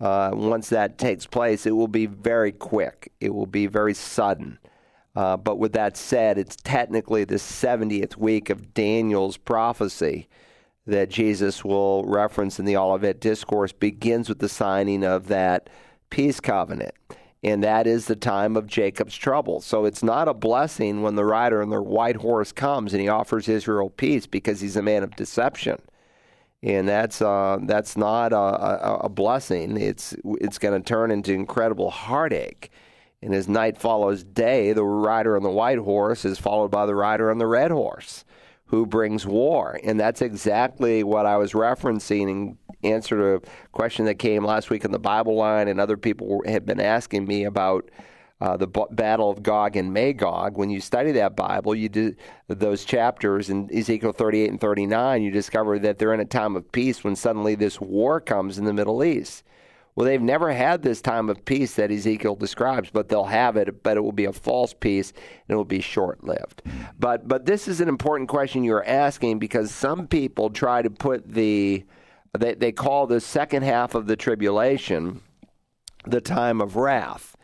Uh, 0.00 0.30
once 0.32 0.70
that 0.70 0.96
takes 0.96 1.26
place, 1.26 1.66
it 1.66 1.72
will 1.72 1.88
be 1.88 2.06
very 2.06 2.52
quick. 2.52 3.12
It 3.20 3.34
will 3.34 3.46
be 3.46 3.66
very 3.66 3.94
sudden. 3.94 4.58
Uh, 5.14 5.36
but 5.36 5.58
with 5.58 5.72
that 5.72 5.96
said, 5.96 6.38
it's 6.38 6.56
technically 6.56 7.24
the 7.24 7.34
70th 7.34 8.16
week 8.16 8.48
of 8.48 8.72
Daniel's 8.72 9.36
prophecy 9.36 10.28
that 10.86 11.10
Jesus 11.10 11.64
will 11.64 12.04
reference 12.04 12.58
in 12.58 12.64
the 12.64 12.76
Olivet 12.76 13.20
Discourse 13.20 13.72
begins 13.72 14.28
with 14.28 14.38
the 14.38 14.48
signing 14.48 15.04
of 15.04 15.28
that 15.28 15.68
peace 16.08 16.40
covenant. 16.40 16.94
And 17.42 17.62
that 17.64 17.86
is 17.86 18.06
the 18.06 18.16
time 18.16 18.56
of 18.56 18.66
Jacob's 18.66 19.16
trouble. 19.16 19.60
So 19.60 19.84
it's 19.86 20.02
not 20.02 20.28
a 20.28 20.34
blessing 20.34 21.02
when 21.02 21.14
the 21.14 21.24
rider 21.24 21.62
on 21.62 21.70
the 21.70 21.80
white 21.80 22.16
horse 22.16 22.52
comes 22.52 22.92
and 22.92 23.00
he 23.00 23.08
offers 23.08 23.48
Israel 23.48 23.90
peace 23.90 24.26
because 24.26 24.60
he's 24.60 24.76
a 24.76 24.82
man 24.82 25.02
of 25.02 25.16
deception. 25.16 25.80
And 26.62 26.86
that's 26.86 27.22
uh, 27.22 27.58
that's 27.62 27.96
not 27.96 28.32
a, 28.34 29.04
a, 29.04 29.08
blessing. 29.08 29.78
It's 29.78 30.14
it's 30.24 30.58
going 30.58 30.80
to 30.80 30.86
turn 30.86 31.10
into 31.10 31.32
incredible 31.32 31.90
heartache. 31.90 32.70
And 33.22 33.34
as 33.34 33.48
night 33.48 33.78
follows 33.78 34.24
day, 34.24 34.72
the 34.72 34.84
rider 34.84 35.36
on 35.36 35.42
the 35.42 35.50
white 35.50 35.78
horse 35.78 36.24
is 36.24 36.38
followed 36.38 36.70
by 36.70 36.84
the 36.84 36.94
rider 36.94 37.30
on 37.30 37.38
the 37.38 37.46
red 37.46 37.70
horse 37.70 38.24
who 38.66 38.86
brings 38.86 39.26
war. 39.26 39.80
And 39.82 39.98
that's 39.98 40.22
exactly 40.22 41.02
what 41.02 41.26
I 41.26 41.36
was 41.38 41.52
referencing 41.52 42.30
in 42.30 42.58
answer 42.84 43.16
to 43.16 43.34
a 43.34 43.40
question 43.72 44.04
that 44.06 44.14
came 44.16 44.44
last 44.44 44.70
week 44.70 44.84
in 44.84 44.92
the 44.92 44.98
Bible 44.98 45.36
line, 45.36 45.68
and 45.68 45.80
other 45.80 45.96
people 45.96 46.42
had 46.46 46.66
been 46.66 46.80
asking 46.80 47.26
me 47.26 47.44
about. 47.44 47.90
Uh, 48.40 48.56
the 48.56 48.66
b- 48.66 48.84
battle 48.92 49.30
of 49.30 49.42
Gog 49.42 49.76
and 49.76 49.92
Magog. 49.92 50.56
When 50.56 50.70
you 50.70 50.80
study 50.80 51.12
that 51.12 51.36
Bible, 51.36 51.74
you 51.74 51.90
do 51.90 52.14
those 52.48 52.86
chapters 52.86 53.50
in 53.50 53.68
Ezekiel 53.70 54.12
38 54.12 54.50
and 54.50 54.60
39. 54.60 55.22
You 55.22 55.30
discover 55.30 55.78
that 55.78 55.98
they're 55.98 56.14
in 56.14 56.20
a 56.20 56.24
time 56.24 56.56
of 56.56 56.72
peace 56.72 57.04
when 57.04 57.16
suddenly 57.16 57.54
this 57.54 57.80
war 57.80 58.18
comes 58.18 58.56
in 58.56 58.64
the 58.64 58.72
Middle 58.72 59.04
East. 59.04 59.44
Well, 59.94 60.06
they've 60.06 60.22
never 60.22 60.52
had 60.52 60.82
this 60.82 61.02
time 61.02 61.28
of 61.28 61.44
peace 61.44 61.74
that 61.74 61.90
Ezekiel 61.90 62.36
describes, 62.36 62.90
but 62.90 63.08
they'll 63.08 63.24
have 63.24 63.58
it, 63.58 63.82
but 63.82 63.96
it 63.96 64.00
will 64.00 64.12
be 64.12 64.24
a 64.24 64.32
false 64.32 64.72
peace 64.72 65.10
and 65.10 65.54
it 65.54 65.56
will 65.56 65.64
be 65.64 65.82
short 65.82 66.24
lived. 66.24 66.62
But 66.98 67.28
but 67.28 67.44
this 67.44 67.68
is 67.68 67.80
an 67.80 67.88
important 67.88 68.30
question 68.30 68.64
you're 68.64 68.86
asking 68.86 69.40
because 69.40 69.70
some 69.70 70.06
people 70.06 70.48
try 70.48 70.80
to 70.80 70.90
put 70.90 71.30
the 71.30 71.84
they, 72.38 72.54
they 72.54 72.72
call 72.72 73.06
the 73.06 73.20
second 73.20 73.64
half 73.64 73.94
of 73.94 74.06
the 74.06 74.16
tribulation 74.16 75.20
the 76.06 76.20
time 76.20 76.60
of 76.60 76.76
wrath. 76.76 77.36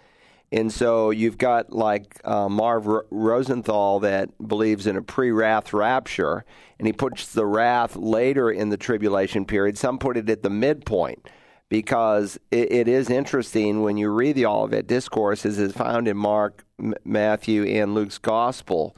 And 0.53 0.73
so 0.73 1.11
you've 1.11 1.39
got 1.39 1.73
like 1.73 2.21
uh, 2.25 2.49
Marv 2.49 2.87
R- 2.87 3.07
Rosenthal 3.11 4.01
that 4.01 4.31
believes 4.47 4.87
in 4.87 4.97
a 4.97 5.03
pre 5.03 5.31
wrath 5.31 5.73
rapture, 5.73 6.45
and 6.79 6.87
he 6.87 6.93
puts 6.93 7.33
the 7.33 7.47
wrath 7.47 7.97
later 7.97 8.51
in 8.51 8.69
the 8.69 8.77
tribulation 8.77 9.45
period. 9.45 9.77
Some 9.77 9.99
put 9.99 10.17
it 10.17 10.31
at 10.31 10.43
the 10.43 10.51
midpoint 10.51 11.29
because 11.69 12.39
it, 12.51 12.71
it 12.71 12.89
is 12.89 13.11
interesting 13.11 13.83
when 13.83 13.97
you 13.97 14.11
read 14.11 14.37
the 14.37 14.47
Olivet 14.47 14.87
Discourse, 14.87 15.45
as 15.45 15.59
is 15.59 15.73
found 15.73 16.07
in 16.07 16.17
Mark, 16.17 16.65
M- 16.79 16.95
Matthew, 17.05 17.65
and 17.65 17.95
Luke's 17.95 18.19
Gospel. 18.19 18.97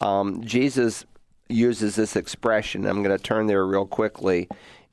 Um, 0.00 0.42
Jesus 0.42 1.04
uses 1.48 1.96
this 1.96 2.16
expression. 2.16 2.86
I'm 2.86 3.02
going 3.02 3.16
to 3.16 3.22
turn 3.22 3.46
there 3.46 3.66
real 3.66 3.86
quickly. 3.86 4.48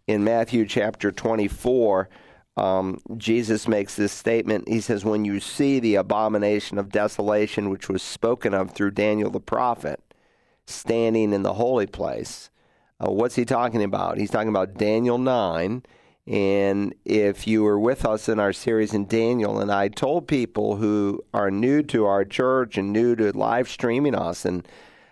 In 0.05 0.23
Matthew 0.23 0.65
chapter 0.65 1.13
24, 1.13 2.09
um, 2.55 2.99
Jesus 3.17 3.67
makes 3.67 3.95
this 3.95 4.11
statement. 4.11 4.67
He 4.67 4.81
says, 4.81 5.03
When 5.03 5.25
you 5.25 5.39
see 5.39 5.79
the 5.79 5.95
abomination 5.95 6.77
of 6.77 6.91
desolation, 6.91 7.69
which 7.69 7.89
was 7.89 8.03
spoken 8.03 8.53
of 8.53 8.71
through 8.71 8.91
Daniel 8.91 9.31
the 9.31 9.39
prophet, 9.39 10.01
standing 10.65 11.33
in 11.33 11.43
the 11.43 11.53
holy 11.53 11.87
place, 11.87 12.49
uh, 12.99 13.11
what's 13.11 13.35
he 13.35 13.45
talking 13.45 13.83
about? 13.83 14.17
He's 14.17 14.31
talking 14.31 14.49
about 14.49 14.75
Daniel 14.75 15.17
9 15.17 15.83
and 16.25 16.95
if 17.03 17.47
you 17.47 17.63
were 17.63 17.79
with 17.79 18.05
us 18.05 18.29
in 18.29 18.39
our 18.39 18.53
series 18.53 18.93
in 18.93 19.07
Daniel, 19.07 19.59
and 19.59 19.69
I 19.69 19.89
told 19.89 20.27
people 20.27 20.77
who 20.77 21.21
are 21.33 21.51
new 21.51 21.83
to 21.83 22.05
our 22.05 22.23
church 22.23 22.77
and 22.77 22.93
new 22.93 23.15
to 23.17 23.37
live 23.37 23.67
streaming 23.67 24.15
us, 24.15 24.45
and 24.45 24.65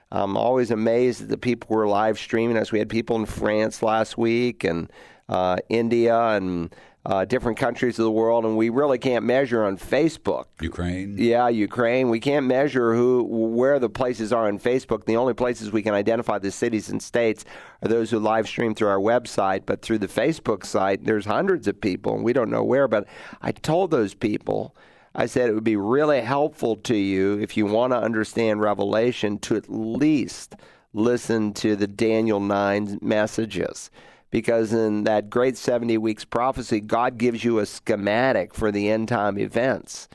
I'm 0.09 0.37
always 0.37 0.71
amazed 0.71 1.21
that 1.21 1.29
the 1.29 1.37
people 1.37 1.75
were 1.75 1.87
live 1.87 2.17
streaming 2.17 2.55
us. 2.55 2.71
We 2.71 2.79
had 2.79 2.89
people 2.89 3.17
in 3.17 3.25
France 3.25 3.83
last 3.83 4.17
week 4.17 4.63
and 4.63 4.89
uh, 5.27 5.57
India 5.67 6.17
and 6.17 6.73
uh, 7.05 7.25
different 7.25 7.57
countries 7.57 7.97
of 7.97 8.05
the 8.05 8.11
world, 8.11 8.45
and 8.45 8.55
we 8.55 8.69
really 8.69 8.99
can't 8.99 9.25
measure 9.25 9.63
on 9.63 9.77
Facebook. 9.77 10.45
Ukraine. 10.61 11.15
Yeah, 11.17 11.49
Ukraine. 11.49 12.09
We 12.09 12.19
can't 12.19 12.45
measure 12.45 12.93
who 12.93 13.23
where 13.23 13.79
the 13.79 13.89
places 13.89 14.31
are 14.31 14.47
on 14.47 14.59
Facebook. 14.59 15.05
The 15.05 15.17
only 15.17 15.33
places 15.33 15.71
we 15.71 15.81
can 15.81 15.95
identify 15.95 16.37
the 16.37 16.51
cities 16.51 16.89
and 16.89 17.01
states 17.01 17.43
are 17.81 17.87
those 17.87 18.11
who 18.11 18.19
live 18.19 18.47
stream 18.47 18.75
through 18.75 18.89
our 18.89 18.99
website. 18.99 19.65
But 19.65 19.81
through 19.81 19.97
the 19.97 20.07
Facebook 20.07 20.63
site, 20.63 21.03
there's 21.03 21.25
hundreds 21.25 21.67
of 21.67 21.81
people, 21.81 22.13
and 22.13 22.23
we 22.23 22.33
don't 22.33 22.51
know 22.51 22.63
where. 22.63 22.87
But 22.87 23.07
I 23.41 23.51
told 23.51 23.91
those 23.91 24.13
people. 24.13 24.75
I 25.13 25.25
said 25.25 25.49
it 25.49 25.53
would 25.53 25.65
be 25.65 25.75
really 25.75 26.21
helpful 26.21 26.77
to 26.77 26.95
you 26.95 27.37
if 27.39 27.57
you 27.57 27.65
want 27.65 27.91
to 27.91 27.97
understand 27.97 28.61
Revelation 28.61 29.39
to 29.39 29.57
at 29.57 29.65
least 29.67 30.55
listen 30.93 31.51
to 31.55 31.75
the 31.75 31.87
Daniel 31.87 32.39
9 32.39 32.99
messages 33.01 33.91
because 34.31 34.73
in 34.73 35.03
that 35.03 35.29
great 35.29 35.57
70 35.57 35.97
weeks 35.97 36.25
prophecy, 36.25 36.79
God 36.79 37.17
gives 37.17 37.43
you 37.43 37.59
a 37.59 37.65
schematic 37.65 38.55
for 38.55 38.71
the 38.71 38.89
end 38.89 39.09
time 39.09 39.37
events. 39.37 40.07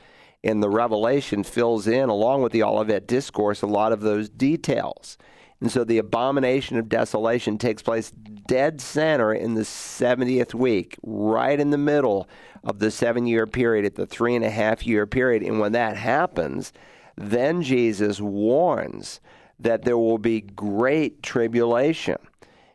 And 0.43 0.61
the 0.61 0.69
revelation 0.69 1.43
fills 1.43 1.87
in, 1.87 2.09
along 2.09 2.41
with 2.41 2.51
the 2.51 2.63
Olivet 2.63 3.07
Discourse, 3.07 3.61
a 3.61 3.67
lot 3.67 3.91
of 3.91 4.01
those 4.01 4.29
details. 4.29 5.17
And 5.59 5.71
so 5.71 5.83
the 5.83 5.97
abomination 5.97 6.77
of 6.77 6.89
desolation 6.89 7.57
takes 7.57 7.81
place 7.81 8.11
dead 8.11 8.79
center 8.79 9.33
in 9.33 9.55
the 9.55 9.61
70th 9.61 10.53
week, 10.53 10.97
right 11.03 11.59
in 11.59 11.71
the 11.71 11.77
middle 11.77 12.29
of 12.63 12.79
the 12.79 12.91
seven 12.91 13.25
year 13.25 13.47
period, 13.47 13.85
at 13.85 13.95
the 13.95 14.05
three 14.05 14.35
and 14.35 14.45
a 14.45 14.49
half 14.49 14.85
year 14.85 15.07
period. 15.07 15.43
And 15.43 15.59
when 15.59 15.71
that 15.71 15.97
happens, 15.97 16.73
then 17.15 17.63
Jesus 17.63 18.21
warns 18.21 19.19
that 19.59 19.83
there 19.83 19.97
will 19.97 20.19
be 20.19 20.41
great 20.41 21.23
tribulation. 21.23 22.17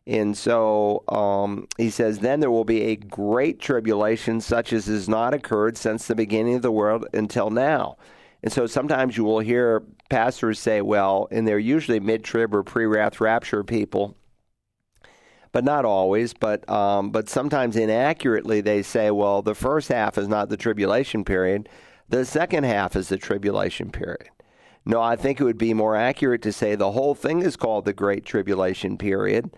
And 0.07 0.37
so 0.37 1.05
um, 1.09 1.69
he 1.77 1.91
says, 1.91 2.19
Then 2.19 2.41
there 2.41 2.51
will 2.51 2.65
be 2.65 2.83
a 2.83 2.97
great 2.97 3.61
tribulation, 3.61 4.41
such 4.41 4.73
as 4.73 4.87
has 4.87 5.09
not 5.09 5.35
occurred 5.35 5.77
since 5.77 6.07
the 6.07 6.15
beginning 6.15 6.57
of 6.57 6.63
the 6.63 6.73
world 6.73 7.07
until 7.13 7.51
now. 7.51 7.97
And 8.43 8.53
so 8.53 8.67
sometimes 8.67 9.17
you 9.17 9.25
will 9.25 9.39
hear 9.39 9.83
pastors 10.11 10.59
say, 10.59 10.81
Well, 10.81 11.29
and 11.31 11.47
they're 11.47 11.59
usually 11.59 12.01
mid 12.01 12.25
trib 12.25 12.55
or 12.55 12.65
pre 12.65 12.85
wrath 12.85 13.21
rapture 13.21 13.63
people, 13.63 14.17
but 15.53 15.63
not 15.63 15.85
always. 15.85 16.35
But, 16.35 16.69
um, 16.69 17.11
but 17.11 17.29
sometimes 17.29 17.77
inaccurately 17.77 18.61
they 18.61 18.83
say, 18.83 19.13
Well, 19.13 19.41
the 19.41 19.55
first 19.55 19.89
half 19.89 20.19
is 20.19 20.27
not 20.27 20.49
the 20.49 20.57
tribulation 20.57 21.25
period, 21.25 21.69
the 22.09 22.25
second 22.25 22.65
half 22.65 22.97
is 22.97 23.09
the 23.09 23.19
tribulation 23.19 23.91
period. 23.93 24.31
No, 24.85 25.01
I 25.01 25.15
think 25.15 25.41
it 25.41 25.45
would 25.45 25.59
be 25.59 25.75
more 25.75 25.95
accurate 25.95 26.43
to 26.43 26.53
say 26.53 26.75
the 26.75 26.91
whole 26.91 27.15
thing 27.15 27.41
is 27.41 27.55
called 27.55 27.85
the 27.85 27.93
Great 27.93 28.25
Tribulation 28.25 28.99
period 28.99 29.49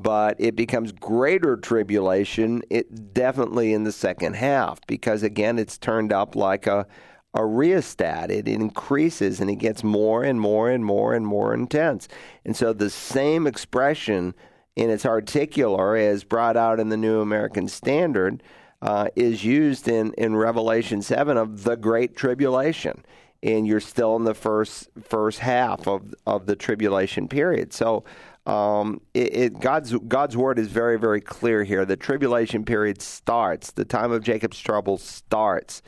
but 0.00 0.36
it 0.38 0.54
becomes 0.54 0.92
greater 0.92 1.56
tribulation 1.56 2.62
it 2.70 3.12
definitely 3.12 3.72
in 3.72 3.84
the 3.84 3.92
second 3.92 4.34
half 4.34 4.78
because 4.86 5.22
again 5.22 5.58
it's 5.58 5.76
turned 5.76 6.12
up 6.12 6.36
like 6.36 6.66
a 6.66 6.86
a 7.34 7.44
rheostat. 7.44 8.30
It 8.30 8.48
increases 8.48 9.40
and 9.40 9.50
it 9.50 9.56
gets 9.56 9.84
more 9.84 10.24
and 10.24 10.40
more 10.40 10.70
and 10.70 10.84
more 10.84 11.14
and 11.14 11.26
more 11.26 11.54
intense. 11.54 12.08
And 12.44 12.56
so 12.56 12.72
the 12.72 12.90
same 12.90 13.46
expression 13.46 14.34
in 14.76 14.90
its 14.90 15.04
articular 15.04 15.96
as 15.96 16.24
brought 16.24 16.56
out 16.56 16.78
in 16.78 16.88
the 16.88 16.96
new 16.96 17.20
american 17.20 17.66
standard 17.66 18.42
uh, 18.80 19.08
is 19.16 19.44
used 19.44 19.88
in, 19.88 20.12
in 20.12 20.36
revelation 20.36 21.02
7 21.02 21.36
of 21.36 21.64
the 21.64 21.76
great 21.76 22.14
tribulation. 22.14 23.04
And 23.42 23.66
you're 23.66 23.80
still 23.80 24.16
in 24.16 24.24
the 24.24 24.34
first 24.34 24.88
first 25.00 25.40
half 25.40 25.86
of 25.86 26.14
of 26.26 26.46
the 26.46 26.56
tribulation 26.56 27.28
period. 27.28 27.72
So 27.72 28.04
um, 28.48 29.02
it, 29.12 29.36
it, 29.36 29.60
God's 29.60 29.92
God's 30.08 30.36
word 30.36 30.58
is 30.58 30.68
very 30.68 30.98
very 30.98 31.20
clear 31.20 31.64
here. 31.64 31.84
The 31.84 31.96
tribulation 31.96 32.64
period 32.64 33.02
starts. 33.02 33.70
The 33.70 33.84
time 33.84 34.10
of 34.10 34.22
Jacob's 34.24 34.58
trouble 34.58 34.96
starts 34.96 35.82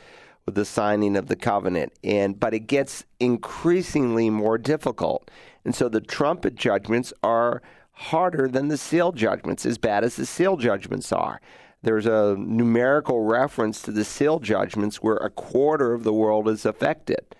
with 0.45 0.53
the 0.55 0.65
signing 0.65 1.17
of 1.17 1.27
the 1.27 1.35
covenant, 1.35 1.93
and 2.03 2.39
but 2.39 2.53
it 2.53 2.67
gets 2.67 3.03
increasingly 3.19 4.29
more 4.29 4.59
difficult. 4.59 5.31
And 5.65 5.73
so 5.73 5.89
the 5.89 6.01
trumpet 6.01 6.55
judgments 6.55 7.13
are 7.23 7.63
harder 7.93 8.47
than 8.47 8.67
the 8.67 8.77
seal 8.77 9.11
judgments, 9.11 9.65
as 9.65 9.79
bad 9.79 10.03
as 10.03 10.15
the 10.15 10.25
seal 10.25 10.55
judgments 10.57 11.11
are. 11.11 11.41
There's 11.81 12.05
a 12.05 12.35
numerical 12.37 13.21
reference 13.21 13.81
to 13.83 13.91
the 13.91 14.05
seal 14.05 14.37
judgments 14.39 14.97
where 14.97 15.17
a 15.17 15.31
quarter 15.31 15.93
of 15.93 16.03
the 16.03 16.13
world 16.13 16.47
is 16.47 16.63
affected. 16.63 17.35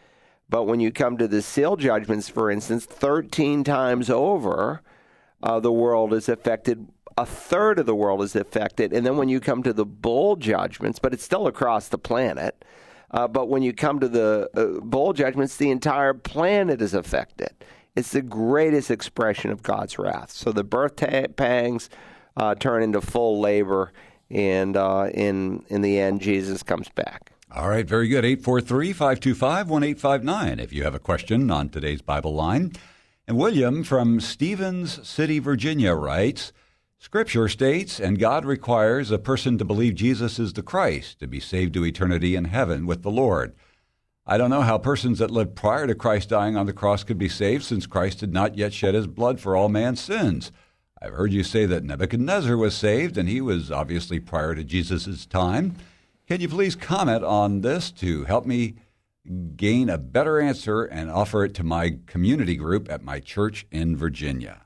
But 0.49 0.63
when 0.63 0.79
you 0.79 0.91
come 0.91 1.17
to 1.17 1.27
the 1.27 1.43
seal 1.43 1.75
judgments, 1.75 2.27
for 2.27 2.49
instance, 2.49 2.85
13 2.85 3.63
times 3.63 4.09
over, 4.09 4.81
the 5.41 5.71
world 5.71 6.13
is 6.13 6.29
affected. 6.29 6.87
A 7.17 7.25
third 7.25 7.79
of 7.79 7.85
the 7.85 7.95
world 7.95 8.21
is 8.23 8.35
affected. 8.35 8.93
And 8.93 9.05
then 9.05 9.17
when 9.17 9.29
you 9.29 9.39
come 9.39 9.63
to 9.63 9.73
the 9.73 9.85
bowl 9.85 10.35
judgments, 10.35 10.99
but 10.99 11.13
it's 11.13 11.23
still 11.23 11.47
across 11.47 11.89
the 11.89 11.97
planet, 11.97 12.63
uh, 13.11 13.27
but 13.27 13.49
when 13.49 13.61
you 13.61 13.73
come 13.73 13.99
to 13.99 14.07
the 14.07 14.49
uh, 14.55 14.79
bowl 14.81 15.13
judgments, 15.13 15.57
the 15.57 15.69
entire 15.69 16.13
planet 16.13 16.81
is 16.81 16.93
affected. 16.93 17.51
It's 17.95 18.11
the 18.11 18.21
greatest 18.21 18.89
expression 18.89 19.51
of 19.51 19.63
God's 19.63 19.99
wrath. 19.99 20.31
So 20.31 20.51
the 20.51 20.63
birth 20.63 20.95
ta- 20.95 21.27
pangs, 21.35 21.89
uh, 22.37 22.55
turn 22.55 22.83
into 22.83 23.01
full 23.01 23.41
labor, 23.41 23.91
and 24.29 24.77
uh, 24.77 25.09
in 25.13 25.65
in 25.67 25.81
the 25.81 25.99
end, 25.99 26.21
Jesus 26.21 26.63
comes 26.63 26.87
back. 26.89 27.33
All 27.53 27.67
right, 27.67 27.85
very 27.85 28.07
good. 28.07 28.23
843 28.23 28.93
525 28.93 29.69
1859 29.69 30.59
if 30.59 30.71
you 30.71 30.83
have 30.83 30.95
a 30.95 30.99
question 30.99 31.51
on 31.51 31.67
today's 31.67 32.01
Bible 32.01 32.33
line. 32.33 32.71
And 33.31 33.39
William 33.39 33.85
from 33.85 34.19
Stephens 34.19 35.07
City, 35.07 35.39
Virginia 35.39 35.93
writes 35.93 36.51
Scripture 36.99 37.47
states, 37.47 37.97
and 37.97 38.19
God 38.19 38.43
requires 38.43 39.09
a 39.09 39.17
person 39.17 39.57
to 39.57 39.63
believe 39.63 39.95
Jesus 39.95 40.37
is 40.37 40.51
the 40.51 40.61
Christ 40.61 41.19
to 41.19 41.27
be 41.27 41.39
saved 41.39 41.73
to 41.75 41.85
eternity 41.85 42.35
in 42.35 42.43
heaven 42.43 42.85
with 42.85 43.03
the 43.03 43.09
Lord. 43.09 43.55
I 44.27 44.37
don't 44.37 44.49
know 44.49 44.63
how 44.63 44.77
persons 44.77 45.19
that 45.19 45.31
lived 45.31 45.55
prior 45.55 45.87
to 45.87 45.95
Christ 45.95 46.27
dying 46.27 46.57
on 46.57 46.65
the 46.65 46.73
cross 46.73 47.05
could 47.05 47.17
be 47.17 47.29
saved 47.29 47.63
since 47.63 47.87
Christ 47.87 48.19
had 48.19 48.33
not 48.33 48.57
yet 48.57 48.73
shed 48.73 48.95
his 48.95 49.07
blood 49.07 49.39
for 49.39 49.55
all 49.55 49.69
man's 49.69 50.01
sins. 50.01 50.51
I've 51.01 51.13
heard 51.13 51.31
you 51.31 51.43
say 51.45 51.65
that 51.67 51.85
Nebuchadnezzar 51.85 52.57
was 52.57 52.75
saved, 52.75 53.17
and 53.17 53.29
he 53.29 53.39
was 53.39 53.71
obviously 53.71 54.19
prior 54.19 54.55
to 54.55 54.65
Jesus' 54.65 55.25
time. 55.25 55.75
Can 56.27 56.41
you 56.41 56.49
please 56.49 56.75
comment 56.75 57.23
on 57.23 57.61
this 57.61 57.91
to 57.91 58.25
help 58.25 58.45
me 58.45 58.75
gain 59.55 59.89
a 59.89 59.97
better 59.97 60.39
answer 60.39 60.83
and 60.83 61.11
offer 61.11 61.45
it 61.45 61.53
to 61.55 61.63
my 61.63 61.97
community 62.07 62.55
group 62.55 62.91
at 62.91 63.03
my 63.03 63.19
church 63.19 63.65
in 63.71 63.95
Virginia? 63.95 64.61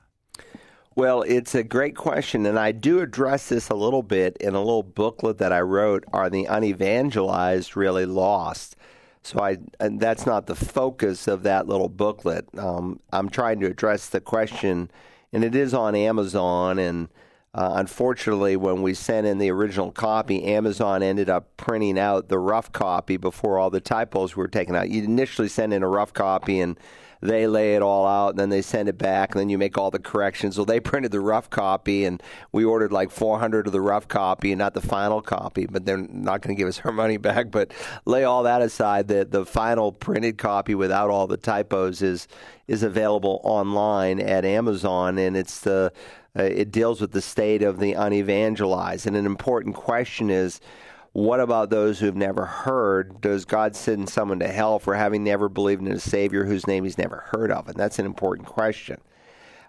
Well, 0.94 1.22
it's 1.22 1.54
a 1.54 1.62
great 1.62 1.94
question, 1.94 2.46
and 2.46 2.58
I 2.58 2.72
do 2.72 3.00
address 3.00 3.50
this 3.50 3.68
a 3.68 3.74
little 3.74 4.02
bit 4.02 4.34
in 4.40 4.54
a 4.54 4.60
little 4.60 4.82
booklet 4.82 5.36
that 5.38 5.52
I 5.52 5.60
wrote. 5.60 6.04
Are 6.10 6.30
the 6.30 6.46
unevangelized 6.46 7.76
really 7.76 8.06
lost? 8.06 8.76
So 9.22 9.40
I 9.40 9.58
that's 9.78 10.24
not 10.24 10.46
the 10.46 10.54
focus 10.54 11.28
of 11.28 11.42
that 11.42 11.66
little 11.66 11.90
booklet. 11.90 12.48
Um, 12.56 13.00
I'm 13.12 13.28
trying 13.28 13.60
to 13.60 13.66
address 13.66 14.08
the 14.08 14.20
question, 14.20 14.90
and 15.32 15.44
it 15.44 15.54
is 15.54 15.74
on 15.74 15.94
Amazon. 15.94 16.78
And 16.78 17.08
uh, 17.54 17.72
unfortunately, 17.76 18.56
when 18.56 18.82
we 18.82 18.92
sent 18.92 19.26
in 19.26 19.38
the 19.38 19.50
original 19.50 19.90
copy, 19.90 20.44
Amazon 20.44 21.02
ended 21.02 21.30
up 21.30 21.56
printing 21.56 21.98
out 21.98 22.28
the 22.28 22.38
rough 22.38 22.70
copy 22.72 23.16
before 23.16 23.58
all 23.58 23.70
the 23.70 23.80
typos 23.80 24.36
were 24.36 24.48
taken 24.48 24.76
out. 24.76 24.90
You 24.90 25.02
initially 25.02 25.48
send 25.48 25.72
in 25.72 25.82
a 25.82 25.88
rough 25.88 26.12
copy 26.12 26.60
and 26.60 26.78
they 27.22 27.46
lay 27.46 27.74
it 27.74 27.82
all 27.82 28.06
out 28.06 28.30
and 28.30 28.38
then 28.38 28.50
they 28.50 28.62
send 28.62 28.88
it 28.88 28.98
back 28.98 29.32
and 29.32 29.40
then 29.40 29.48
you 29.48 29.58
make 29.58 29.78
all 29.78 29.90
the 29.90 29.98
corrections. 29.98 30.56
Well, 30.58 30.66
they 30.66 30.80
printed 30.80 31.12
the 31.12 31.20
rough 31.20 31.50
copy 31.50 32.04
and 32.04 32.22
we 32.52 32.64
ordered 32.64 32.92
like 32.92 33.10
400 33.10 33.66
of 33.66 33.72
the 33.72 33.80
rough 33.80 34.08
copy 34.08 34.52
and 34.52 34.58
not 34.58 34.74
the 34.74 34.80
final 34.80 35.20
copy, 35.20 35.66
but 35.66 35.84
they're 35.84 35.96
not 35.96 36.42
going 36.42 36.54
to 36.54 36.58
give 36.58 36.68
us 36.68 36.80
our 36.84 36.92
money 36.92 37.16
back. 37.16 37.50
But 37.50 37.72
lay 38.04 38.24
all 38.24 38.42
that 38.44 38.62
aside, 38.62 39.08
the, 39.08 39.24
the 39.24 39.46
final 39.46 39.92
printed 39.92 40.38
copy 40.38 40.74
without 40.74 41.10
all 41.10 41.26
the 41.26 41.36
typos 41.36 42.02
is, 42.02 42.28
is 42.68 42.82
available 42.82 43.40
online 43.44 44.20
at 44.20 44.44
Amazon 44.44 45.18
and 45.18 45.36
it's 45.36 45.60
the, 45.60 45.92
uh, 45.94 45.98
Uh, 46.36 46.42
it 46.42 46.70
deals 46.70 47.00
with 47.00 47.12
the 47.12 47.22
state 47.22 47.62
of 47.62 47.78
the 47.78 47.94
unevangelized. 47.94 49.06
And 49.06 49.16
an 49.16 49.26
important 49.26 49.74
question 49.74 50.30
is, 50.30 50.60
what 51.12 51.40
about 51.40 51.70
those 51.70 51.98
who 51.98 52.06
have 52.06 52.16
never 52.16 52.44
heard? 52.44 53.22
Does 53.22 53.46
God 53.46 53.74
send 53.74 54.10
someone 54.10 54.38
to 54.40 54.48
hell 54.48 54.78
for 54.78 54.94
having 54.94 55.24
never 55.24 55.48
believed 55.48 55.80
in 55.80 55.92
a 55.92 55.98
Savior 55.98 56.44
whose 56.44 56.66
name 56.66 56.84
he's 56.84 56.98
never 56.98 57.24
heard 57.32 57.50
of? 57.50 57.68
And 57.68 57.76
that's 57.76 57.98
an 57.98 58.04
important 58.04 58.46
question. 58.46 59.00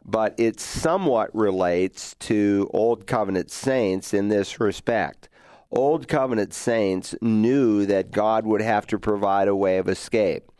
But 0.03 0.35
it 0.37 0.59
somewhat 0.59 1.33
relates 1.33 2.15
to 2.19 2.69
Old 2.73 3.07
Covenant 3.07 3.49
saints 3.49 4.13
in 4.13 4.27
this 4.27 4.59
respect. 4.59 5.29
Old 5.71 6.07
Covenant 6.07 6.53
saints 6.53 7.15
knew 7.21 7.85
that 7.85 8.11
God 8.11 8.45
would 8.45 8.61
have 8.61 8.85
to 8.87 8.99
provide 8.99 9.47
a 9.47 9.55
way 9.55 9.77
of 9.77 9.87
escape. 9.87 10.51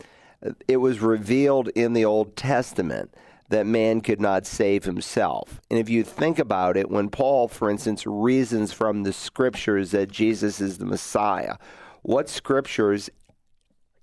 It 0.68 0.78
was 0.78 1.00
revealed 1.00 1.68
in 1.70 1.94
the 1.94 2.06
Old 2.06 2.36
Testament 2.36 3.14
that 3.50 3.66
man 3.66 4.02
could 4.02 4.20
not 4.20 4.46
save 4.46 4.84
himself. 4.84 5.62
And 5.70 5.80
if 5.80 5.90
you 5.90 6.04
think 6.04 6.40
about 6.40 6.76
it, 6.76 6.90
when 6.90 7.10
Paul, 7.10 7.48
for 7.48 7.70
instance, 7.70 8.06
reasons 8.06 8.74
from 8.74 9.04
the 9.04 9.14
scriptures 9.14 9.92
that 9.92 10.12
Jesus 10.12 10.60
is 10.60 10.78
the 10.78 10.86
Messiah, 10.86 11.56
what 12.02 12.30
scriptures 12.30 13.10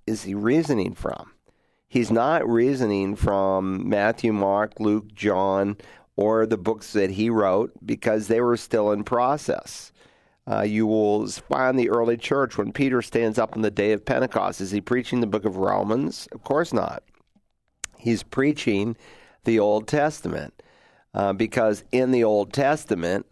is 0.06 0.22
he 0.22 0.34
reasoning 0.34 0.94
from? 0.94 1.32
He's 1.88 2.10
not 2.10 2.48
reasoning 2.48 3.16
from 3.16 3.88
Matthew, 3.88 4.32
Mark, 4.32 4.80
Luke, 4.80 5.14
John, 5.14 5.76
or 6.16 6.46
the 6.46 6.56
books 6.56 6.92
that 6.92 7.10
he 7.10 7.30
wrote 7.30 7.72
because 7.84 8.28
they 8.28 8.40
were 8.40 8.56
still 8.56 8.92
in 8.92 9.04
process. 9.04 9.92
Uh, 10.46 10.62
you 10.62 10.86
will 10.86 11.26
find 11.26 11.78
the 11.78 11.90
early 11.90 12.16
church 12.16 12.58
when 12.58 12.72
Peter 12.72 13.00
stands 13.00 13.38
up 13.38 13.56
on 13.56 13.62
the 13.62 13.70
day 13.70 13.92
of 13.92 14.04
Pentecost. 14.04 14.60
Is 14.60 14.70
he 14.70 14.80
preaching 14.80 15.20
the 15.20 15.26
book 15.26 15.44
of 15.44 15.56
Romans? 15.56 16.28
Of 16.32 16.44
course 16.44 16.72
not. 16.72 17.02
He's 17.96 18.22
preaching 18.22 18.96
the 19.44 19.58
Old 19.58 19.86
Testament. 19.86 20.54
Uh, 21.14 21.32
because 21.32 21.84
in 21.92 22.10
the 22.10 22.24
Old 22.24 22.52
Testament, 22.52 23.26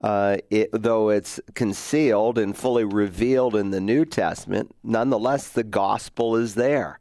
uh, 0.00 0.36
it, 0.50 0.70
though 0.72 1.08
it's 1.08 1.40
concealed 1.54 2.38
and 2.38 2.56
fully 2.56 2.84
revealed 2.84 3.56
in 3.56 3.70
the 3.70 3.80
New 3.80 4.04
Testament, 4.04 4.74
nonetheless 4.84 5.48
the 5.48 5.64
gospel 5.64 6.36
is 6.36 6.54
there. 6.54 7.00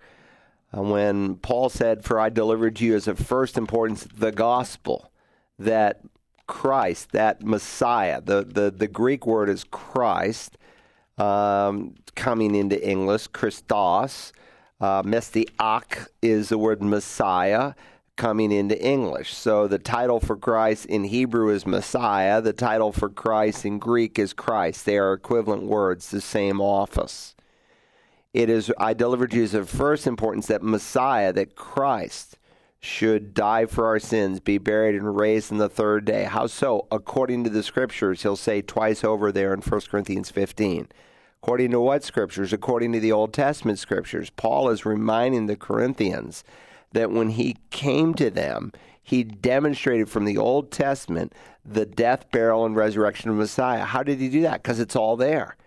Uh, 0.76 0.82
when 0.82 1.36
Paul 1.36 1.70
said, 1.70 2.04
For 2.04 2.20
I 2.20 2.30
delivered 2.30 2.78
to 2.78 2.86
you 2.86 2.96
as 2.96 3.08
of 3.08 3.20
first 3.20 3.58
importance 3.58 4.06
the 4.06 4.32
gospel, 4.32 5.12
that 5.60 6.02
Christ, 6.48 7.12
that 7.12 7.44
Messiah, 7.44 8.22
the, 8.22 8.44
the, 8.44 8.72
the 8.72 8.88
Greek 8.88 9.28
word 9.28 9.50
is 9.50 9.64
Christ, 9.66 10.58
um, 11.18 11.96
coming 12.16 12.56
into 12.56 12.82
English, 12.88 13.28
Christos. 13.28 14.34
Uh, 14.82 15.04
Messiach 15.04 16.08
is 16.22 16.50
the 16.50 16.58
word 16.58 16.82
Messiah 16.82 17.74
coming 18.16 18.52
into 18.52 18.80
English. 18.82 19.34
So 19.34 19.68
the 19.68 19.80
title 19.80 20.20
for 20.20 20.38
Christ 20.38 20.86
in 20.86 21.06
Hebrew 21.06 21.50
is 21.50 21.66
Messiah. 21.66 22.42
The 22.42 22.54
title 22.54 22.92
for 22.92 23.10
Christ 23.10 23.66
in 23.66 23.80
Greek 23.80 24.20
is 24.20 24.34
Christ. 24.34 24.86
They 24.86 24.98
are 24.98 25.14
equivalent 25.14 25.64
words, 25.64 26.10
the 26.10 26.22
same 26.22 26.62
office. 26.62 27.36
It 28.34 28.50
is, 28.50 28.72
I 28.78 28.94
delivered 28.94 29.32
to 29.32 29.38
you 29.38 29.44
as 29.44 29.54
of 29.54 29.70
first 29.70 30.08
importance 30.08 30.48
that 30.48 30.64
Messiah, 30.64 31.34
that 31.34 31.56
Christ, 31.56 32.38
should 32.84 33.34
die 33.34 33.66
for 33.66 33.88
our 33.88 33.98
sins, 34.00 34.42
be 34.42 34.58
buried, 34.58 34.96
and 34.96 35.16
raised 35.16 35.54
on 35.54 35.58
the 35.58 35.70
third 35.70 36.04
day. 36.04 36.26
How 36.26 36.48
so? 36.48 36.86
According 36.92 37.46
to 37.46 37.50
the 37.50 37.64
scriptures, 37.64 38.24
he'll 38.24 38.36
say 38.36 38.62
twice 38.62 39.06
over 39.06 39.32
there 39.32 39.54
in 39.54 39.62
1 39.62 39.82
Corinthians 39.90 40.30
15. 40.30 40.90
According 41.42 41.72
to 41.72 41.80
what 41.80 42.04
scriptures? 42.04 42.52
According 42.52 42.92
to 42.92 43.00
the 43.00 43.12
Old 43.12 43.34
Testament 43.34 43.80
scriptures. 43.80 44.32
Paul 44.32 44.70
is 44.70 44.86
reminding 44.86 45.46
the 45.46 45.56
Corinthians 45.56 46.44
that 46.94 47.12
when 47.12 47.30
he 47.30 47.58
came 47.70 48.14
to 48.16 48.30
them, 48.30 48.72
he 49.02 49.24
demonstrated 49.24 50.10
from 50.10 50.26
the 50.26 50.38
Old 50.38 50.72
Testament 50.72 51.34
the 51.66 51.86
death, 51.86 52.32
burial, 52.32 52.66
and 52.66 52.76
resurrection 52.76 53.30
of 53.30 53.36
Messiah. 53.36 53.84
How 53.84 54.02
did 54.04 54.20
he 54.20 54.30
do 54.30 54.42
that? 54.44 54.64
Because 54.64 54.80
it's 54.80 54.96
all 54.96 55.18
there. 55.18 55.58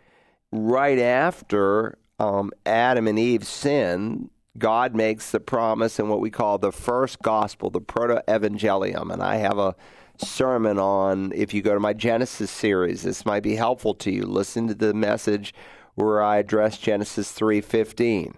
Right 0.50 0.98
after 0.98 1.98
um, 2.18 2.50
Adam 2.64 3.06
and 3.06 3.18
Eve 3.18 3.46
sin, 3.46 4.30
God 4.56 4.94
makes 4.94 5.30
the 5.30 5.40
promise 5.40 5.98
in 5.98 6.08
what 6.08 6.20
we 6.20 6.30
call 6.30 6.58
the 6.58 6.72
first 6.72 7.20
gospel, 7.20 7.68
the 7.68 7.80
proto 7.80 8.22
evangelium. 8.26 9.12
And 9.12 9.22
I 9.22 9.36
have 9.36 9.58
a 9.58 9.76
sermon 10.16 10.78
on, 10.78 11.32
if 11.34 11.52
you 11.52 11.60
go 11.60 11.74
to 11.74 11.80
my 11.80 11.92
Genesis 11.92 12.50
series, 12.50 13.02
this 13.02 13.26
might 13.26 13.42
be 13.42 13.56
helpful 13.56 13.94
to 13.96 14.10
you. 14.10 14.24
Listen 14.24 14.66
to 14.68 14.74
the 14.74 14.94
message 14.94 15.52
where 15.94 16.22
I 16.22 16.38
address 16.38 16.78
Genesis 16.78 17.32
3:15. 17.32 18.34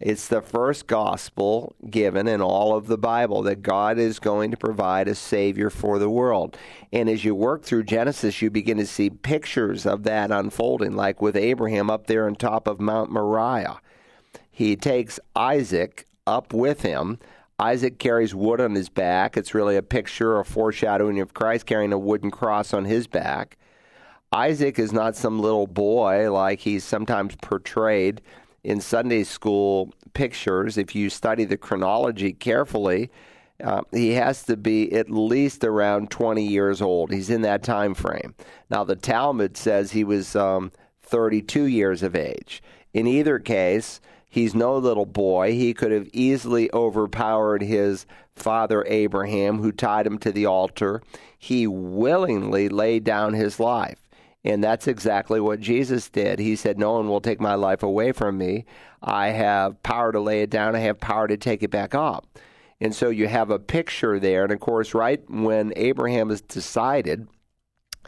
It's 0.00 0.28
the 0.28 0.40
first 0.40 0.86
gospel 0.86 1.74
given 1.90 2.26
in 2.26 2.40
all 2.40 2.74
of 2.74 2.86
the 2.86 2.96
Bible 2.96 3.42
that 3.42 3.60
God 3.60 3.98
is 3.98 4.18
going 4.18 4.50
to 4.50 4.56
provide 4.56 5.08
a 5.08 5.14
Savior 5.14 5.68
for 5.68 5.98
the 5.98 6.08
world. 6.08 6.56
And 6.90 7.06
as 7.10 7.22
you 7.22 7.34
work 7.34 7.64
through 7.64 7.84
Genesis, 7.84 8.40
you 8.40 8.48
begin 8.48 8.78
to 8.78 8.86
see 8.86 9.10
pictures 9.10 9.84
of 9.84 10.04
that 10.04 10.30
unfolding, 10.30 10.96
like 10.96 11.20
with 11.20 11.36
Abraham 11.36 11.90
up 11.90 12.06
there 12.06 12.26
on 12.26 12.34
top 12.34 12.66
of 12.66 12.80
Mount 12.80 13.10
Moriah. 13.10 13.78
He 14.50 14.74
takes 14.74 15.20
Isaac 15.36 16.06
up 16.26 16.54
with 16.54 16.80
him. 16.80 17.18
Isaac 17.58 17.98
carries 17.98 18.34
wood 18.34 18.58
on 18.58 18.74
his 18.74 18.88
back. 18.88 19.36
It's 19.36 19.52
really 19.52 19.76
a 19.76 19.82
picture, 19.82 20.38
a 20.38 20.46
foreshadowing 20.46 21.20
of 21.20 21.34
Christ 21.34 21.66
carrying 21.66 21.92
a 21.92 21.98
wooden 21.98 22.30
cross 22.30 22.72
on 22.72 22.86
his 22.86 23.06
back. 23.06 23.58
Isaac 24.32 24.78
is 24.78 24.94
not 24.94 25.14
some 25.14 25.40
little 25.40 25.66
boy 25.66 26.32
like 26.32 26.60
he's 26.60 26.84
sometimes 26.84 27.36
portrayed 27.42 28.22
in 28.62 28.80
Sunday 28.80 29.24
school 29.24 29.92
pictures, 30.14 30.76
if 30.76 30.94
you 30.94 31.10
study 31.10 31.44
the 31.44 31.56
chronology 31.56 32.32
carefully, 32.32 33.10
uh, 33.62 33.82
he 33.92 34.12
has 34.12 34.42
to 34.44 34.56
be 34.56 34.92
at 34.92 35.10
least 35.10 35.64
around 35.64 36.10
20 36.10 36.46
years 36.46 36.80
old. 36.80 37.12
He's 37.12 37.30
in 37.30 37.42
that 37.42 37.62
time 37.62 37.94
frame. 37.94 38.34
Now, 38.70 38.84
the 38.84 38.96
Talmud 38.96 39.56
says 39.56 39.92
he 39.92 40.04
was 40.04 40.34
um, 40.34 40.72
32 41.02 41.64
years 41.64 42.02
of 42.02 42.16
age. 42.16 42.62
In 42.92 43.06
either 43.06 43.38
case, 43.38 44.00
he's 44.28 44.54
no 44.54 44.76
little 44.76 45.06
boy. 45.06 45.52
He 45.52 45.74
could 45.74 45.92
have 45.92 46.08
easily 46.12 46.70
overpowered 46.72 47.62
his 47.62 48.06
father 48.34 48.84
Abraham, 48.88 49.58
who 49.58 49.72
tied 49.72 50.06
him 50.06 50.18
to 50.18 50.32
the 50.32 50.46
altar. 50.46 51.02
He 51.38 51.66
willingly 51.66 52.68
laid 52.68 53.04
down 53.04 53.34
his 53.34 53.60
life. 53.60 54.08
And 54.44 54.64
that's 54.64 54.88
exactly 54.88 55.38
what 55.38 55.60
Jesus 55.60 56.08
did. 56.08 56.38
He 56.38 56.56
said, 56.56 56.78
No 56.78 56.92
one 56.92 57.08
will 57.08 57.20
take 57.20 57.40
my 57.40 57.54
life 57.54 57.82
away 57.82 58.12
from 58.12 58.38
me. 58.38 58.64
I 59.02 59.28
have 59.28 59.82
power 59.82 60.12
to 60.12 60.20
lay 60.20 60.42
it 60.42 60.50
down, 60.50 60.74
I 60.74 60.80
have 60.80 61.00
power 61.00 61.28
to 61.28 61.36
take 61.36 61.62
it 61.62 61.70
back 61.70 61.94
up. 61.94 62.26
And 62.80 62.94
so 62.94 63.10
you 63.10 63.28
have 63.28 63.50
a 63.50 63.58
picture 63.58 64.18
there. 64.18 64.44
And 64.44 64.52
of 64.52 64.60
course, 64.60 64.94
right 64.94 65.22
when 65.28 65.72
Abraham 65.76 66.30
is 66.30 66.40
decided 66.40 67.28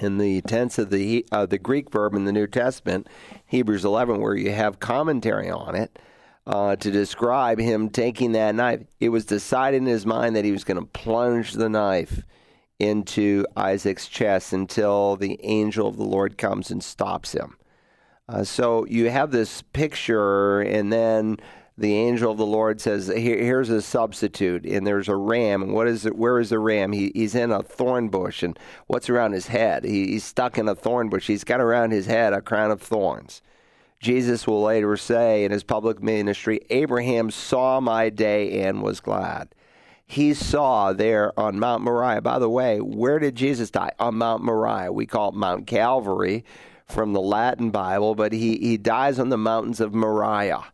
in 0.01 0.17
the 0.17 0.41
tense 0.43 0.79
of 0.79 0.89
the 0.89 1.27
uh, 1.31 1.45
the 1.45 1.59
Greek 1.59 1.91
verb 1.91 2.15
in 2.15 2.25
the 2.25 2.33
New 2.33 2.47
Testament, 2.47 3.09
Hebrews 3.47 3.85
11, 3.85 4.21
where 4.21 4.35
you 4.35 4.53
have 4.53 4.81
commentary 4.81 5.51
on 5.51 5.75
it 5.75 5.99
uh, 6.47 6.77
to 6.77 6.91
describe 6.91 7.59
him 7.59 7.91
taking 7.91 8.33
that 8.33 8.55
knife. 8.55 8.81
It 9.01 9.11
was 9.11 9.27
decided 9.27 9.79
in 9.79 9.87
his 9.87 10.07
mind 10.07 10.35
that 10.37 10.47
he 10.47 10.53
was 10.53 10.65
going 10.65 10.81
to 10.81 10.87
plunge 10.87 11.53
the 11.53 11.69
knife 11.69 12.23
into 12.83 13.47
Isaac's 13.57 14.09
chest 14.09 14.53
until 14.53 15.17
the 15.17 15.39
angel 15.43 15.89
of 15.89 15.97
the 15.97 16.05
Lord 16.05 16.37
comes 16.39 16.71
and 16.71 16.83
stops 16.83 17.33
him. 17.33 17.57
Uh, 18.29 18.45
so 18.45 18.87
you 18.87 19.11
have 19.11 19.31
this 19.31 19.63
picture, 19.63 20.61
and 20.61 20.93
then 20.93 21.37
the 21.77 21.95
angel 21.95 22.31
of 22.31 22.39
the 22.39 22.47
Lord 22.47 22.81
says, 22.81 23.09
Here, 23.09 23.39
"Here's 23.39 23.71
a 23.71 23.83
substitute." 23.83 24.65
And 24.65 24.87
there's 24.87 25.09
a 25.09 25.17
ram. 25.17 25.63
And 25.63 25.75
what 25.75 25.89
is 25.89 26.07
it? 26.07 26.17
Where 26.17 26.39
is 26.39 26.51
the 26.51 26.59
ram? 26.59 26.93
He, 26.93 27.11
he's 27.15 27.35
in 27.35 27.51
a 27.51 27.63
thorn 27.63 28.09
bush. 28.09 28.43
And 28.43 28.59
what's 28.87 29.11
around 29.11 29.33
his 29.33 29.49
head? 29.49 29.85
He, 29.85 30.09
he's 30.09 30.25
stuck 30.25 30.59
in 30.59 30.69
a 30.69 30.75
thorn 30.75 31.09
bush. 31.09 31.27
He's 31.27 31.45
got 31.45 31.61
around 31.61 31.91
his 31.91 32.07
head 32.07 32.33
a 32.33 32.41
crown 32.41 32.71
of 32.71 32.81
thorns. 32.81 33.43
Jesus 34.01 34.47
will 34.47 34.63
later 34.63 34.97
say 34.97 35.45
in 35.45 35.53
his 35.53 35.65
public 35.65 36.03
ministry, 36.03 36.61
"Abraham 36.71 37.31
saw 37.31 37.81
my 37.81 38.11
day 38.11 38.63
and 38.63 38.83
was 38.83 39.01
glad." 39.01 39.55
He 40.13 40.35
saw 40.35 40.93
there 40.93 41.33
on 41.41 41.59
Mount 41.59 41.83
Moriah. 41.83 42.21
By 42.21 42.39
the 42.39 42.51
way, 42.51 42.83
where 42.83 43.19
did 43.19 43.35
Jesus 43.35 43.71
die? 43.71 43.93
On 43.99 44.17
Mount 44.17 44.45
Moriah. 44.45 44.93
We 44.93 45.07
call 45.07 45.31
it 45.31 45.35
Mount 45.35 45.67
Calvary 45.67 46.45
from 46.85 47.15
the 47.15 47.21
Latin 47.23 47.71
Bible, 47.71 48.15
but 48.15 48.35
he, 48.35 48.59
he 48.59 48.77
dies 48.77 49.19
on 49.19 49.31
the 49.31 49.39
mountains 49.39 49.81
of 49.81 49.95
Moriah. 49.95 50.65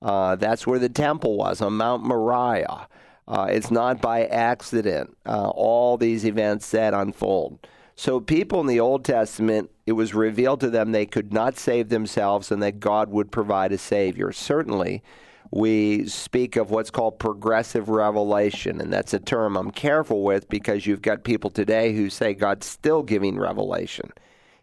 Uh, 0.00 0.36
that's 0.36 0.66
where 0.66 0.78
the 0.78 0.88
temple 0.88 1.36
was, 1.36 1.60
on 1.60 1.74
Mount 1.74 2.04
Moriah. 2.04 2.88
Uh, 3.28 3.46
it's 3.50 3.70
not 3.70 4.00
by 4.00 4.24
accident, 4.24 5.14
uh, 5.26 5.50
all 5.50 5.98
these 5.98 6.24
events 6.24 6.70
that 6.70 6.94
unfold. 6.94 7.68
So, 7.96 8.18
people 8.18 8.60
in 8.60 8.66
the 8.66 8.80
Old 8.80 9.04
Testament, 9.04 9.70
it 9.84 9.92
was 9.92 10.14
revealed 10.14 10.60
to 10.60 10.70
them 10.70 10.92
they 10.92 11.04
could 11.04 11.34
not 11.34 11.58
save 11.58 11.90
themselves 11.90 12.50
and 12.50 12.62
that 12.62 12.80
God 12.80 13.10
would 13.10 13.30
provide 13.30 13.72
a 13.72 13.78
Savior. 13.78 14.32
Certainly, 14.32 15.02
we 15.50 16.06
speak 16.06 16.56
of 16.56 16.70
what's 16.70 16.90
called 16.90 17.18
progressive 17.18 17.88
revelation, 17.88 18.80
and 18.80 18.92
that's 18.92 19.14
a 19.14 19.20
term 19.20 19.56
I'm 19.56 19.70
careful 19.70 20.22
with 20.22 20.48
because 20.48 20.86
you've 20.86 21.02
got 21.02 21.24
people 21.24 21.50
today 21.50 21.94
who 21.94 22.10
say 22.10 22.34
God's 22.34 22.66
still 22.66 23.02
giving 23.02 23.38
revelation 23.38 24.12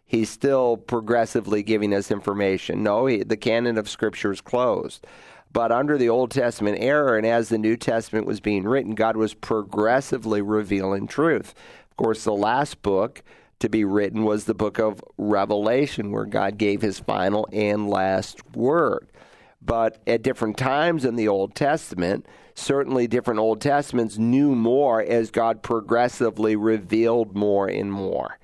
he's 0.06 0.30
still 0.30 0.76
progressively 0.76 1.62
giving 1.62 1.92
us 1.92 2.10
information. 2.10 2.82
No, 2.82 3.06
he, 3.06 3.22
the 3.22 3.36
canon 3.36 3.78
of 3.78 3.88
Scripture 3.88 4.32
is 4.32 4.40
closed. 4.40 5.06
But 5.52 5.70
under 5.70 5.96
the 5.96 6.08
Old 6.08 6.30
Testament 6.30 6.78
era, 6.80 7.16
and 7.16 7.26
as 7.26 7.48
the 7.48 7.58
New 7.58 7.76
Testament 7.76 8.26
was 8.26 8.40
being 8.40 8.64
written, 8.64 8.94
God 8.94 9.16
was 9.16 9.34
progressively 9.34 10.42
revealing 10.42 11.06
truth. 11.06 11.54
Of 11.90 11.96
course, 11.96 12.24
the 12.24 12.32
last 12.32 12.82
book 12.82 13.22
to 13.60 13.68
be 13.68 13.84
written 13.84 14.24
was 14.24 14.44
the 14.44 14.54
book 14.54 14.78
of 14.78 15.02
Revelation, 15.16 16.10
where 16.10 16.24
God 16.26 16.58
gave 16.58 16.82
his 16.82 16.98
final 16.98 17.48
and 17.52 17.88
last 17.88 18.44
word. 18.56 19.08
But 19.64 20.02
at 20.06 20.22
different 20.22 20.58
times 20.58 21.04
in 21.04 21.16
the 21.16 21.28
Old 21.28 21.54
Testament, 21.54 22.26
certainly 22.54 23.06
different 23.06 23.40
Old 23.40 23.60
Testaments 23.60 24.18
knew 24.18 24.54
more 24.54 25.02
as 25.02 25.30
God 25.30 25.62
progressively 25.62 26.54
revealed 26.54 27.34
more 27.34 27.66
and 27.66 27.90
more. 27.90 28.38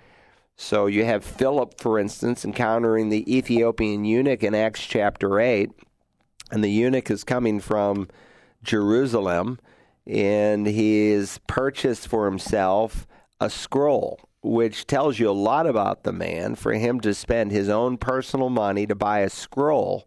So 0.57 0.87
you 0.87 1.05
have 1.05 1.25
Philip, 1.25 1.79
for 1.79 1.99
instance, 1.99 2.45
encountering 2.45 3.09
the 3.09 3.35
Ethiopian 3.35 4.05
eunuch 4.05 4.43
in 4.43 4.55
Acts 4.55 4.87
chapter 4.87 5.41
8. 5.41 5.71
And 6.51 6.65
the 6.65 6.71
eunuch 6.71 7.11
is 7.11 7.23
coming 7.23 7.61
from 7.61 8.09
Jerusalem, 8.63 9.59
and 10.07 10.67
he 10.67 11.09
is 11.09 11.39
purchased 11.47 12.09
for 12.09 12.27
himself 12.27 13.07
a 13.41 13.49
scroll, 13.49 14.21
which 14.43 14.87
tells 14.87 15.19
you 15.19 15.31
a 15.31 15.33
lot 15.33 15.67
about 15.67 16.03
the 16.03 16.13
man. 16.13 16.55
For 16.57 16.73
him 16.73 17.01
to 17.01 17.15
spend 17.15 17.53
his 17.53 17.69
own 17.69 17.97
personal 17.97 18.51
money 18.51 18.87
to 18.87 18.95
buy 18.95 19.21
a 19.21 19.31
scroll 19.31 20.07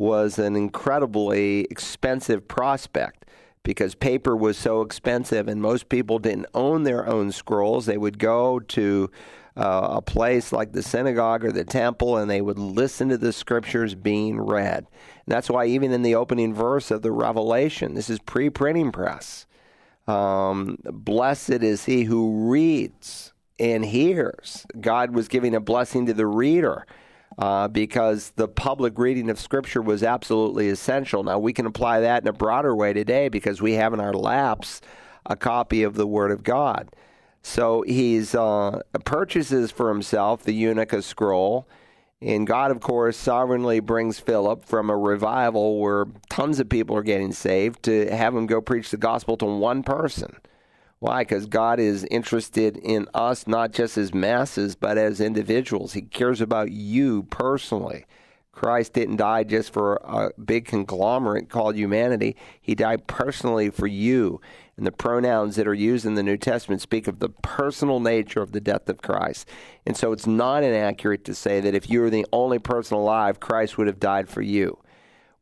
was 0.00 0.38
an 0.38 0.56
incredibly 0.56 1.66
expensive 1.70 2.48
prospect 2.48 3.26
because 3.62 3.94
paper 3.94 4.34
was 4.34 4.56
so 4.56 4.80
expensive 4.80 5.46
and 5.46 5.60
most 5.60 5.90
people 5.90 6.18
didn't 6.18 6.46
own 6.54 6.84
their 6.84 7.06
own 7.06 7.30
scrolls. 7.30 7.84
They 7.84 7.98
would 7.98 8.18
go 8.18 8.60
to 8.60 9.10
uh, 9.58 9.88
a 9.90 10.00
place 10.00 10.52
like 10.52 10.72
the 10.72 10.82
synagogue 10.82 11.44
or 11.44 11.52
the 11.52 11.64
temple 11.64 12.16
and 12.16 12.30
they 12.30 12.40
would 12.40 12.58
listen 12.58 13.10
to 13.10 13.18
the 13.18 13.30
scriptures 13.30 13.94
being 13.94 14.40
read. 14.40 14.86
And 15.26 15.26
that's 15.26 15.50
why, 15.50 15.66
even 15.66 15.92
in 15.92 16.00
the 16.00 16.14
opening 16.14 16.54
verse 16.54 16.90
of 16.90 17.02
the 17.02 17.12
Revelation, 17.12 17.92
this 17.92 18.08
is 18.08 18.20
pre 18.20 18.48
printing 18.48 18.92
press. 18.92 19.44
Um, 20.08 20.78
Blessed 20.82 21.50
is 21.62 21.84
he 21.84 22.04
who 22.04 22.50
reads 22.50 23.34
and 23.58 23.84
hears. 23.84 24.66
God 24.80 25.14
was 25.14 25.28
giving 25.28 25.54
a 25.54 25.60
blessing 25.60 26.06
to 26.06 26.14
the 26.14 26.26
reader. 26.26 26.86
Uh, 27.38 27.68
because 27.68 28.32
the 28.36 28.48
public 28.48 28.98
reading 28.98 29.30
of 29.30 29.38
Scripture 29.38 29.80
was 29.80 30.02
absolutely 30.02 30.68
essential. 30.68 31.22
Now, 31.22 31.38
we 31.38 31.52
can 31.52 31.64
apply 31.64 32.00
that 32.00 32.22
in 32.22 32.28
a 32.28 32.32
broader 32.32 32.74
way 32.74 32.92
today 32.92 33.28
because 33.28 33.62
we 33.62 33.74
have 33.74 33.94
in 33.94 34.00
our 34.00 34.12
laps 34.12 34.80
a 35.24 35.36
copy 35.36 35.82
of 35.82 35.94
the 35.94 36.06
Word 36.06 36.32
of 36.32 36.42
God. 36.42 36.90
So 37.42 37.82
he's 37.82 38.34
uh, 38.34 38.80
purchases 39.04 39.70
for 39.70 39.88
himself 39.88 40.42
the 40.42 40.52
eunuch 40.52 40.92
a 40.92 41.02
scroll. 41.02 41.66
And 42.22 42.46
God, 42.46 42.70
of 42.70 42.80
course, 42.80 43.16
sovereignly 43.16 43.80
brings 43.80 44.20
Philip 44.20 44.66
from 44.66 44.90
a 44.90 44.96
revival 44.96 45.80
where 45.80 46.06
tons 46.28 46.60
of 46.60 46.68
people 46.68 46.94
are 46.96 47.02
getting 47.02 47.32
saved 47.32 47.82
to 47.84 48.14
have 48.14 48.34
him 48.36 48.46
go 48.46 48.60
preach 48.60 48.90
the 48.90 48.98
gospel 48.98 49.38
to 49.38 49.46
one 49.46 49.82
person. 49.82 50.36
Why? 51.00 51.22
Because 51.22 51.46
God 51.46 51.80
is 51.80 52.04
interested 52.10 52.76
in 52.76 53.08
us 53.14 53.46
not 53.46 53.72
just 53.72 53.96
as 53.96 54.14
masses, 54.14 54.76
but 54.76 54.98
as 54.98 55.20
individuals. 55.20 55.94
He 55.94 56.02
cares 56.02 56.42
about 56.42 56.70
you 56.70 57.24
personally. 57.24 58.04
Christ 58.52 58.92
didn't 58.92 59.16
die 59.16 59.44
just 59.44 59.72
for 59.72 59.94
a 60.04 60.30
big 60.38 60.66
conglomerate 60.66 61.48
called 61.48 61.76
humanity. 61.76 62.36
He 62.60 62.74
died 62.74 63.06
personally 63.06 63.70
for 63.70 63.86
you. 63.86 64.42
And 64.76 64.86
the 64.86 64.92
pronouns 64.92 65.56
that 65.56 65.66
are 65.66 65.74
used 65.74 66.04
in 66.04 66.14
the 66.14 66.22
New 66.22 66.36
Testament 66.36 66.82
speak 66.82 67.08
of 67.08 67.18
the 67.18 67.30
personal 67.30 68.00
nature 68.00 68.42
of 68.42 68.52
the 68.52 68.60
death 68.60 68.88
of 68.90 69.00
Christ. 69.00 69.48
And 69.86 69.96
so 69.96 70.12
it's 70.12 70.26
not 70.26 70.62
inaccurate 70.62 71.24
to 71.24 71.34
say 71.34 71.60
that 71.60 71.74
if 71.74 71.88
you 71.88 72.00
were 72.00 72.10
the 72.10 72.26
only 72.32 72.58
person 72.58 72.98
alive, 72.98 73.40
Christ 73.40 73.78
would 73.78 73.86
have 73.86 74.00
died 74.00 74.28
for 74.28 74.42
you. 74.42 74.78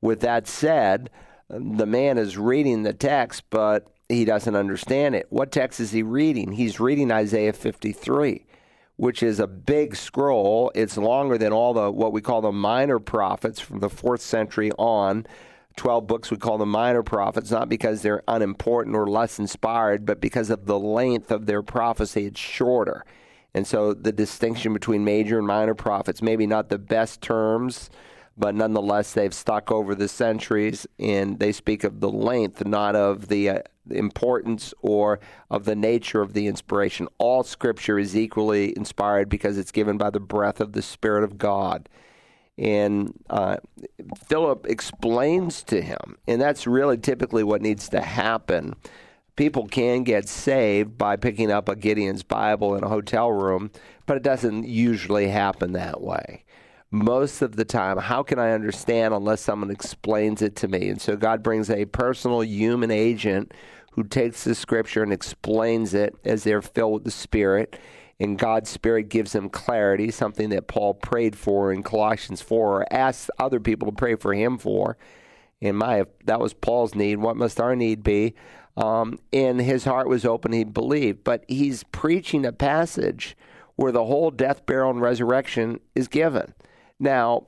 With 0.00 0.20
that 0.20 0.46
said, 0.46 1.10
the 1.48 1.86
man 1.86 2.18
is 2.18 2.38
reading 2.38 2.84
the 2.84 2.92
text, 2.92 3.44
but 3.50 3.90
he 4.08 4.24
doesn't 4.24 4.56
understand 4.56 5.14
it. 5.14 5.26
What 5.30 5.52
text 5.52 5.80
is 5.80 5.92
he 5.92 6.02
reading? 6.02 6.52
He's 6.52 6.80
reading 6.80 7.10
Isaiah 7.10 7.52
53 7.52 8.44
which 8.98 9.22
is 9.22 9.38
a 9.38 9.46
big 9.46 9.94
scroll. 9.94 10.72
It's 10.74 10.96
longer 10.96 11.38
than 11.38 11.52
all 11.52 11.72
the 11.72 11.88
what 11.90 12.12
we 12.12 12.20
call 12.20 12.40
the 12.40 12.50
minor 12.52 12.98
prophets 12.98 13.60
from 13.60 13.78
the 13.78 13.88
4th 13.88 14.20
century 14.20 14.72
on. 14.72 15.24
12 15.76 16.08
books 16.08 16.32
we 16.32 16.36
call 16.36 16.58
the 16.58 16.66
minor 16.66 17.04
prophets, 17.04 17.52
not 17.52 17.68
because 17.68 18.02
they're 18.02 18.24
unimportant 18.26 18.96
or 18.96 19.06
less 19.06 19.38
inspired, 19.38 20.04
but 20.04 20.20
because 20.20 20.50
of 20.50 20.66
the 20.66 20.78
length 20.78 21.30
of 21.30 21.46
their 21.46 21.62
prophecy. 21.62 22.26
It's 22.26 22.40
shorter. 22.40 23.04
And 23.54 23.64
so 23.64 23.94
the 23.94 24.10
distinction 24.10 24.72
between 24.72 25.04
major 25.04 25.38
and 25.38 25.46
minor 25.46 25.76
prophets, 25.76 26.20
maybe 26.20 26.48
not 26.48 26.68
the 26.68 26.78
best 26.78 27.22
terms, 27.22 27.90
but 28.36 28.56
nonetheless 28.56 29.12
they've 29.12 29.32
stuck 29.32 29.70
over 29.70 29.94
the 29.94 30.08
centuries 30.08 30.88
and 30.98 31.38
they 31.38 31.52
speak 31.52 31.84
of 31.84 32.00
the 32.00 32.10
length, 32.10 32.66
not 32.66 32.96
of 32.96 33.28
the 33.28 33.48
uh, 33.48 33.62
importance 33.90 34.74
or 34.80 35.20
of 35.50 35.64
the 35.64 35.76
nature 35.76 36.20
of 36.20 36.32
the 36.32 36.46
inspiration. 36.46 37.08
All 37.18 37.42
scripture 37.42 37.98
is 37.98 38.16
equally 38.16 38.76
inspired 38.76 39.28
because 39.28 39.58
it's 39.58 39.72
given 39.72 39.98
by 39.98 40.10
the 40.10 40.20
breath 40.20 40.60
of 40.60 40.72
the 40.72 40.82
Spirit 40.82 41.24
of 41.24 41.38
God. 41.38 41.88
And 42.58 43.12
uh, 43.30 43.58
Philip 44.26 44.66
explains 44.66 45.62
to 45.64 45.80
him, 45.80 46.18
and 46.26 46.40
that's 46.40 46.66
really 46.66 46.98
typically 46.98 47.44
what 47.44 47.62
needs 47.62 47.88
to 47.90 48.00
happen. 48.00 48.74
People 49.36 49.68
can 49.68 50.02
get 50.02 50.28
saved 50.28 50.98
by 50.98 51.14
picking 51.14 51.52
up 51.52 51.68
a 51.68 51.76
Gideon's 51.76 52.24
Bible 52.24 52.74
in 52.74 52.82
a 52.82 52.88
hotel 52.88 53.30
room, 53.30 53.70
but 54.06 54.16
it 54.16 54.24
doesn't 54.24 54.66
usually 54.66 55.28
happen 55.28 55.72
that 55.74 56.00
way. 56.00 56.44
Most 56.90 57.42
of 57.42 57.54
the 57.54 57.64
time, 57.64 57.98
how 57.98 58.24
can 58.24 58.40
I 58.40 58.50
understand 58.50 59.14
unless 59.14 59.40
someone 59.40 59.70
explains 59.70 60.42
it 60.42 60.56
to 60.56 60.66
me? 60.66 60.88
And 60.88 61.00
so 61.00 61.16
God 61.16 61.44
brings 61.44 61.70
a 61.70 61.84
personal 61.84 62.42
human 62.42 62.90
agent 62.90 63.52
who 63.98 64.04
takes 64.04 64.44
the 64.44 64.54
scripture 64.54 65.02
and 65.02 65.12
explains 65.12 65.92
it 65.92 66.14
as 66.24 66.44
they're 66.44 66.62
filled 66.62 66.92
with 66.92 67.04
the 67.04 67.10
Spirit 67.10 67.76
and 68.20 68.38
God's 68.38 68.68
Spirit 68.68 69.08
gives 69.08 69.32
them 69.32 69.48
clarity, 69.48 70.10
something 70.10 70.48
that 70.50 70.66
Paul 70.66 70.94
prayed 70.94 71.36
for 71.36 71.72
in 71.72 71.82
Colossians 71.82 72.40
4, 72.42 72.80
or 72.82 72.92
asked 72.92 73.30
other 73.38 73.60
people 73.60 73.86
to 73.86 73.94
pray 73.94 74.16
for 74.16 74.34
him 74.34 74.58
for. 74.58 74.96
And 75.60 75.76
my, 75.76 76.04
that 76.24 76.40
was 76.40 76.52
Paul's 76.52 76.94
need. 76.94 77.16
What 77.16 77.36
must 77.36 77.60
our 77.60 77.76
need 77.76 78.02
be? 78.02 78.34
Um, 78.76 79.18
and 79.32 79.60
his 79.60 79.84
heart 79.84 80.08
was 80.08 80.24
open, 80.24 80.52
he 80.52 80.64
believed. 80.64 81.24
But 81.24 81.44
he's 81.48 81.84
preaching 81.84 82.44
a 82.44 82.52
passage 82.52 83.36
where 83.76 83.92
the 83.92 84.04
whole 84.04 84.30
death, 84.30 84.66
burial, 84.66 84.90
and 84.90 85.00
resurrection 85.00 85.80
is 85.94 86.08
given. 86.08 86.54
Now, 86.98 87.46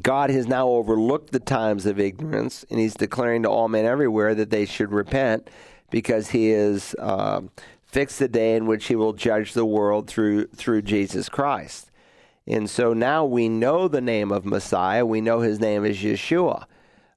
God 0.00 0.30
has 0.30 0.46
now 0.46 0.68
overlooked 0.68 1.32
the 1.32 1.40
times 1.40 1.86
of 1.86 1.98
ignorance, 1.98 2.64
and 2.70 2.78
he's 2.78 2.94
declaring 2.94 3.42
to 3.42 3.50
all 3.50 3.68
men 3.68 3.84
everywhere 3.84 4.34
that 4.34 4.50
they 4.50 4.66
should 4.66 4.92
repent 4.92 5.48
because 5.90 6.30
he 6.30 6.50
is. 6.50 6.94
Uh, 6.98 7.42
fix 7.92 8.18
the 8.18 8.26
day 8.26 8.56
in 8.56 8.66
which 8.66 8.86
he 8.86 8.96
will 8.96 9.12
judge 9.12 9.52
the 9.52 9.66
world 9.66 10.08
through 10.08 10.46
through 10.46 10.82
Jesus 10.82 11.28
Christ. 11.28 11.90
And 12.46 12.68
so 12.68 12.92
now 12.92 13.24
we 13.24 13.48
know 13.48 13.86
the 13.86 14.00
name 14.00 14.32
of 14.32 14.44
Messiah. 14.44 15.06
We 15.06 15.20
know 15.20 15.40
his 15.40 15.60
name 15.60 15.84
is 15.84 15.98
Yeshua. 15.98 16.64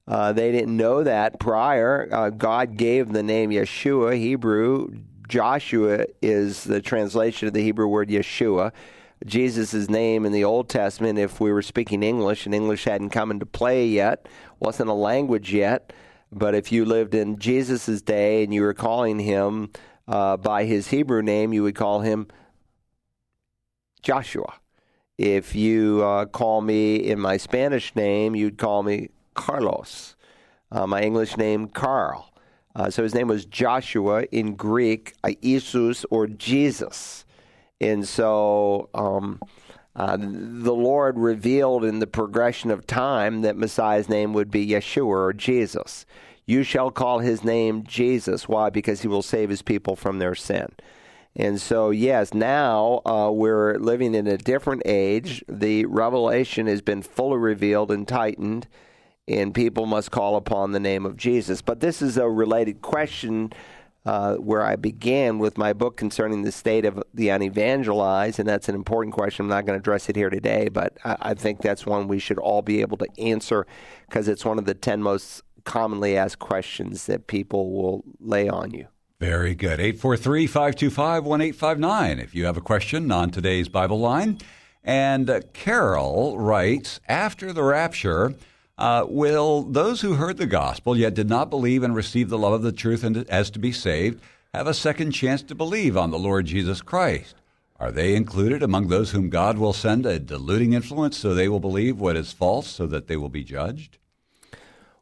Uh, 0.06 0.32
they 0.32 0.52
didn't 0.52 0.76
know 0.76 1.02
that 1.02 1.40
prior. 1.40 2.08
Uh, 2.12 2.30
God 2.30 2.76
gave 2.76 3.12
the 3.12 3.24
name 3.24 3.50
Yeshua, 3.50 4.16
Hebrew. 4.16 4.90
Joshua 5.28 6.06
is 6.22 6.62
the 6.62 6.80
translation 6.80 7.48
of 7.48 7.54
the 7.54 7.62
Hebrew 7.62 7.88
word 7.88 8.08
Yeshua. 8.08 8.70
Jesus' 9.24 9.88
name 9.88 10.26
in 10.26 10.32
the 10.32 10.44
Old 10.44 10.68
Testament, 10.68 11.18
if 11.18 11.40
we 11.40 11.50
were 11.50 11.62
speaking 11.62 12.02
English 12.02 12.44
and 12.44 12.54
English 12.54 12.84
hadn't 12.84 13.10
come 13.10 13.30
into 13.30 13.46
play 13.46 13.86
yet, 13.86 14.28
wasn't 14.60 14.90
a 14.90 14.94
language 14.94 15.54
yet, 15.54 15.92
but 16.30 16.54
if 16.54 16.70
you 16.70 16.84
lived 16.84 17.14
in 17.14 17.38
Jesus' 17.38 18.02
day 18.02 18.44
and 18.44 18.52
you 18.52 18.62
were 18.62 18.74
calling 18.74 19.18
him 19.18 19.70
uh, 20.06 20.36
by 20.36 20.64
his 20.64 20.88
Hebrew 20.88 21.22
name, 21.22 21.52
you 21.52 21.62
would 21.62 21.74
call 21.74 22.00
him 22.00 22.26
Joshua. 24.02 24.54
If 25.18 25.54
you 25.54 26.04
uh, 26.04 26.26
call 26.26 26.60
me 26.60 26.96
in 26.96 27.18
my 27.18 27.38
Spanish 27.38 27.96
name, 27.96 28.36
you'd 28.36 28.58
call 28.58 28.82
me 28.82 29.08
Carlos. 29.34 30.14
Uh, 30.70 30.86
my 30.86 31.02
English 31.02 31.36
name, 31.36 31.68
Carl. 31.68 32.32
Uh, 32.74 32.90
so 32.90 33.02
his 33.02 33.14
name 33.14 33.28
was 33.28 33.46
Joshua 33.46 34.24
in 34.24 34.54
Greek, 34.56 35.14
Jesus 35.42 36.04
or 36.10 36.26
Jesus. 36.26 37.24
And 37.80 38.06
so 38.06 38.88
um, 38.94 39.40
uh, 39.94 40.16
the 40.18 40.74
Lord 40.74 41.18
revealed 41.18 41.84
in 41.84 41.98
the 41.98 42.06
progression 42.06 42.70
of 42.70 42.86
time 42.86 43.42
that 43.42 43.56
Messiah's 43.56 44.08
name 44.08 44.32
would 44.32 44.50
be 44.50 44.66
Yeshua 44.66 45.06
or 45.06 45.32
Jesus. 45.32 46.06
You 46.46 46.62
shall 46.62 46.90
call 46.90 47.18
his 47.18 47.42
name 47.42 47.84
Jesus. 47.84 48.48
Why? 48.48 48.70
Because 48.70 49.02
he 49.02 49.08
will 49.08 49.22
save 49.22 49.50
his 49.50 49.62
people 49.62 49.96
from 49.96 50.18
their 50.18 50.34
sin. 50.34 50.68
And 51.34 51.60
so, 51.60 51.90
yes, 51.90 52.32
now 52.32 53.02
uh, 53.04 53.30
we're 53.30 53.76
living 53.78 54.14
in 54.14 54.26
a 54.26 54.38
different 54.38 54.82
age. 54.86 55.44
The 55.48 55.84
revelation 55.84 56.66
has 56.66 56.80
been 56.80 57.02
fully 57.02 57.36
revealed 57.36 57.90
and 57.90 58.08
tightened, 58.08 58.66
and 59.28 59.54
people 59.54 59.84
must 59.84 60.10
call 60.10 60.36
upon 60.36 60.72
the 60.72 60.80
name 60.80 61.04
of 61.04 61.16
Jesus. 61.16 61.60
But 61.60 61.80
this 61.80 62.00
is 62.00 62.16
a 62.16 62.28
related 62.28 62.80
question 62.80 63.52
uh, 64.06 64.36
where 64.36 64.62
I 64.62 64.76
began 64.76 65.40
with 65.40 65.58
my 65.58 65.72
book 65.72 65.96
concerning 65.96 66.42
the 66.42 66.52
state 66.52 66.84
of 66.84 67.02
the 67.12 67.28
unevangelized, 67.28 68.38
and 68.38 68.48
that's 68.48 68.68
an 68.68 68.76
important 68.76 69.14
question. 69.14 69.44
I'm 69.44 69.50
not 69.50 69.66
going 69.66 69.76
to 69.76 69.80
address 69.80 70.08
it 70.08 70.14
here 70.14 70.30
today, 70.30 70.68
but 70.68 70.96
I, 71.04 71.16
I 71.20 71.34
think 71.34 71.60
that's 71.60 71.84
one 71.84 72.06
we 72.06 72.20
should 72.20 72.38
all 72.38 72.62
be 72.62 72.80
able 72.80 72.96
to 72.98 73.08
answer 73.18 73.66
because 74.08 74.28
it's 74.28 74.44
one 74.44 74.58
of 74.58 74.64
the 74.64 74.74
10 74.74 75.02
most 75.02 75.42
commonly 75.64 76.16
asked 76.16 76.38
questions 76.38 77.06
that 77.06 77.26
people 77.26 77.72
will 77.72 78.04
lay 78.20 78.48
on 78.48 78.70
you. 78.70 78.86
Very 79.18 79.56
good. 79.56 79.80
843 79.80 80.46
525 80.46 81.24
1859 81.24 82.18
if 82.20 82.32
you 82.32 82.44
have 82.44 82.56
a 82.56 82.60
question 82.60 83.10
on 83.10 83.30
today's 83.32 83.68
Bible 83.68 83.98
line. 83.98 84.38
And 84.84 85.28
uh, 85.28 85.40
Carol 85.52 86.38
writes 86.38 87.00
After 87.08 87.52
the 87.52 87.64
rapture, 87.64 88.34
uh, 88.78 89.06
will 89.08 89.62
those 89.62 90.00
who 90.00 90.14
heard 90.14 90.36
the 90.36 90.46
gospel 90.46 90.96
yet 90.96 91.14
did 91.14 91.28
not 91.28 91.50
believe 91.50 91.82
and 91.82 91.94
receive 91.94 92.28
the 92.28 92.38
love 92.38 92.52
of 92.52 92.62
the 92.62 92.72
truth 92.72 93.02
and 93.04 93.28
as 93.30 93.50
to 93.50 93.58
be 93.58 93.72
saved 93.72 94.22
have 94.52 94.66
a 94.66 94.74
second 94.74 95.12
chance 95.12 95.42
to 95.42 95.54
believe 95.54 95.96
on 95.96 96.10
the 96.10 96.18
Lord 96.18 96.46
Jesus 96.46 96.82
Christ? 96.82 97.36
Are 97.78 97.92
they 97.92 98.14
included 98.14 98.62
among 98.62 98.88
those 98.88 99.10
whom 99.10 99.28
God 99.28 99.58
will 99.58 99.74
send 99.74 100.06
a 100.06 100.18
deluding 100.18 100.72
influence 100.72 101.18
so 101.18 101.34
they 101.34 101.48
will 101.48 101.60
believe 101.60 102.00
what 102.00 102.16
is 102.16 102.32
false 102.32 102.66
so 102.66 102.86
that 102.86 103.06
they 103.06 103.16
will 103.16 103.28
be 103.28 103.44
judged? 103.44 103.98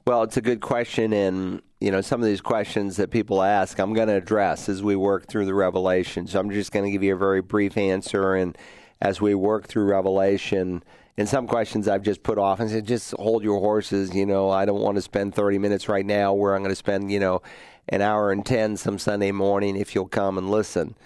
Well, 0.07 0.23
it's 0.23 0.37
a 0.37 0.43
good 0.43 0.61
question, 0.61 1.13
and 1.13 1.63
you 1.81 1.91
know, 1.91 2.01
some 2.01 2.21
of 2.21 2.27
these 2.27 2.41
questions 2.41 2.97
that 2.97 3.11
people 3.11 3.43
ask, 3.43 3.79
I'm 3.79 3.93
going 3.93 4.09
to 4.09 4.17
address 4.17 4.69
as 4.69 4.83
we 4.83 4.97
work 4.97 5.27
through 5.27 5.47
the 5.47 5.55
Revelation. 5.55 6.27
So 6.27 6.41
I'm 6.41 6.51
just 6.51 6.73
going 6.73 6.85
to 6.85 6.91
give 6.91 7.03
you 7.03 7.15
a 7.15 7.19
very 7.19 7.43
brief 7.43 7.77
answer. 7.77 8.35
And 8.35 8.57
as 9.03 9.21
we 9.21 9.35
work 9.35 9.67
through 9.67 9.85
Revelation, 9.85 10.83
and 11.17 11.29
some 11.29 11.47
questions 11.47 11.87
I've 11.87 12.03
just 12.03 12.23
put 12.23 12.39
off 12.39 12.61
and 12.61 12.69
said, 12.69 12.87
just 12.87 13.13
hold 13.13 13.45
your 13.45 13.61
horses. 13.61 14.15
You 14.15 14.27
know, 14.27 14.51
I 14.51 14.65
don't 14.65 14.81
want 14.81 14.97
to 14.97 15.03
spend 15.03 15.35
30 15.35 15.59
minutes 15.59 15.89
right 15.89 16.05
now 16.05 16.33
where 16.35 16.55
I'm 16.55 16.63
going 16.63 16.73
to 16.73 16.77
spend, 16.77 17.13
you 17.13 17.21
know, 17.21 17.43
an 17.89 18.01
hour 18.01 18.33
and 18.33 18.45
10 18.45 18.77
some 18.77 18.99
Sunday 18.99 19.31
morning 19.31 19.77
if 19.77 19.95
you'll 19.95 20.09
come 20.09 20.39
and 20.39 20.51
listen. 20.51 20.97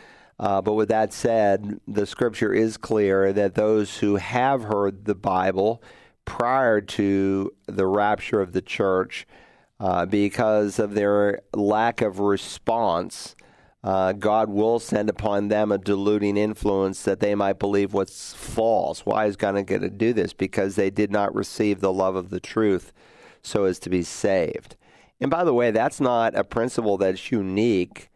Uh, 0.40 0.62
but 0.62 0.74
with 0.74 0.88
that 0.88 1.12
said, 1.12 1.80
the 1.86 2.06
scripture 2.06 2.52
is 2.52 2.76
clear 2.76 3.32
that 3.32 3.54
those 3.54 3.98
who 3.98 4.16
have 4.16 4.62
heard 4.62 5.04
the 5.04 5.14
Bible 5.14 5.82
prior 6.24 6.80
to 6.80 7.52
the 7.66 7.86
rapture 7.86 8.40
of 8.40 8.52
the 8.52 8.62
church, 8.62 9.26
uh, 9.80 10.06
because 10.06 10.78
of 10.78 10.94
their 10.94 11.40
lack 11.54 12.00
of 12.00 12.20
response, 12.20 13.34
uh, 13.88 14.12
God 14.12 14.50
will 14.50 14.78
send 14.78 15.08
upon 15.08 15.48
them 15.48 15.72
a 15.72 15.78
deluding 15.78 16.36
influence 16.36 17.04
that 17.04 17.20
they 17.20 17.34
might 17.34 17.58
believe 17.58 17.94
what's 17.94 18.34
false. 18.34 19.06
Why 19.06 19.24
is 19.24 19.34
God 19.34 19.66
going 19.66 19.80
to 19.80 19.88
do 19.88 20.12
this? 20.12 20.34
Because 20.34 20.76
they 20.76 20.90
did 20.90 21.10
not 21.10 21.34
receive 21.34 21.80
the 21.80 21.90
love 21.90 22.14
of 22.14 22.28
the 22.28 22.38
truth 22.38 22.92
so 23.42 23.64
as 23.64 23.78
to 23.78 23.88
be 23.88 24.02
saved. 24.02 24.76
And 25.22 25.30
by 25.30 25.42
the 25.42 25.54
way, 25.54 25.70
that's 25.70 26.02
not 26.02 26.34
a 26.34 26.44
principle 26.44 26.98
that's 26.98 27.32
unique 27.32 28.10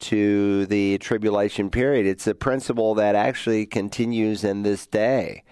to 0.00 0.66
the 0.66 0.98
tribulation 0.98 1.70
period. 1.70 2.04
It's 2.04 2.26
a 2.26 2.34
principle 2.34 2.94
that 2.96 3.14
actually 3.14 3.64
continues 3.64 4.44
in 4.44 4.62
this 4.62 4.86
day. 4.86 5.42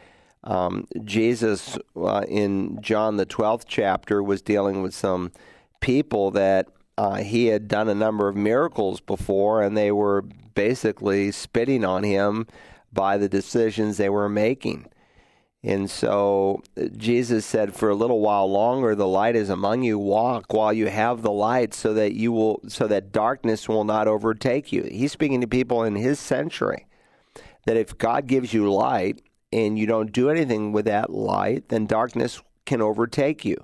Um, 0.45 0.87
Jesus, 1.03 1.79
uh, 1.97 2.27
in 2.29 2.79
John 2.83 3.17
the 3.17 3.25
12th 3.25 3.65
chapter, 3.67 4.23
was 4.23 4.43
dealing 4.43 4.83
with 4.83 4.93
some 4.93 5.33
people 5.81 6.31
that 6.33 6.69
uh, 7.03 7.17
he 7.17 7.47
had 7.47 7.67
done 7.67 7.89
a 7.89 7.97
number 7.97 8.29
of 8.29 8.37
miracles 8.37 9.01
before, 9.01 9.61
and 9.61 9.77
they 9.77 9.91
were 9.91 10.23
basically 10.55 11.33
spitting 11.33 11.85
on 11.85 12.05
him 12.05 12.47
by 12.93 13.19
the 13.19 13.29
decisions 13.29 13.97
they 13.97 14.09
were 14.09 14.29
making. 14.29 14.87
And 15.65 15.91
so 15.91 16.63
Jesus 16.97 17.45
said, 17.45 17.75
For 17.75 17.91
a 17.91 17.97
little 17.97 18.21
while 18.21 18.49
longer, 18.49 18.95
the 18.95 19.09
light 19.09 19.35
is 19.35 19.51
among 19.51 19.83
you. 19.83 19.99
Walk 19.99 20.53
while 20.53 20.73
you 20.73 20.87
have 20.87 21.23
the 21.23 21.33
light, 21.33 21.75
so 21.75 21.93
that 21.95 22.13
you 22.13 22.31
will, 22.31 22.61
so 22.69 22.87
that 22.87 23.11
darkness 23.11 23.69
will 23.69 23.85
not 23.85 24.07
overtake 24.07 24.71
you. 24.71 24.85
He's 24.85 25.11
speaking 25.11 25.41
to 25.41 25.49
people 25.49 25.83
in 25.83 25.97
his 25.97 26.21
century 26.21 26.87
that 27.67 27.77
if 27.77 27.99
God 27.99 28.29
gives 28.29 28.55
you 28.55 28.73
light 28.73 29.23
and 29.53 29.77
you 29.77 29.87
don't 29.87 30.13
do 30.13 30.31
anything 30.31 30.71
with 30.71 30.85
that 30.85 31.11
light, 31.11 31.69
then 31.69 31.87
darkness 31.87 32.41
can 32.65 32.81
overtake 32.81 33.45
you. 33.45 33.57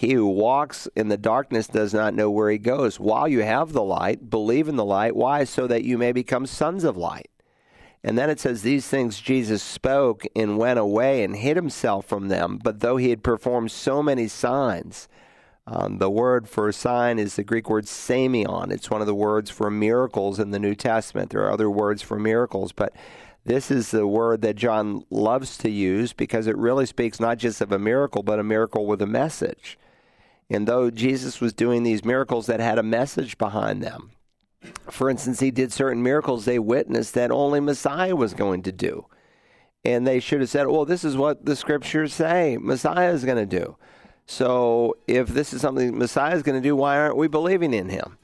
He 0.00 0.14
who 0.14 0.30
walks 0.30 0.88
in 0.96 1.08
the 1.08 1.18
darkness 1.18 1.66
does 1.66 1.92
not 1.92 2.14
know 2.14 2.30
where 2.30 2.48
he 2.48 2.56
goes. 2.56 2.98
While 2.98 3.28
you 3.28 3.40
have 3.40 3.74
the 3.74 3.82
light, 3.82 4.30
believe 4.30 4.66
in 4.66 4.76
the 4.76 4.82
light. 4.82 5.14
Why? 5.14 5.44
So 5.44 5.66
that 5.66 5.84
you 5.84 5.98
may 5.98 6.10
become 6.10 6.46
sons 6.46 6.84
of 6.84 6.96
light. 6.96 7.28
And 8.02 8.16
then 8.16 8.30
it 8.30 8.40
says, 8.40 8.62
These 8.62 8.88
things 8.88 9.20
Jesus 9.20 9.62
spoke 9.62 10.24
and 10.34 10.56
went 10.56 10.78
away 10.78 11.22
and 11.22 11.36
hid 11.36 11.56
himself 11.56 12.06
from 12.06 12.28
them. 12.28 12.58
But 12.64 12.80
though 12.80 12.96
he 12.96 13.10
had 13.10 13.22
performed 13.22 13.72
so 13.72 14.02
many 14.02 14.26
signs, 14.26 15.06
um, 15.66 15.98
the 15.98 16.08
word 16.08 16.48
for 16.48 16.72
sign 16.72 17.18
is 17.18 17.36
the 17.36 17.44
Greek 17.44 17.68
word 17.68 17.84
semeion. 17.84 18.72
It's 18.72 18.90
one 18.90 19.02
of 19.02 19.06
the 19.06 19.14
words 19.14 19.50
for 19.50 19.70
miracles 19.70 20.40
in 20.40 20.50
the 20.50 20.58
New 20.58 20.74
Testament. 20.74 21.28
There 21.28 21.42
are 21.42 21.52
other 21.52 21.68
words 21.68 22.00
for 22.00 22.18
miracles, 22.18 22.72
but 22.72 22.94
this 23.44 23.70
is 23.70 23.90
the 23.90 24.06
word 24.06 24.40
that 24.40 24.56
John 24.56 25.04
loves 25.10 25.58
to 25.58 25.68
use 25.68 26.14
because 26.14 26.46
it 26.46 26.56
really 26.56 26.86
speaks 26.86 27.20
not 27.20 27.36
just 27.36 27.60
of 27.60 27.70
a 27.70 27.78
miracle, 27.78 28.22
but 28.22 28.38
a 28.38 28.42
miracle 28.42 28.86
with 28.86 29.02
a 29.02 29.06
message. 29.06 29.76
And 30.50 30.66
though 30.66 30.90
Jesus 30.90 31.40
was 31.40 31.52
doing 31.52 31.84
these 31.84 32.04
miracles 32.04 32.46
that 32.46 32.58
had 32.58 32.78
a 32.78 32.82
message 32.82 33.38
behind 33.38 33.82
them, 33.82 34.10
for 34.90 35.08
instance, 35.08 35.40
he 35.40 35.52
did 35.52 35.72
certain 35.72 36.02
miracles 36.02 36.44
they 36.44 36.58
witnessed 36.58 37.14
that 37.14 37.30
only 37.30 37.60
Messiah 37.60 38.16
was 38.16 38.34
going 38.34 38.62
to 38.62 38.72
do. 38.72 39.06
And 39.84 40.06
they 40.06 40.20
should 40.20 40.40
have 40.40 40.50
said, 40.50 40.66
well, 40.66 40.84
this 40.84 41.04
is 41.04 41.16
what 41.16 41.46
the 41.46 41.56
scriptures 41.56 42.12
say 42.12 42.58
Messiah 42.60 43.12
is 43.12 43.24
going 43.24 43.38
to 43.38 43.46
do. 43.46 43.76
So 44.26 44.96
if 45.06 45.28
this 45.28 45.54
is 45.54 45.60
something 45.60 45.96
Messiah 45.96 46.34
is 46.34 46.42
going 46.42 46.60
to 46.60 46.68
do, 46.68 46.76
why 46.76 46.98
aren't 46.98 47.16
we 47.16 47.28
believing 47.28 47.72
in 47.72 47.88
him? 47.88 48.18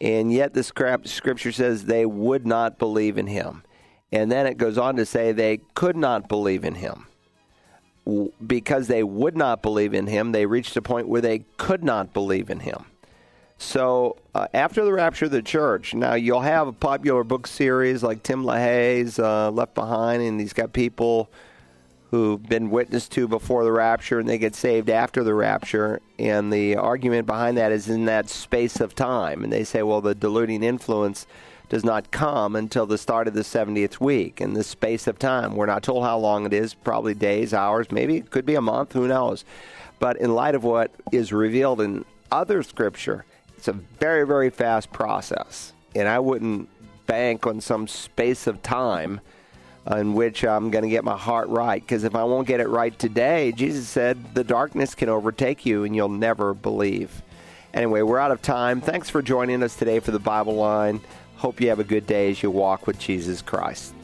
And 0.00 0.32
yet 0.32 0.52
the 0.52 0.62
scripture 0.62 1.52
says 1.52 1.86
they 1.86 2.06
would 2.06 2.46
not 2.46 2.78
believe 2.78 3.18
in 3.18 3.26
him. 3.26 3.64
And 4.12 4.30
then 4.30 4.46
it 4.46 4.58
goes 4.58 4.78
on 4.78 4.96
to 4.96 5.06
say 5.06 5.32
they 5.32 5.60
could 5.74 5.96
not 5.96 6.28
believe 6.28 6.64
in 6.64 6.76
him 6.76 7.06
because 8.46 8.86
they 8.86 9.02
would 9.02 9.36
not 9.36 9.62
believe 9.62 9.94
in 9.94 10.06
him, 10.06 10.32
they 10.32 10.46
reached 10.46 10.76
a 10.76 10.82
point 10.82 11.08
where 11.08 11.20
they 11.20 11.44
could 11.56 11.82
not 11.82 12.12
believe 12.12 12.50
in 12.50 12.60
him. 12.60 12.84
So 13.56 14.16
uh, 14.34 14.48
after 14.52 14.84
the 14.84 14.92
rapture 14.92 15.26
of 15.26 15.30
the 15.30 15.42
church, 15.42 15.94
now 15.94 16.14
you'll 16.14 16.40
have 16.40 16.68
a 16.68 16.72
popular 16.72 17.24
book 17.24 17.46
series 17.46 18.02
like 18.02 18.22
Tim 18.22 18.44
LaHaye's 18.44 19.18
uh, 19.18 19.50
Left 19.50 19.74
Behind, 19.74 20.22
and 20.22 20.40
he's 20.40 20.52
got 20.52 20.72
people 20.72 21.30
who've 22.10 22.42
been 22.42 22.70
witnessed 22.70 23.10
to 23.12 23.26
before 23.26 23.64
the 23.64 23.72
rapture 23.72 24.20
and 24.20 24.28
they 24.28 24.38
get 24.38 24.54
saved 24.54 24.88
after 24.88 25.24
the 25.24 25.34
rapture. 25.34 26.00
And 26.16 26.52
the 26.52 26.76
argument 26.76 27.26
behind 27.26 27.56
that 27.56 27.72
is 27.72 27.88
in 27.88 28.04
that 28.04 28.28
space 28.28 28.80
of 28.80 28.94
time. 28.94 29.42
And 29.42 29.52
they 29.52 29.64
say, 29.64 29.82
well, 29.82 30.00
the 30.00 30.14
deluding 30.14 30.62
influence 30.62 31.26
does 31.74 31.84
not 31.84 32.12
come 32.12 32.54
until 32.54 32.86
the 32.86 32.96
start 32.96 33.26
of 33.26 33.34
the 33.34 33.40
70th 33.40 33.98
week 33.98 34.40
in 34.40 34.54
the 34.54 34.62
space 34.62 35.08
of 35.08 35.18
time. 35.18 35.56
We're 35.56 35.66
not 35.66 35.82
told 35.82 36.04
how 36.04 36.16
long 36.16 36.46
it 36.46 36.52
is, 36.52 36.72
probably 36.72 37.14
days, 37.14 37.52
hours, 37.52 37.90
maybe 37.90 38.16
it 38.16 38.30
could 38.30 38.46
be 38.46 38.54
a 38.54 38.60
month, 38.60 38.92
who 38.92 39.08
knows. 39.08 39.44
But 39.98 40.16
in 40.18 40.36
light 40.36 40.54
of 40.54 40.62
what 40.62 40.92
is 41.10 41.32
revealed 41.32 41.80
in 41.80 42.04
other 42.30 42.62
scripture, 42.62 43.24
it's 43.56 43.66
a 43.66 43.72
very, 43.72 44.24
very 44.24 44.50
fast 44.50 44.92
process. 44.92 45.72
And 45.96 46.06
I 46.06 46.20
wouldn't 46.20 46.68
bank 47.08 47.44
on 47.44 47.60
some 47.60 47.88
space 47.88 48.46
of 48.46 48.62
time 48.62 49.20
in 49.90 50.14
which 50.14 50.44
I'm 50.44 50.70
going 50.70 50.84
to 50.84 50.90
get 50.90 51.02
my 51.02 51.18
heart 51.18 51.48
right. 51.48 51.82
Because 51.82 52.04
if 52.04 52.14
I 52.14 52.22
won't 52.22 52.46
get 52.46 52.60
it 52.60 52.68
right 52.68 52.96
today, 52.96 53.50
Jesus 53.50 53.88
said, 53.88 54.36
the 54.36 54.44
darkness 54.44 54.94
can 54.94 55.08
overtake 55.08 55.66
you 55.66 55.82
and 55.82 55.96
you'll 55.96 56.08
never 56.08 56.54
believe. 56.54 57.20
Anyway, 57.72 58.02
we're 58.02 58.20
out 58.20 58.30
of 58.30 58.40
time. 58.40 58.80
Thanks 58.80 59.10
for 59.10 59.20
joining 59.20 59.60
us 59.64 59.74
today 59.74 59.98
for 59.98 60.12
the 60.12 60.20
Bible 60.20 60.54
Line. 60.54 61.00
Hope 61.36 61.60
you 61.60 61.68
have 61.68 61.78
a 61.78 61.84
good 61.84 62.06
day 62.06 62.30
as 62.30 62.42
you 62.42 62.50
walk 62.50 62.86
with 62.86 62.98
Jesus 62.98 63.42
Christ. 63.42 63.94